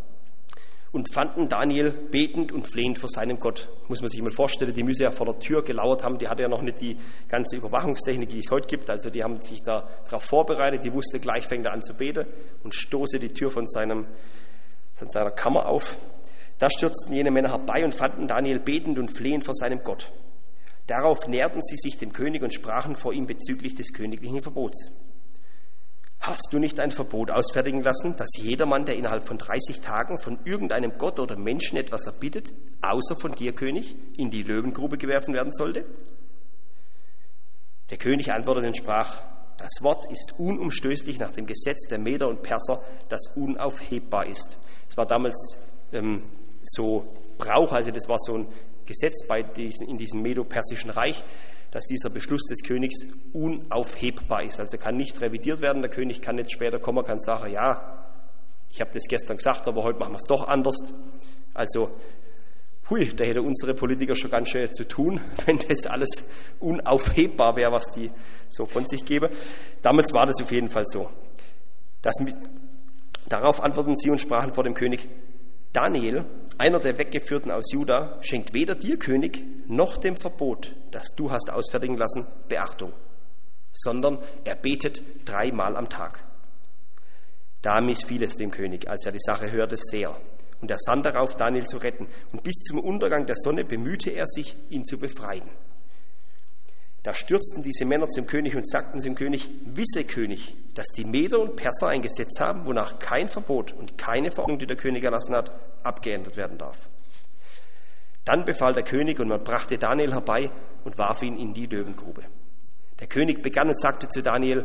und 0.92 1.12
fanden 1.12 1.48
Daniel 1.48 1.92
betend 2.10 2.52
und 2.52 2.66
flehend 2.66 2.98
vor 2.98 3.08
seinem 3.08 3.38
Gott. 3.38 3.68
Muss 3.88 4.00
man 4.00 4.08
sich 4.08 4.22
mal 4.22 4.30
vorstellen, 4.30 4.72
die 4.72 4.82
müsse 4.82 5.04
ja 5.04 5.10
vor 5.10 5.26
der 5.26 5.38
Tür 5.38 5.62
gelauert 5.62 6.02
haben, 6.02 6.18
die 6.18 6.28
hatte 6.28 6.42
ja 6.42 6.48
noch 6.48 6.62
nicht 6.62 6.80
die 6.80 6.96
ganze 7.28 7.56
Überwachungstechnik, 7.56 8.28
die 8.30 8.38
es 8.38 8.50
heute 8.50 8.66
gibt, 8.66 8.88
also 8.88 9.10
die 9.10 9.22
haben 9.22 9.40
sich 9.40 9.62
da 9.62 9.88
darauf 10.04 10.24
vorbereitet, 10.24 10.84
die 10.84 10.92
wusste 10.92 11.20
gleich, 11.20 11.46
fängt 11.46 11.66
er 11.66 11.72
an 11.72 11.82
zu 11.82 11.94
beten 11.94 12.26
und 12.64 12.74
stoße 12.74 13.18
die 13.18 13.32
Tür 13.32 13.50
von, 13.50 13.68
seinem, 13.68 14.06
von 14.94 15.10
seiner 15.10 15.30
Kammer 15.30 15.66
auf. 15.66 15.84
Da 16.58 16.68
stürzten 16.70 17.14
jene 17.14 17.30
Männer 17.30 17.50
herbei 17.50 17.84
und 17.84 17.94
fanden 17.94 18.26
Daniel 18.26 18.58
betend 18.58 18.98
und 18.98 19.16
flehend 19.16 19.44
vor 19.44 19.54
seinem 19.54 19.80
Gott. 19.84 20.10
Darauf 20.86 21.26
näherten 21.28 21.62
sie 21.62 21.76
sich 21.76 21.98
dem 21.98 22.12
König 22.12 22.42
und 22.42 22.52
sprachen 22.52 22.96
vor 22.96 23.12
ihm 23.12 23.26
bezüglich 23.26 23.74
des 23.74 23.92
königlichen 23.92 24.42
Verbots. 24.42 24.90
Hast 26.20 26.48
du 26.52 26.58
nicht 26.58 26.80
ein 26.80 26.90
Verbot 26.90 27.30
ausfertigen 27.30 27.82
lassen, 27.82 28.16
dass 28.16 28.28
jedermann, 28.38 28.84
der 28.84 28.96
innerhalb 28.96 29.26
von 29.26 29.38
30 29.38 29.80
Tagen 29.80 30.20
von 30.20 30.38
irgendeinem 30.44 30.98
Gott 30.98 31.20
oder 31.20 31.36
Menschen 31.36 31.78
etwas 31.78 32.06
erbittet, 32.06 32.52
außer 32.82 33.16
von 33.20 33.32
dir, 33.32 33.52
König, 33.52 33.94
in 34.16 34.30
die 34.30 34.42
Löwengrube 34.42 34.98
geworfen 34.98 35.32
werden 35.34 35.52
sollte? 35.52 35.84
Der 37.90 37.98
König 37.98 38.32
antwortete 38.32 38.66
und 38.66 38.76
sprach, 38.76 39.22
das 39.58 39.70
Wort 39.80 40.10
ist 40.10 40.34
unumstößlich 40.38 41.18
nach 41.18 41.30
dem 41.30 41.46
Gesetz 41.46 41.88
der 41.88 41.98
Meder 41.98 42.28
und 42.28 42.42
Perser, 42.42 42.82
das 43.08 43.34
unaufhebbar 43.36 44.26
ist. 44.26 44.56
Es 44.88 44.96
war 44.96 45.06
damals 45.06 45.58
ähm, 45.92 46.22
so 46.62 47.14
Brauch, 47.38 47.72
also 47.72 47.90
das 47.90 48.08
war 48.08 48.18
so 48.18 48.34
ein 48.34 48.48
Gesetz 48.88 49.26
bei 49.28 49.42
diesen, 49.42 49.88
in 49.88 49.98
diesem 49.98 50.22
Medo-Persischen 50.22 50.90
Reich, 50.90 51.22
dass 51.70 51.84
dieser 51.84 52.10
Beschluss 52.10 52.44
des 52.46 52.62
Königs 52.62 52.96
unaufhebbar 53.32 54.42
ist. 54.42 54.58
Also 54.58 54.78
kann 54.78 54.96
nicht 54.96 55.20
revidiert 55.20 55.60
werden. 55.60 55.82
Der 55.82 55.90
König 55.90 56.22
kann 56.22 56.36
nicht 56.36 56.50
später 56.50 56.78
kommen, 56.78 57.04
kann 57.04 57.20
sagen, 57.20 57.52
ja, 57.52 58.06
ich 58.70 58.80
habe 58.80 58.90
das 58.92 59.04
gestern 59.08 59.36
gesagt, 59.36 59.66
aber 59.68 59.82
heute 59.82 59.98
machen 59.98 60.12
wir 60.12 60.16
es 60.16 60.26
doch 60.26 60.48
anders. 60.48 60.76
Also, 61.54 61.90
hui, 62.90 63.08
da 63.14 63.24
hätte 63.24 63.42
unsere 63.42 63.74
Politiker 63.74 64.14
schon 64.14 64.30
ganz 64.30 64.48
schön 64.48 64.72
zu 64.72 64.86
tun, 64.86 65.20
wenn 65.46 65.58
das 65.68 65.86
alles 65.86 66.08
unaufhebbar 66.58 67.56
wäre, 67.56 67.72
was 67.72 67.90
die 67.94 68.10
so 68.48 68.66
von 68.66 68.86
sich 68.86 69.04
geben. 69.04 69.28
Damals 69.82 70.12
war 70.12 70.26
das 70.26 70.42
auf 70.42 70.50
jeden 70.50 70.70
Fall 70.70 70.84
so. 70.86 71.10
Das, 72.02 72.14
darauf 73.28 73.60
antworteten 73.60 73.96
sie 73.96 74.10
und 74.10 74.20
sprachen 74.20 74.52
vor 74.52 74.64
dem 74.64 74.74
König, 74.74 75.08
Daniel, 75.72 76.24
einer 76.56 76.80
der 76.80 76.98
Weggeführten 76.98 77.50
aus 77.50 77.72
Juda, 77.72 78.18
schenkt 78.22 78.54
weder 78.54 78.74
dir, 78.74 78.98
König, 78.98 79.44
noch 79.68 79.98
dem 79.98 80.16
Verbot, 80.16 80.74
das 80.90 81.04
du 81.16 81.30
hast 81.30 81.50
ausfertigen 81.50 81.96
lassen, 81.96 82.26
Beachtung, 82.48 82.92
sondern 83.70 84.18
er 84.44 84.56
betet 84.56 85.02
dreimal 85.24 85.76
am 85.76 85.88
Tag. 85.88 86.24
Da 87.62 87.80
missfiel 87.80 88.22
es 88.22 88.36
dem 88.36 88.50
König, 88.50 88.88
als 88.88 89.04
er 89.04 89.12
die 89.12 89.20
Sache 89.20 89.52
hörte, 89.52 89.76
sehr. 89.76 90.16
Und 90.60 90.70
er 90.70 90.78
sann 90.78 91.02
darauf, 91.02 91.36
Daniel 91.36 91.64
zu 91.64 91.76
retten. 91.76 92.08
Und 92.32 92.42
bis 92.42 92.54
zum 92.64 92.80
Untergang 92.80 93.26
der 93.26 93.36
Sonne 93.36 93.64
bemühte 93.64 94.10
er 94.10 94.26
sich, 94.26 94.56
ihn 94.70 94.84
zu 94.84 94.96
befreien. 94.96 95.48
Da 97.02 97.14
stürzten 97.14 97.62
diese 97.62 97.84
Männer 97.84 98.08
zum 98.08 98.26
König 98.26 98.56
und 98.56 98.68
sagten 98.68 98.98
zum 98.98 99.14
König, 99.14 99.48
wisse 99.64 100.04
König, 100.04 100.56
dass 100.74 100.86
die 100.96 101.04
Meder 101.04 101.40
und 101.40 101.56
Perser 101.56 101.88
ein 101.88 102.02
Gesetz 102.02 102.40
haben, 102.40 102.66
wonach 102.66 102.98
kein 102.98 103.28
Verbot 103.28 103.72
und 103.72 103.96
keine 103.96 104.30
Verordnung, 104.30 104.58
die 104.58 104.66
der 104.66 104.76
König 104.76 105.04
erlassen 105.04 105.34
hat, 105.34 105.52
abgeändert 105.84 106.36
werden 106.36 106.58
darf. 106.58 106.76
Dann 108.24 108.44
befahl 108.44 108.74
der 108.74 108.84
König 108.84 109.20
und 109.20 109.28
man 109.28 109.42
brachte 109.42 109.78
Daniel 109.78 110.12
herbei 110.12 110.50
und 110.84 110.98
warf 110.98 111.22
ihn 111.22 111.36
in 111.36 111.54
die 111.54 111.66
Löwengrube. 111.66 112.24
Der 113.00 113.06
König 113.06 113.42
begann 113.42 113.68
und 113.68 113.78
sagte 113.78 114.08
zu 114.08 114.22
Daniel, 114.22 114.64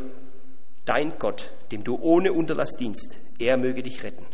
Dein 0.84 1.18
Gott, 1.18 1.50
dem 1.72 1.82
du 1.82 1.96
ohne 1.96 2.32
Unterlass 2.32 2.72
dienst, 2.78 3.18
er 3.38 3.56
möge 3.56 3.82
dich 3.82 4.02
retten. 4.02 4.26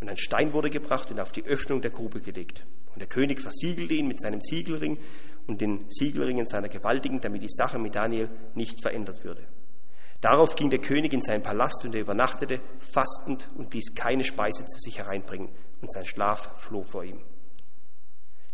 Und 0.00 0.08
ein 0.08 0.16
Stein 0.16 0.54
wurde 0.54 0.70
gebracht 0.70 1.10
und 1.10 1.20
auf 1.20 1.32
die 1.32 1.44
Öffnung 1.44 1.82
der 1.82 1.90
Grube 1.90 2.20
gelegt. 2.20 2.64
Und 2.94 3.00
der 3.00 3.08
König 3.08 3.42
versiegelte 3.42 3.92
ihn 3.92 4.08
mit 4.08 4.20
seinem 4.20 4.40
Siegelring 4.40 4.98
und 5.50 5.60
den 5.60 5.84
Siegelringen 5.88 6.46
seiner 6.46 6.68
Gewaltigen, 6.68 7.20
damit 7.20 7.42
die 7.42 7.48
Sache 7.48 7.78
mit 7.78 7.96
Daniel 7.96 8.30
nicht 8.54 8.80
verändert 8.80 9.24
würde. 9.24 9.42
Darauf 10.20 10.54
ging 10.54 10.70
der 10.70 10.80
König 10.80 11.12
in 11.12 11.20
seinen 11.20 11.42
Palast 11.42 11.84
und 11.84 11.94
er 11.94 12.02
übernachtete 12.02 12.60
fastend 12.92 13.48
und 13.56 13.74
ließ 13.74 13.94
keine 13.96 14.22
Speise 14.22 14.64
zu 14.64 14.78
sich 14.78 14.98
hereinbringen, 14.98 15.48
und 15.80 15.92
sein 15.92 16.06
Schlaf 16.06 16.50
floh 16.58 16.84
vor 16.84 17.04
ihm. 17.04 17.20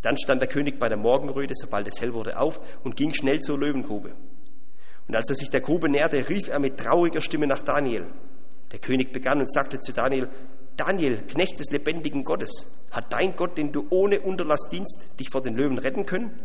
Dann 0.01 0.16
stand 0.16 0.40
der 0.40 0.49
König 0.49 0.78
bei 0.78 0.88
der 0.88 0.97
Morgenröte, 0.97 1.53
sobald 1.55 1.86
es 1.86 2.01
hell 2.01 2.14
wurde, 2.14 2.38
auf 2.38 2.61
und 2.84 2.97
ging 2.97 3.12
schnell 3.12 3.40
zur 3.40 3.59
Löwengrube. 3.59 4.14
Und 5.09 5.16
als 5.16 5.28
er 5.28 5.36
sich 5.36 5.51
der 5.51 5.61
Grube 5.61 5.90
näherte, 5.90 6.28
rief 6.28 6.49
er 6.49 6.61
mit 6.61 6.78
trauriger 6.78 7.20
Stimme 7.20 7.47
nach 7.47 7.61
Daniel. 7.61 8.07
Der 8.72 8.78
König 8.78 9.12
begann 9.12 9.38
und 9.38 9.53
sagte 9.53 9.78
zu 9.80 9.92
Daniel, 9.92 10.30
Daniel, 10.76 11.22
Knecht 11.26 11.59
des 11.59 11.70
lebendigen 11.70 12.24
Gottes, 12.24 12.70
hat 12.90 13.12
dein 13.12 13.34
Gott, 13.34 13.59
den 13.59 13.72
du 13.72 13.86
ohne 13.90 14.20
Unterlass 14.20 14.68
dienst, 14.70 15.09
dich 15.18 15.30
vor 15.30 15.42
den 15.42 15.55
Löwen 15.55 15.78
retten 15.78 16.07
können? 16.07 16.38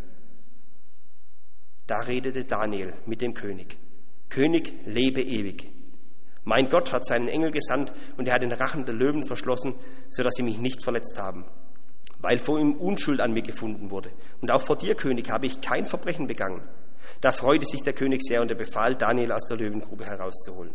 Da 1.91 1.97
redete 1.97 2.45
Daniel 2.45 2.93
mit 3.05 3.21
dem 3.21 3.33
König. 3.33 3.77
König, 4.29 4.73
lebe 4.85 5.21
ewig. 5.21 5.69
Mein 6.45 6.69
Gott 6.69 6.93
hat 6.93 7.05
seinen 7.05 7.27
Engel 7.27 7.51
gesandt 7.51 7.91
und 8.15 8.29
er 8.29 8.35
hat 8.35 8.43
den 8.43 8.53
Rachen 8.53 8.85
der 8.85 8.95
Löwen 8.95 9.27
verschlossen, 9.27 9.75
sodass 10.07 10.35
sie 10.35 10.43
mich 10.43 10.57
nicht 10.57 10.85
verletzt 10.85 11.19
haben, 11.19 11.43
weil 12.19 12.37
vor 12.37 12.57
ihm 12.61 12.75
Unschuld 12.75 13.19
an 13.19 13.33
mir 13.33 13.41
gefunden 13.41 13.91
wurde. 13.91 14.09
Und 14.39 14.51
auch 14.51 14.65
vor 14.65 14.77
dir, 14.77 14.95
König, 14.95 15.29
habe 15.29 15.47
ich 15.47 15.59
kein 15.59 15.85
Verbrechen 15.85 16.27
begangen. 16.27 16.63
Da 17.19 17.33
freute 17.33 17.65
sich 17.65 17.81
der 17.81 17.91
König 17.91 18.21
sehr 18.21 18.39
und 18.39 18.49
er 18.49 18.57
befahl, 18.57 18.95
Daniel 18.95 19.33
aus 19.33 19.45
der 19.47 19.57
Löwengrube 19.57 20.05
herauszuholen. 20.05 20.73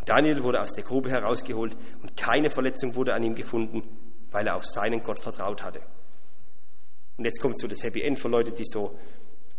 Und 0.00 0.08
Daniel 0.08 0.42
wurde 0.42 0.60
aus 0.60 0.72
der 0.72 0.82
Grube 0.82 1.08
herausgeholt 1.08 1.76
und 2.02 2.16
keine 2.16 2.50
Verletzung 2.50 2.96
wurde 2.96 3.14
an 3.14 3.22
ihm 3.22 3.36
gefunden, 3.36 3.84
weil 4.32 4.48
er 4.48 4.56
auf 4.56 4.64
seinen 4.64 5.04
Gott 5.04 5.22
vertraut 5.22 5.62
hatte. 5.62 5.82
Und 7.16 7.26
jetzt 7.26 7.40
kommt 7.40 7.56
so 7.60 7.68
das 7.68 7.84
Happy 7.84 8.02
End 8.02 8.18
für 8.18 8.28
Leute, 8.28 8.50
die 8.50 8.64
so 8.64 8.98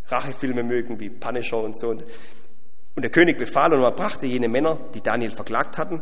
Rachefilme 0.08 0.64
mögen, 0.64 1.00
wie 1.00 1.10
Punisher 1.10 1.58
und 1.58 1.78
so. 1.78 1.90
Und 1.90 3.02
der 3.02 3.12
König 3.12 3.38
befahl 3.38 3.74
und 3.74 3.82
man 3.82 3.96
brachte 3.96 4.28
jene 4.28 4.48
Männer, 4.48 4.80
die 4.94 5.02
Daniel 5.02 5.32
verklagt 5.32 5.78
hatten, 5.78 6.02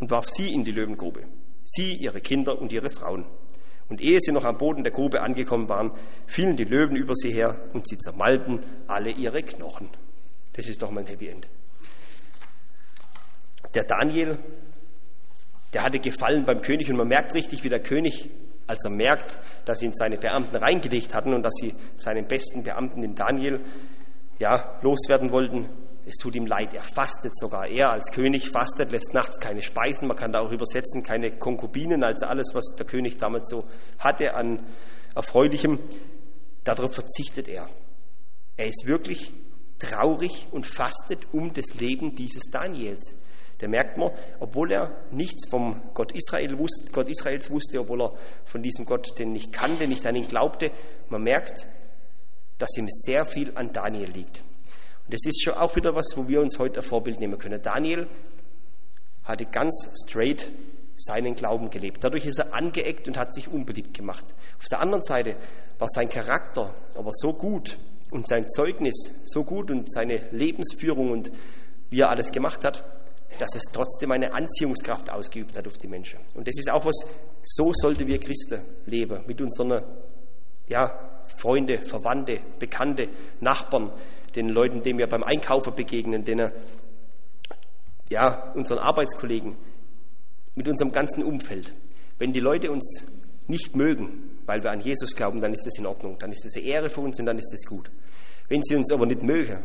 und 0.00 0.10
warf 0.10 0.28
sie 0.28 0.52
in 0.52 0.64
die 0.64 0.72
Löwengrube. 0.72 1.22
Sie, 1.62 1.94
ihre 1.94 2.20
Kinder 2.20 2.60
und 2.60 2.72
ihre 2.72 2.90
Frauen. 2.90 3.24
Und 3.88 4.00
ehe 4.00 4.18
sie 4.20 4.32
noch 4.32 4.44
am 4.44 4.56
Boden 4.56 4.82
der 4.82 4.92
Grube 4.92 5.20
angekommen 5.20 5.68
waren, 5.68 5.92
fielen 6.26 6.56
die 6.56 6.64
Löwen 6.64 6.96
über 6.96 7.14
sie 7.14 7.32
her 7.32 7.68
und 7.72 7.86
sie 7.86 7.98
zermalten 7.98 8.60
alle 8.88 9.10
ihre 9.10 9.42
Knochen. 9.42 9.90
Das 10.54 10.68
ist 10.68 10.82
doch 10.82 10.90
mein 10.90 11.06
Happy 11.06 11.28
End. 11.28 11.48
Der 13.74 13.84
Daniel, 13.84 14.38
der 15.72 15.82
hatte 15.84 15.98
Gefallen 15.98 16.44
beim 16.44 16.60
König 16.60 16.90
und 16.90 16.96
man 16.96 17.08
merkt 17.08 17.34
richtig, 17.34 17.62
wie 17.64 17.68
der 17.68 17.80
König 17.80 18.30
als 18.72 18.84
er 18.84 18.90
merkt, 18.90 19.38
dass 19.64 19.82
ihn 19.82 19.92
seine 19.92 20.16
Beamten 20.16 20.56
reingelegt 20.56 21.14
hatten 21.14 21.34
und 21.34 21.42
dass 21.42 21.54
sie 21.60 21.74
seinen 21.96 22.26
besten 22.26 22.62
Beamten, 22.62 23.02
den 23.02 23.14
Daniel, 23.14 23.60
ja, 24.38 24.78
loswerden 24.82 25.30
wollten, 25.30 25.68
es 26.04 26.16
tut 26.16 26.34
ihm 26.34 26.46
leid. 26.46 26.74
Er 26.74 26.82
fastet 26.82 27.36
sogar. 27.38 27.68
Er 27.68 27.92
als 27.92 28.10
König 28.10 28.50
fastet, 28.50 28.90
lässt 28.90 29.14
nachts 29.14 29.38
keine 29.38 29.62
Speisen. 29.62 30.08
Man 30.08 30.16
kann 30.16 30.32
da 30.32 30.40
auch 30.40 30.50
übersetzen, 30.50 31.02
keine 31.02 31.30
Konkubinen, 31.38 32.02
also 32.02 32.26
alles, 32.26 32.50
was 32.54 32.74
der 32.76 32.86
König 32.86 33.18
damals 33.18 33.48
so 33.48 33.64
hatte 33.98 34.34
an 34.34 34.66
Erfreulichem. 35.14 35.78
Darauf 36.64 36.94
verzichtet 36.94 37.48
er. 37.48 37.68
Er 38.56 38.66
ist 38.66 38.86
wirklich 38.86 39.32
traurig 39.78 40.48
und 40.50 40.66
fastet 40.66 41.20
um 41.32 41.52
das 41.52 41.74
Leben 41.74 42.16
dieses 42.16 42.42
Daniels. 42.50 43.14
Da 43.62 43.68
merkt 43.68 43.96
man, 43.96 44.10
obwohl 44.40 44.72
er 44.72 44.90
nichts 45.12 45.48
vom 45.48 45.80
Gott, 45.94 46.10
Israel 46.16 46.58
wusste, 46.58 46.90
Gott 46.90 47.08
Israels 47.08 47.48
wusste, 47.48 47.78
obwohl 47.78 48.02
er 48.02 48.12
von 48.44 48.60
diesem 48.60 48.84
Gott 48.84 49.16
den 49.20 49.30
nicht 49.30 49.52
kannte, 49.52 49.86
nicht 49.86 50.04
an 50.04 50.16
ihn 50.16 50.26
glaubte, 50.26 50.72
man 51.08 51.22
merkt, 51.22 51.68
dass 52.58 52.76
ihm 52.76 52.88
sehr 52.90 53.24
viel 53.24 53.56
an 53.56 53.72
Daniel 53.72 54.10
liegt. 54.10 54.42
Und 55.04 55.14
das 55.14 55.24
ist 55.24 55.44
schon 55.44 55.54
auch 55.54 55.76
wieder 55.76 55.94
was, 55.94 56.06
wo 56.16 56.26
wir 56.26 56.40
uns 56.40 56.58
heute 56.58 56.80
ein 56.80 56.82
Vorbild 56.82 57.20
nehmen 57.20 57.38
können. 57.38 57.62
Daniel 57.62 58.08
hatte 59.22 59.46
ganz 59.46 59.94
straight 60.04 60.50
seinen 60.96 61.36
Glauben 61.36 61.70
gelebt. 61.70 62.02
Dadurch 62.02 62.26
ist 62.26 62.40
er 62.40 62.52
angeeckt 62.54 63.06
und 63.06 63.16
hat 63.16 63.32
sich 63.32 63.46
unbeliebt 63.46 63.94
gemacht. 63.94 64.24
Auf 64.58 64.68
der 64.70 64.80
anderen 64.80 65.04
Seite 65.04 65.36
war 65.78 65.86
sein 65.88 66.08
Charakter 66.08 66.74
aber 66.96 67.12
so 67.12 67.32
gut 67.32 67.78
und 68.10 68.26
sein 68.26 68.48
Zeugnis 68.48 69.22
so 69.24 69.44
gut 69.44 69.70
und 69.70 69.88
seine 69.92 70.28
Lebensführung 70.32 71.12
und 71.12 71.30
wie 71.90 72.00
er 72.00 72.10
alles 72.10 72.32
gemacht 72.32 72.64
hat, 72.64 72.84
dass 73.38 73.54
es 73.54 73.62
trotzdem 73.72 74.12
eine 74.12 74.32
Anziehungskraft 74.32 75.10
ausgeübt 75.10 75.56
hat 75.56 75.66
auf 75.66 75.78
die 75.78 75.88
Menschen. 75.88 76.20
Und 76.34 76.46
das 76.46 76.56
ist 76.58 76.70
auch 76.70 76.84
was, 76.84 76.96
so 77.42 77.72
sollte 77.74 78.06
wir 78.06 78.18
Christen 78.18 78.60
leben, 78.86 79.22
mit 79.26 79.40
unseren 79.40 79.82
ja, 80.68 81.24
Freunde, 81.38 81.84
Verwandte, 81.84 82.40
Bekannte, 82.58 83.08
Nachbarn, 83.40 83.92
den 84.34 84.48
Leuten, 84.48 84.82
denen 84.82 84.98
wir 84.98 85.06
beim 85.06 85.22
Einkaufen 85.22 85.74
begegnen, 85.74 86.24
denen, 86.24 86.50
ja, 88.08 88.52
unseren 88.54 88.78
Arbeitskollegen, 88.78 89.56
mit 90.54 90.68
unserem 90.68 90.92
ganzen 90.92 91.22
Umfeld. 91.22 91.72
Wenn 92.18 92.32
die 92.32 92.40
Leute 92.40 92.70
uns 92.70 93.06
nicht 93.48 93.74
mögen, 93.76 94.40
weil 94.46 94.62
wir 94.62 94.70
an 94.70 94.80
Jesus 94.80 95.14
glauben, 95.14 95.40
dann 95.40 95.52
ist 95.52 95.66
das 95.66 95.78
in 95.78 95.86
Ordnung, 95.86 96.18
dann 96.18 96.30
ist 96.30 96.44
das 96.44 96.56
eine 96.56 96.64
Ehre 96.64 96.90
für 96.90 97.00
uns 97.00 97.18
und 97.18 97.26
dann 97.26 97.38
ist 97.38 97.52
das 97.52 97.64
gut. 97.64 97.90
Wenn 98.48 98.62
sie 98.62 98.76
uns 98.76 98.90
aber 98.92 99.06
nicht 99.06 99.22
mögen, 99.22 99.58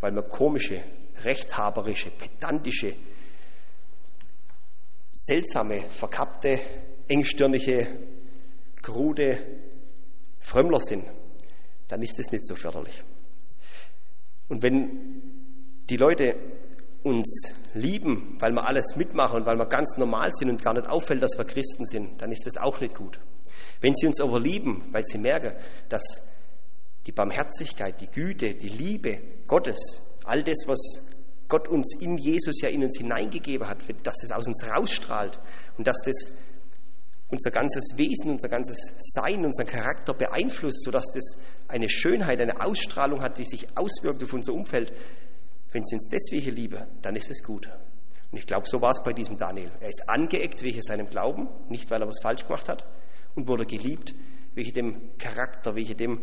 weil 0.00 0.12
wir 0.12 0.22
komische, 0.22 0.82
rechthaberische, 1.22 2.10
pedantische, 2.10 2.94
seltsame, 5.12 5.88
verkappte, 5.90 6.58
engstirnige, 7.08 7.86
krude 8.82 9.38
Frömmler 10.40 10.80
sind, 10.80 11.10
dann 11.88 12.02
ist 12.02 12.18
es 12.18 12.30
nicht 12.30 12.46
so 12.46 12.54
förderlich. 12.54 13.02
Und 14.48 14.62
wenn 14.62 15.82
die 15.88 15.96
Leute 15.96 16.36
uns 17.02 17.52
lieben, 17.74 18.36
weil 18.40 18.52
wir 18.52 18.66
alles 18.66 18.96
mitmachen 18.96 19.40
und 19.40 19.46
weil 19.46 19.56
wir 19.56 19.66
ganz 19.66 19.96
normal 19.98 20.30
sind 20.34 20.50
und 20.50 20.62
gar 20.62 20.74
nicht 20.74 20.88
auffällt, 20.88 21.22
dass 21.22 21.36
wir 21.36 21.44
Christen 21.44 21.84
sind, 21.86 22.20
dann 22.20 22.32
ist 22.32 22.46
das 22.46 22.56
auch 22.56 22.80
nicht 22.80 22.94
gut. 22.94 23.20
Wenn 23.80 23.94
sie 23.94 24.06
uns 24.06 24.20
aber 24.20 24.40
lieben, 24.40 24.86
weil 24.90 25.04
sie 25.04 25.18
merken, 25.18 25.52
dass 25.88 26.02
die 27.06 27.12
Barmherzigkeit, 27.12 28.00
die 28.00 28.06
Güte, 28.06 28.54
die 28.54 28.70
Liebe 28.70 29.20
Gottes, 29.46 30.00
all 30.24 30.42
das, 30.42 30.64
was 30.66 30.80
Gott 31.48 31.68
uns 31.68 31.96
in 32.00 32.18
Jesus 32.18 32.60
ja 32.62 32.68
in 32.68 32.82
uns 32.82 32.96
hineingegeben 32.98 33.68
hat, 33.68 33.78
dass 34.02 34.16
das 34.22 34.32
aus 34.32 34.46
uns 34.46 34.66
rausstrahlt 34.66 35.38
und 35.76 35.86
dass 35.86 35.98
das 36.04 36.32
unser 37.28 37.50
ganzes 37.50 37.96
Wesen, 37.96 38.30
unser 38.30 38.48
ganzes 38.48 38.78
Sein, 39.00 39.44
unseren 39.44 39.66
Charakter 39.66 40.14
beeinflusst, 40.14 40.84
sodass 40.84 41.06
das 41.12 41.36
eine 41.68 41.88
Schönheit, 41.88 42.40
eine 42.40 42.60
Ausstrahlung 42.60 43.22
hat, 43.22 43.38
die 43.38 43.44
sich 43.44 43.66
auswirkt 43.76 44.22
auf 44.22 44.32
unser 44.32 44.52
Umfeld. 44.52 44.92
Wenn 45.72 45.84
sie 45.84 45.96
uns 45.96 46.08
deswegen 46.08 46.54
lieben, 46.54 46.82
dann 47.02 47.16
ist 47.16 47.30
es 47.30 47.42
gut. 47.42 47.68
Und 48.30 48.38
ich 48.38 48.46
glaube, 48.46 48.66
so 48.68 48.80
war 48.80 48.92
es 48.92 49.02
bei 49.02 49.12
diesem 49.12 49.36
Daniel. 49.36 49.70
Er 49.80 49.88
ist 49.88 50.08
angeeckt 50.08 50.62
wegen 50.62 50.82
seinem 50.82 51.08
Glauben, 51.08 51.48
nicht 51.68 51.90
weil 51.90 52.02
er 52.02 52.08
was 52.08 52.20
falsch 52.22 52.44
gemacht 52.44 52.68
hat, 52.68 52.84
und 53.34 53.48
wurde 53.48 53.66
geliebt 53.66 54.14
wegen 54.54 54.72
dem 54.72 55.18
Charakter, 55.18 55.74
wegen 55.74 55.96
dem 55.96 56.20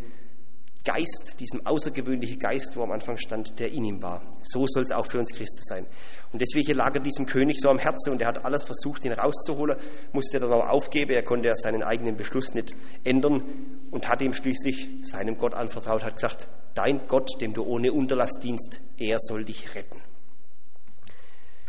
Geist, 0.83 1.39
diesem 1.39 1.63
außergewöhnlichen 1.65 2.39
Geist, 2.39 2.75
wo 2.75 2.81
am 2.81 2.91
Anfang 2.91 3.15
stand, 3.17 3.59
der 3.59 3.71
in 3.71 3.85
ihm 3.85 4.01
war. 4.01 4.23
So 4.41 4.65
soll 4.65 4.81
es 4.81 4.91
auch 4.91 5.05
für 5.05 5.19
uns 5.19 5.29
Christen 5.29 5.61
sein. 5.61 5.85
Und 6.33 6.41
deswegen 6.41 6.75
lag 6.75 6.95
er 6.95 7.01
diesem 7.01 7.27
König 7.27 7.59
so 7.59 7.69
am 7.69 7.77
Herzen 7.77 8.11
und 8.11 8.21
er 8.21 8.29
hat 8.29 8.43
alles 8.43 8.63
versucht, 8.63 9.05
ihn 9.05 9.11
rauszuholen, 9.11 9.77
musste 10.11 10.39
dann 10.39 10.51
aber 10.51 10.71
aufgeben. 10.71 11.11
Er 11.11 11.23
konnte 11.23 11.49
ja 11.49 11.53
seinen 11.55 11.83
eigenen 11.83 12.17
Beschluss 12.17 12.55
nicht 12.55 12.73
ändern 13.03 13.43
und 13.91 14.07
hat 14.07 14.21
ihm 14.21 14.33
schließlich 14.33 14.87
seinem 15.03 15.37
Gott 15.37 15.53
anvertraut, 15.53 16.03
hat 16.03 16.15
gesagt, 16.15 16.47
dein 16.73 17.05
Gott, 17.07 17.29
dem 17.41 17.53
du 17.53 17.63
ohne 17.63 17.91
Unterlass 17.91 18.39
dienst, 18.41 18.81
er 18.97 19.17
soll 19.19 19.45
dich 19.45 19.75
retten. 19.75 20.01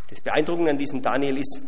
Das 0.09 0.23
Beeindruckende 0.23 0.71
an 0.71 0.79
diesem 0.79 1.03
Daniel 1.03 1.37
ist, 1.37 1.61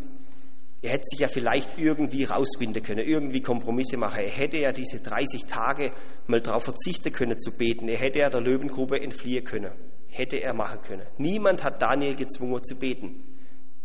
er 0.85 0.91
hätte 0.91 1.05
sich 1.07 1.21
ja 1.21 1.29
vielleicht 1.29 1.79
irgendwie 1.79 2.25
rauswinden 2.25 2.83
können, 2.83 3.09
irgendwie 3.09 3.41
Kompromisse 3.41 3.97
machen. 3.97 4.23
Er 4.23 4.31
hätte 4.31 4.59
ja 4.59 4.71
diese 4.71 5.01
30 5.01 5.47
Tage 5.47 5.93
mal 6.27 6.43
darauf 6.43 6.65
verzichten 6.65 7.11
können 7.11 7.41
zu 7.41 7.57
beten. 7.57 7.89
Er 7.89 7.97
hätte 7.97 8.19
ja 8.19 8.29
der 8.29 8.43
Löwengrube 8.43 9.01
entfliehen 9.01 9.45
können. 9.45 9.73
Hätte 10.09 10.37
er 10.37 10.53
machen 10.53 10.83
können. 10.83 11.07
Niemand 11.17 11.65
hat 11.65 11.81
Daniel 11.81 12.15
gezwungen 12.17 12.63
zu 12.63 12.79
beten. 12.79 13.25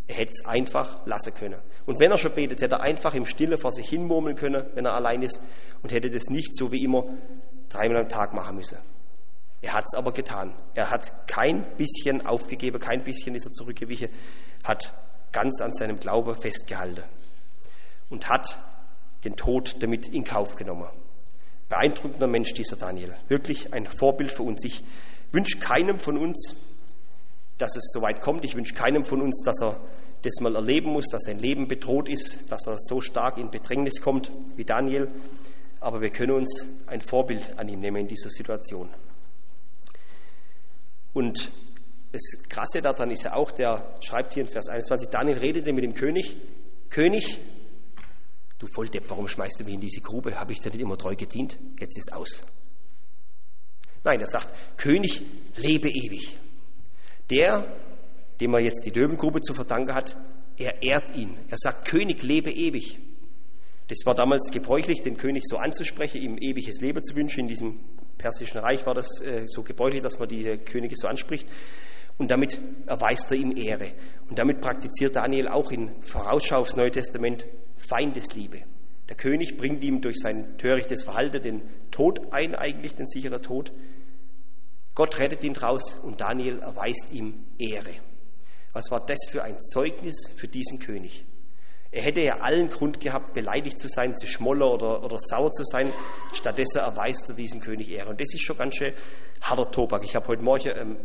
Er 0.08 0.16
hätte 0.16 0.32
es 0.32 0.46
einfach 0.46 1.06
lassen 1.08 1.34
können. 1.34 1.62
Und 1.86 2.02
wenn 2.02 2.12
er 2.12 2.18
schon 2.18 2.34
betet, 2.34 2.60
hätte 2.60 2.76
er 2.76 2.82
einfach 2.82 3.14
im 3.16 3.26
Stille 3.26 3.58
vor 3.58 3.72
sich 3.72 3.88
hin 3.88 4.04
murmeln 4.04 4.36
können, 4.36 4.66
wenn 4.74 4.86
er 4.86 4.94
allein 4.94 5.22
ist, 5.22 5.42
und 5.82 5.94
hätte 5.94 6.10
das 6.10 6.26
nicht 6.26 6.54
so 6.54 6.74
wie 6.74 6.84
immer 6.84 7.06
dreimal 7.70 8.02
am 8.02 8.10
Tag 8.10 8.34
machen 8.34 8.58
müssen. 8.58 8.78
Er 9.62 9.72
hat 9.72 9.86
es 9.88 9.98
aber 9.98 10.12
getan. 10.12 10.54
Er 10.74 10.90
hat 10.92 11.30
kein 11.30 11.66
bisschen 11.78 12.26
aufgegeben, 12.26 12.78
kein 12.78 13.06
bisschen 13.06 13.36
ist 13.36 13.46
er 13.46 13.54
zurückgewichen, 13.54 14.10
hat 14.66 14.94
ganz 15.32 15.62
an 15.62 15.74
seinem 15.74 16.00
Glauben 16.00 16.36
festgehalten 16.36 17.04
und 18.10 18.30
hat 18.30 18.58
den 19.24 19.36
Tod 19.36 19.82
damit 19.82 20.10
in 20.10 20.24
Kauf 20.24 20.56
genommen. 20.56 20.88
Beeindruckender 21.68 22.28
Mensch 22.28 22.54
dieser 22.54 22.78
Daniel, 22.78 23.16
wirklich 23.28 23.74
ein 23.74 23.88
Vorbild 23.92 24.34
für 24.34 24.44
uns. 24.44 24.64
Ich 24.64 24.84
wünsche 25.32 25.60
keinem 25.60 26.00
von 26.00 26.18
uns, 26.18 26.56
dass 27.58 27.76
es 27.76 27.92
so 27.94 28.02
weit 28.02 28.22
kommt. 28.22 28.44
Ich 28.46 28.56
wünsche 28.56 28.74
keinem 28.74 29.04
von 29.04 29.22
uns, 29.22 29.44
dass 29.44 29.62
er 29.62 29.80
das 30.24 30.40
mal 30.42 30.56
erleben 30.56 30.92
muss, 30.92 31.06
dass 31.08 31.24
sein 31.24 31.40
Leben 31.40 31.68
bedroht 31.68 32.10
ist, 32.10 32.52
dass 32.52 32.68
er 32.68 32.76
so 32.78 33.02
stark 33.02 33.38
in 33.38 33.52
Bedrängnis 33.52 34.02
kommt 34.02 34.32
wie 34.56 34.66
Daniel. 34.66 35.10
aber 35.80 36.02
wir 36.02 36.10
können 36.10 36.32
uns 36.32 36.68
ein 36.88 37.02
Vorbild 37.02 37.58
an 37.58 37.70
ihm 37.70 37.80
nehmen 37.80 38.02
in 38.02 38.08
dieser 38.08 38.30
Situation. 38.30 38.90
Und 41.14 41.52
das 42.12 42.22
Krasse 42.50 42.82
daran 42.82 43.12
ist 43.12 43.24
ja 43.24 43.34
auch, 43.34 43.52
der 43.52 43.98
schreibt 44.02 44.34
hier 44.34 44.44
in 44.44 44.50
Vers 44.50 44.68
21, 44.68 45.10
Daniel 45.10 45.38
redete 45.38 45.72
mit 45.74 45.84
dem 45.84 45.94
König, 45.94 46.36
König, 46.90 47.40
du 48.58 48.68
Volldepp, 48.68 49.10
warum 49.10 49.28
schmeißt 49.28 49.60
du 49.60 49.66
mich 49.66 49.76
in 49.76 49.80
diese 49.82 50.02
Grube? 50.02 50.36
Habe 50.36 50.54
ich 50.54 50.60
dir 50.60 50.70
nicht 50.70 50.82
immer 50.82 50.98
treu 50.98 51.16
gedient? 51.16 51.58
Jetzt 51.80 51.98
ist 51.98 52.12
aus. 52.12 52.44
Nein, 54.04 54.20
er 54.20 54.28
sagt, 54.28 54.50
König, 54.78 55.22
lebe 55.56 55.90
ewig. 55.90 56.40
Der, 57.30 57.78
dem 58.40 58.54
er 58.54 58.62
jetzt 58.62 58.86
die 58.86 58.90
Löwengrube 58.90 59.42
zu 59.42 59.54
verdanken 59.54 59.94
hat, 59.94 60.18
er 60.58 60.82
ehrt 60.82 61.16
ihn. 61.16 61.38
Er 61.50 61.58
sagt, 61.58 61.88
König, 61.88 62.24
lebe 62.24 62.52
ewig. 62.52 63.00
Das 63.88 64.00
war 64.06 64.16
damals 64.16 64.52
gebräuchlich, 64.52 65.02
den 65.02 65.18
König 65.18 65.44
so 65.46 65.58
anzusprechen, 65.58 66.22
ihm 66.22 66.38
ewiges 66.38 66.82
Leben 66.82 67.04
zu 67.04 67.16
wünschen. 67.16 67.42
In 67.42 67.48
diesem 67.48 67.80
persischen 68.18 68.60
Reich 68.60 68.86
war 68.86 68.94
das 68.94 69.22
äh, 69.22 69.44
so 69.48 69.64
gebräuchlich, 69.64 70.02
dass 70.02 70.20
man 70.20 70.28
die 70.28 70.58
Könige 70.60 70.96
so 70.96 71.08
anspricht. 71.08 71.48
Und 72.20 72.30
damit 72.30 72.60
erweist 72.86 73.32
er 73.32 73.38
ihm 73.38 73.56
Ehre. 73.56 73.94
Und 74.30 74.38
damit 74.38 74.60
praktiziert 74.60 75.16
Daniel 75.16 75.48
auch 75.48 75.72
in 75.72 76.04
Vorausschau 76.04 76.58
aufs 76.58 76.76
Neue 76.76 76.92
Testament 76.92 77.46
Feindesliebe. 77.78 78.60
Der 79.08 79.16
König 79.16 79.58
bringt 79.58 79.84
ihm 79.84 80.02
durch 80.02 80.20
sein 80.20 80.58
törichtes 80.58 81.04
Verhalten 81.04 81.42
den 81.42 81.64
Tod 81.92 82.20
ein, 82.32 82.56
eigentlich 82.56 82.94
den 82.94 83.08
sicheren 83.08 83.42
Tod. 83.42 83.72
Gott 84.94 85.18
rettet 85.18 85.44
ihn 85.46 85.54
draus 85.54 85.98
und 85.98 86.20
Daniel 86.20 86.60
erweist 86.60 87.12
ihm 87.14 87.46
Ehre. 87.58 87.96
Was 88.74 88.92
war 88.92 89.04
das 89.06 89.18
für 89.32 89.42
ein 89.42 89.60
Zeugnis 89.62 90.16
für 90.36 90.48
diesen 90.48 90.80
König? 90.80 91.26
Er 91.92 92.04
hätte 92.04 92.22
ja 92.22 92.34
allen 92.42 92.68
Grund 92.68 93.00
gehabt, 93.00 93.34
beleidigt 93.34 93.80
zu 93.80 93.88
sein, 93.88 94.14
zu 94.16 94.28
schmoller 94.28 94.72
oder, 94.72 95.04
oder 95.04 95.18
sauer 95.18 95.52
zu 95.52 95.64
sein. 95.64 95.92
Stattdessen 96.34 96.80
erweist 96.80 97.30
er 97.30 97.36
diesem 97.36 97.62
König 97.62 97.90
Ehre. 97.90 98.10
Und 98.10 98.20
das 98.20 98.32
ist 98.34 98.44
schon 98.44 98.58
ganz 98.58 98.76
schön 98.76 98.94
harter 99.42 99.72
Tobak. 99.72 100.04
Ich 100.04 100.16
habe 100.16 100.28
heute 100.28 100.44
Morgen 100.44 100.70
ähm, 100.76 100.98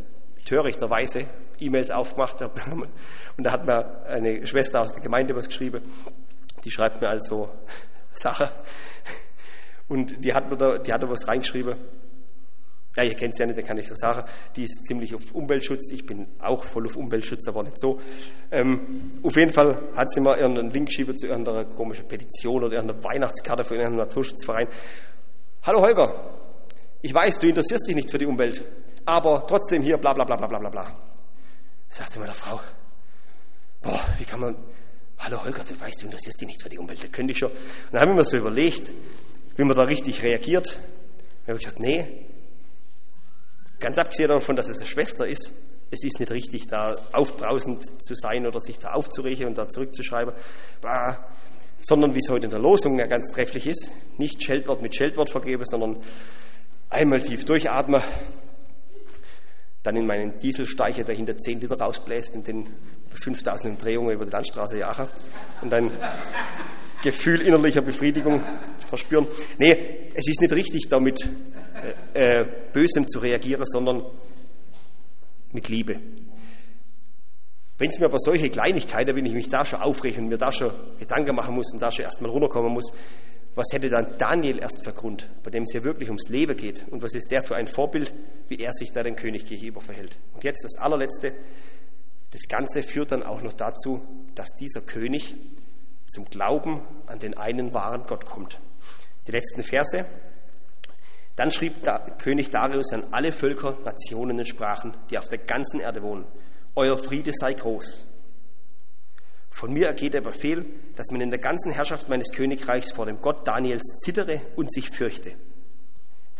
törichterweise 0.44 1.26
E-Mails 1.58 1.90
aufgemacht 1.90 2.42
und 2.42 3.44
da 3.44 3.52
hat 3.52 3.64
mir 3.64 4.04
eine 4.06 4.46
Schwester 4.46 4.82
aus 4.82 4.92
der 4.92 5.02
Gemeinde 5.02 5.34
was 5.34 5.46
geschrieben. 5.46 5.82
Die 6.64 6.70
schreibt 6.70 7.00
mir 7.00 7.08
also 7.08 7.50
Sachen. 8.12 8.48
Und 9.88 10.24
die 10.24 10.32
hat, 10.32 10.48
mir 10.48 10.56
da, 10.56 10.78
die 10.78 10.92
hat 10.92 11.02
da 11.02 11.08
was 11.08 11.28
reingeschrieben. 11.28 11.76
Ja, 12.96 13.02
ihr 13.02 13.14
kennt 13.14 13.34
sie 13.34 13.42
ja 13.42 13.46
nicht, 13.46 13.58
da 13.58 13.62
kann 13.62 13.76
ich 13.76 13.88
so 13.88 13.94
sagen. 13.96 14.24
Die 14.54 14.62
ist 14.62 14.86
ziemlich 14.86 15.14
auf 15.14 15.34
Umweltschutz. 15.34 15.90
Ich 15.92 16.06
bin 16.06 16.28
auch 16.38 16.64
voll 16.64 16.86
auf 16.86 16.96
Umweltschutz, 16.96 17.48
aber 17.48 17.64
nicht 17.64 17.78
so. 17.78 18.00
Ähm, 18.52 19.18
auf 19.22 19.36
jeden 19.36 19.52
Fall 19.52 19.90
hat 19.96 20.10
sie 20.12 20.20
mal 20.20 20.38
irgendeinen 20.38 20.70
Link 20.70 20.88
geschrieben 20.88 21.16
zu 21.16 21.26
irgendeiner 21.26 21.64
komischen 21.64 22.06
Petition 22.06 22.62
oder 22.62 22.74
irgendeiner 22.74 23.02
Weihnachtskarte 23.02 23.64
von 23.64 23.76
irgendeinem 23.76 24.06
Naturschutzverein. 24.06 24.68
Hallo 25.64 25.80
Holger, 25.80 26.38
ich 27.02 27.12
weiß, 27.12 27.38
du 27.40 27.48
interessierst 27.48 27.88
dich 27.88 27.96
nicht 27.96 28.10
für 28.10 28.18
die 28.18 28.26
Umwelt, 28.26 28.64
aber 29.04 29.46
trotzdem 29.46 29.82
hier 29.82 29.96
bla 29.96 30.12
bla 30.12 30.24
bla 30.24 30.36
bla 30.36 30.46
bla 30.46 30.70
bla. 30.70 30.96
Sagte 31.90 32.18
meiner 32.18 32.34
Frau, 32.34 32.60
boah, 33.82 34.00
wie 34.18 34.24
kann 34.24 34.40
man, 34.40 34.56
hallo 35.18 35.42
Holger, 35.42 35.62
du 35.64 35.80
weißt, 35.80 36.02
du 36.02 36.06
interessierst 36.06 36.40
dich 36.40 36.48
nicht 36.48 36.62
für 36.62 36.68
die 36.68 36.78
Umwelt, 36.78 37.02
das 37.02 37.12
könnte 37.12 37.32
ich 37.32 37.38
schon. 37.38 37.50
Und 37.50 37.92
dann 37.92 38.00
habe 38.00 38.10
ich 38.10 38.16
mir 38.16 38.24
so 38.24 38.36
überlegt, 38.36 38.90
wie 39.56 39.64
man 39.64 39.76
da 39.76 39.84
richtig 39.84 40.22
reagiert. 40.22 40.66
Dann 41.46 41.54
habe 41.54 41.58
ich 41.58 41.64
gesagt, 41.64 41.80
nee, 41.80 42.26
Ganz 43.84 43.98
abgesehen 43.98 44.28
davon, 44.28 44.56
dass 44.56 44.70
es 44.70 44.78
eine 44.78 44.88
Schwester 44.88 45.26
ist, 45.26 45.52
es 45.90 46.04
ist 46.04 46.18
nicht 46.18 46.32
richtig, 46.32 46.66
da 46.66 46.96
aufbrausend 47.12 47.82
zu 48.02 48.14
sein 48.14 48.46
oder 48.46 48.58
sich 48.58 48.78
da 48.78 48.92
aufzuregen 48.92 49.48
und 49.48 49.58
da 49.58 49.68
zurückzuschreiben, 49.68 50.32
bah, 50.80 51.28
sondern 51.82 52.14
wie 52.14 52.18
es 52.18 52.30
heute 52.30 52.46
in 52.46 52.50
der 52.50 52.60
Losung 52.60 52.98
ja 52.98 53.06
ganz 53.06 53.30
trefflich 53.32 53.66
ist, 53.66 53.92
nicht 54.18 54.42
Scheldwort 54.42 54.80
mit 54.80 54.96
Scheldwort 54.96 55.30
vergeben, 55.30 55.64
sondern 55.66 56.02
einmal 56.88 57.20
tief 57.20 57.44
durchatmen, 57.44 58.02
dann 59.84 59.96
in 59.96 60.06
meinen 60.06 60.38
Dieselsteicher 60.38 61.04
dahinter 61.04 61.36
10 61.36 61.60
Liter 61.60 61.78
rausbläst 61.78 62.34
und 62.34 62.48
den 62.48 62.68
5000 63.22 63.74
Umdrehungen 63.74 64.14
über 64.14 64.24
die 64.24 64.32
Landstraße 64.32 64.78
jagen 64.78 65.08
und 65.62 65.70
dann 65.70 65.92
Gefühl 67.02 67.42
innerlicher 67.42 67.82
Befriedigung 67.82 68.42
verspüren. 68.86 69.28
Nee, 69.58 70.08
es 70.14 70.26
ist 70.26 70.40
nicht 70.40 70.54
richtig, 70.54 70.88
damit 70.88 71.20
äh, 72.14 72.40
äh, 72.40 72.46
Bösem 72.72 73.06
zu 73.06 73.18
reagieren, 73.18 73.64
sondern 73.66 74.06
mit 75.52 75.68
Liebe. 75.68 76.00
Wenn 77.76 77.88
es 77.88 77.98
mir 77.98 78.06
aber 78.06 78.18
solche 78.18 78.48
Kleinigkeiten, 78.48 79.14
wenn 79.14 79.26
ich 79.26 79.34
mich 79.34 79.50
da 79.50 79.64
schon 79.66 79.80
aufrege 79.80 80.20
und 80.20 80.28
mir 80.28 80.38
da 80.38 80.50
schon 80.50 80.70
Gedanken 80.98 81.36
machen 81.36 81.54
muss 81.54 81.72
und 81.74 81.82
da 81.82 81.92
schon 81.92 82.04
erstmal 82.04 82.30
runterkommen 82.30 82.72
muss, 82.72 82.90
was 83.54 83.66
hätte 83.72 83.88
dann 83.88 84.18
Daniel 84.18 84.58
erst 84.58 84.84
für 84.84 84.92
Grund, 84.92 85.28
bei 85.42 85.50
dem 85.50 85.62
es 85.62 85.72
hier 85.72 85.84
wirklich 85.84 86.08
ums 86.08 86.28
Leben 86.28 86.56
geht? 86.56 86.86
Und 86.90 87.02
was 87.02 87.14
ist 87.14 87.30
der 87.30 87.44
für 87.44 87.56
ein 87.56 87.68
Vorbild, 87.68 88.12
wie 88.48 88.56
er 88.56 88.72
sich 88.72 88.90
da 88.92 89.02
dem 89.02 89.16
König 89.16 89.46
gegenüber 89.46 89.80
verhält? 89.80 90.18
Und 90.32 90.42
jetzt 90.42 90.64
das 90.64 90.76
allerletzte. 90.76 91.34
Das 92.32 92.48
Ganze 92.48 92.82
führt 92.82 93.12
dann 93.12 93.22
auch 93.22 93.42
noch 93.42 93.52
dazu, 93.52 94.02
dass 94.34 94.48
dieser 94.58 94.80
König 94.80 95.36
zum 96.06 96.24
Glauben 96.24 96.82
an 97.06 97.20
den 97.20 97.36
einen 97.36 97.72
wahren 97.72 98.04
Gott 98.06 98.26
kommt. 98.26 98.58
Die 99.26 99.32
letzten 99.32 99.62
Verse. 99.62 100.04
Dann 101.36 101.50
schrieb 101.50 101.74
König 102.18 102.50
Darius 102.50 102.92
an 102.92 103.04
alle 103.12 103.32
Völker, 103.32 103.78
Nationen 103.84 104.38
und 104.38 104.46
Sprachen, 104.46 104.96
die 105.10 105.18
auf 105.18 105.28
der 105.28 105.38
ganzen 105.38 105.80
Erde 105.80 106.02
wohnen, 106.02 106.26
Euer 106.76 106.98
Friede 106.98 107.30
sei 107.32 107.54
groß. 107.54 108.04
Von 109.54 109.72
mir 109.72 109.86
ergeht 109.86 110.14
der 110.14 110.20
Befehl, 110.20 110.66
dass 110.96 111.12
man 111.12 111.20
in 111.20 111.30
der 111.30 111.38
ganzen 111.38 111.70
Herrschaft 111.70 112.08
meines 112.08 112.32
Königreichs 112.32 112.90
vor 112.90 113.06
dem 113.06 113.20
Gott 113.20 113.46
Daniels 113.46 113.84
zittere 114.04 114.40
und 114.56 114.72
sich 114.72 114.90
fürchte. 114.90 115.36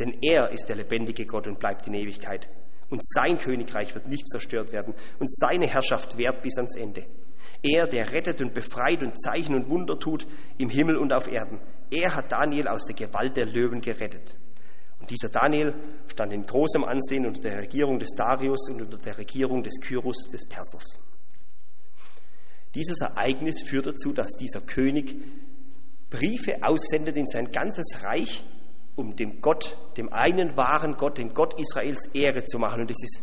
Denn 0.01 0.19
er 0.21 0.51
ist 0.51 0.69
der 0.69 0.75
lebendige 0.75 1.25
Gott 1.25 1.47
und 1.47 1.61
bleibt 1.61 1.87
in 1.87 1.95
Ewigkeit. 1.95 2.49
Und 2.91 3.07
sein 3.07 3.39
Königreich 3.39 3.95
wird 3.95 4.09
nicht 4.09 4.27
zerstört 4.29 4.73
werden 4.73 4.95
und 5.21 5.33
seine 5.33 5.69
Herrschaft 5.69 6.19
währt 6.19 6.43
bis 6.43 6.57
ans 6.57 6.75
Ende. 6.75 7.07
Er, 7.63 7.87
der 7.87 8.11
rettet 8.11 8.43
und 8.43 8.53
befreit 8.53 9.01
und 9.05 9.19
Zeichen 9.21 9.55
und 9.55 9.71
Wunder 9.71 9.97
tut 9.97 10.27
im 10.59 10.69
Himmel 10.69 10.97
und 10.97 11.13
auf 11.13 11.31
Erden. 11.31 11.61
Er 11.93 12.17
hat 12.17 12.33
Daniel 12.33 12.67
aus 12.67 12.85
der 12.85 12.97
Gewalt 12.97 13.37
der 13.37 13.47
Löwen 13.47 13.81
gerettet. 13.81 14.35
Und 14.99 15.09
dieser 15.09 15.29
Daniel 15.29 15.73
stand 16.09 16.33
in 16.33 16.45
großem 16.45 16.83
Ansehen 16.83 17.27
unter 17.27 17.43
der 17.43 17.59
Regierung 17.61 18.01
des 18.01 18.11
Darius 18.17 18.69
und 18.71 18.83
unter 18.83 18.99
der 18.99 19.17
Regierung 19.19 19.63
des 19.63 19.81
Kyrus 19.81 20.29
des 20.33 20.49
Persers. 20.49 20.99
Dieses 22.75 23.01
Ereignis 23.01 23.63
führt 23.69 23.87
dazu, 23.87 24.13
dass 24.13 24.33
dieser 24.33 24.61
König 24.61 25.17
Briefe 26.11 26.63
aussendet 26.63 27.17
in 27.17 27.27
sein 27.27 27.51
ganzes 27.51 28.03
Reich, 28.03 28.45
um 28.97 29.17
dem 29.17 29.41
Gott, 29.41 29.77
dem 29.97 30.13
einen 30.13 30.57
wahren 30.57 30.95
Gott, 30.97 31.19
dem 31.19 31.35
Gott 31.35 31.59
Israels 31.59 32.07
Ehre 32.15 32.45
zu 32.45 32.59
machen. 32.59 32.83
Und 32.83 32.91
das 32.91 33.03
ist 33.03 33.21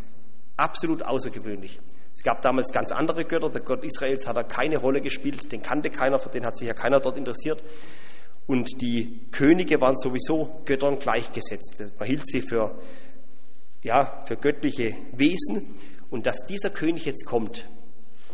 absolut 0.58 1.04
außergewöhnlich. 1.04 1.80
Es 2.14 2.24
gab 2.24 2.42
damals 2.42 2.72
ganz 2.72 2.92
andere 2.92 3.24
Götter. 3.24 3.50
Der 3.50 3.62
Gott 3.62 3.84
Israels 3.84 4.28
hat 4.28 4.36
da 4.36 4.44
keine 4.44 4.78
Rolle 4.78 5.02
gespielt. 5.02 5.52
Den 5.52 5.62
kannte 5.62 5.90
keiner, 5.90 6.20
für 6.20 6.30
den 6.30 6.46
hat 6.46 6.58
sich 6.58 6.68
ja 6.68 6.74
keiner 6.74 7.00
dort 7.00 7.18
interessiert. 7.18 7.64
Und 8.48 8.82
die 8.82 9.28
Könige 9.32 9.80
waren 9.80 9.96
sowieso 9.96 10.62
Göttern 10.66 10.98
gleichgesetzt. 10.98 11.94
Man 11.98 12.08
hielt 12.08 12.28
sie 12.28 12.42
für, 12.42 12.78
ja, 13.84 14.26
für 14.28 14.36
göttliche 14.36 14.94
Wesen. 15.14 15.76
Und 16.10 16.26
dass 16.26 16.46
dieser 16.48 16.70
König 16.70 17.06
jetzt 17.06 17.26
kommt 17.26 17.66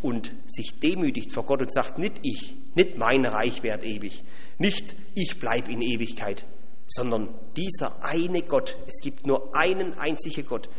und 0.04 0.32
sich 0.48 0.80
demütigt 0.80 1.34
vor 1.34 1.45
Gott 1.45 1.62
und 1.62 1.72
sagt, 1.72 1.98
nicht 1.98 2.20
ich, 2.24 2.56
nicht 2.76 2.98
mein 2.98 3.26
Reich 3.26 3.64
währt 3.64 3.84
ewig, 3.84 4.24
nicht 4.58 4.95
ich 5.16 5.39
bleibe 5.39 5.72
in 5.72 5.82
Ewigkeit, 5.82 6.45
sondern 6.86 7.34
dieser 7.56 8.04
eine 8.04 8.41
Gott, 8.43 8.78
es 8.88 9.02
gibt 9.02 9.28
nur 9.28 9.56
einen 9.56 9.93
einzigen 9.93 10.45
Gott, 10.45 10.70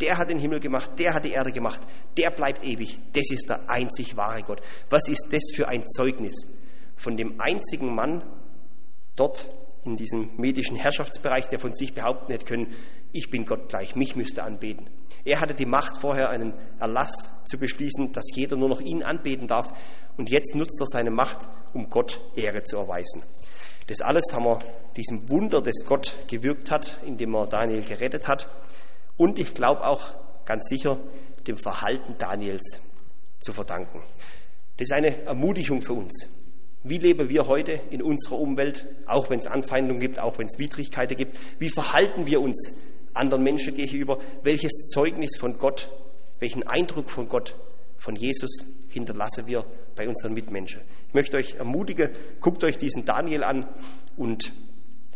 der 0.00 0.18
hat 0.18 0.30
den 0.30 0.38
Himmel 0.38 0.60
gemacht, 0.60 0.90
der 0.98 1.14
hat 1.14 1.24
die 1.24 1.30
Erde 1.30 1.52
gemacht, 1.52 1.80
der 2.16 2.30
bleibt 2.30 2.64
ewig. 2.64 2.98
Das 3.12 3.30
ist 3.30 3.48
der 3.48 3.68
einzig 3.70 4.16
wahre 4.16 4.42
Gott. 4.42 4.60
Was 4.90 5.08
ist 5.08 5.26
das 5.30 5.42
für 5.54 5.68
ein 5.68 5.86
Zeugnis 5.86 6.34
von 6.96 7.16
dem 7.16 7.40
einzigen 7.40 7.94
Mann 7.94 8.22
dort 9.16 9.48
in 9.84 9.96
diesem 9.96 10.30
medischen 10.36 10.76
Herrschaftsbereich, 10.76 11.46
der 11.46 11.58
von 11.58 11.74
sich 11.74 11.94
behaupten 11.94 12.32
hätte 12.32 12.46
können, 12.46 12.74
ich 13.16 13.30
bin 13.30 13.46
Gott 13.46 13.68
gleich, 13.68 13.96
mich 13.96 14.14
müsste 14.14 14.42
anbeten. 14.42 14.90
Er 15.24 15.40
hatte 15.40 15.54
die 15.54 15.66
Macht 15.66 16.00
vorher 16.00 16.28
einen 16.28 16.52
Erlass 16.78 17.32
zu 17.46 17.58
beschließen, 17.58 18.12
dass 18.12 18.24
jeder 18.34 18.56
nur 18.56 18.68
noch 18.68 18.80
ihn 18.80 19.02
anbeten 19.02 19.48
darf 19.48 19.68
und 20.16 20.30
jetzt 20.30 20.54
nutzt 20.54 20.80
er 20.80 20.86
seine 20.86 21.10
Macht, 21.10 21.48
um 21.72 21.88
Gott 21.88 22.20
Ehre 22.36 22.62
zu 22.62 22.76
erweisen. 22.76 23.24
Das 23.86 24.00
alles 24.02 24.24
haben 24.32 24.44
wir 24.44 24.58
diesem 24.96 25.28
Wunder, 25.28 25.62
das 25.62 25.84
Gott 25.86 26.16
gewirkt 26.28 26.70
hat, 26.70 27.00
indem 27.06 27.34
er 27.34 27.46
Daniel 27.46 27.82
gerettet 27.82 28.28
hat, 28.28 28.48
und 29.16 29.38
ich 29.38 29.54
glaube 29.54 29.86
auch 29.86 30.14
ganz 30.44 30.68
sicher 30.68 30.98
dem 31.46 31.56
Verhalten 31.56 32.16
Daniels 32.18 32.80
zu 33.40 33.52
verdanken. 33.52 34.02
Das 34.76 34.88
ist 34.88 34.92
eine 34.92 35.22
Ermutigung 35.22 35.80
für 35.80 35.94
uns. 35.94 36.28
Wie 36.82 36.98
leben 36.98 37.30
wir 37.30 37.46
heute 37.46 37.80
in 37.90 38.02
unserer 38.02 38.38
Umwelt, 38.38 38.86
auch 39.06 39.30
wenn 39.30 39.38
es 39.38 39.46
Anfeindungen 39.46 40.00
gibt, 40.00 40.20
auch 40.20 40.38
wenn 40.38 40.46
es 40.46 40.58
Widrigkeiten 40.58 41.16
gibt? 41.16 41.38
Wie 41.58 41.70
verhalten 41.70 42.26
wir 42.26 42.40
uns 42.40 42.76
anderen 43.16 43.42
Menschen 43.42 43.74
gegenüber? 43.74 44.18
Welches 44.42 44.72
Zeugnis 44.92 45.36
von 45.38 45.58
Gott, 45.58 45.90
welchen 46.38 46.62
Eindruck 46.66 47.10
von 47.10 47.28
Gott, 47.28 47.56
von 47.98 48.14
Jesus 48.16 48.50
hinterlassen 48.90 49.46
wir 49.46 49.64
bei 49.94 50.08
unseren 50.08 50.34
Mitmenschen? 50.34 50.82
Ich 51.08 51.14
möchte 51.14 51.36
euch 51.36 51.54
ermutigen, 51.54 52.10
guckt 52.40 52.62
euch 52.64 52.78
diesen 52.78 53.04
Daniel 53.04 53.44
an 53.44 53.68
und 54.16 54.52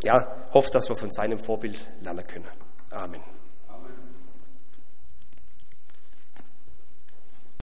ja, 0.04 0.48
hoffe, 0.52 0.70
dass 0.70 0.88
wir 0.88 0.96
von 0.96 1.10
seinem 1.10 1.38
Vorbild 1.38 1.78
lernen 2.02 2.26
können. 2.26 2.48
Amen. 2.90 3.39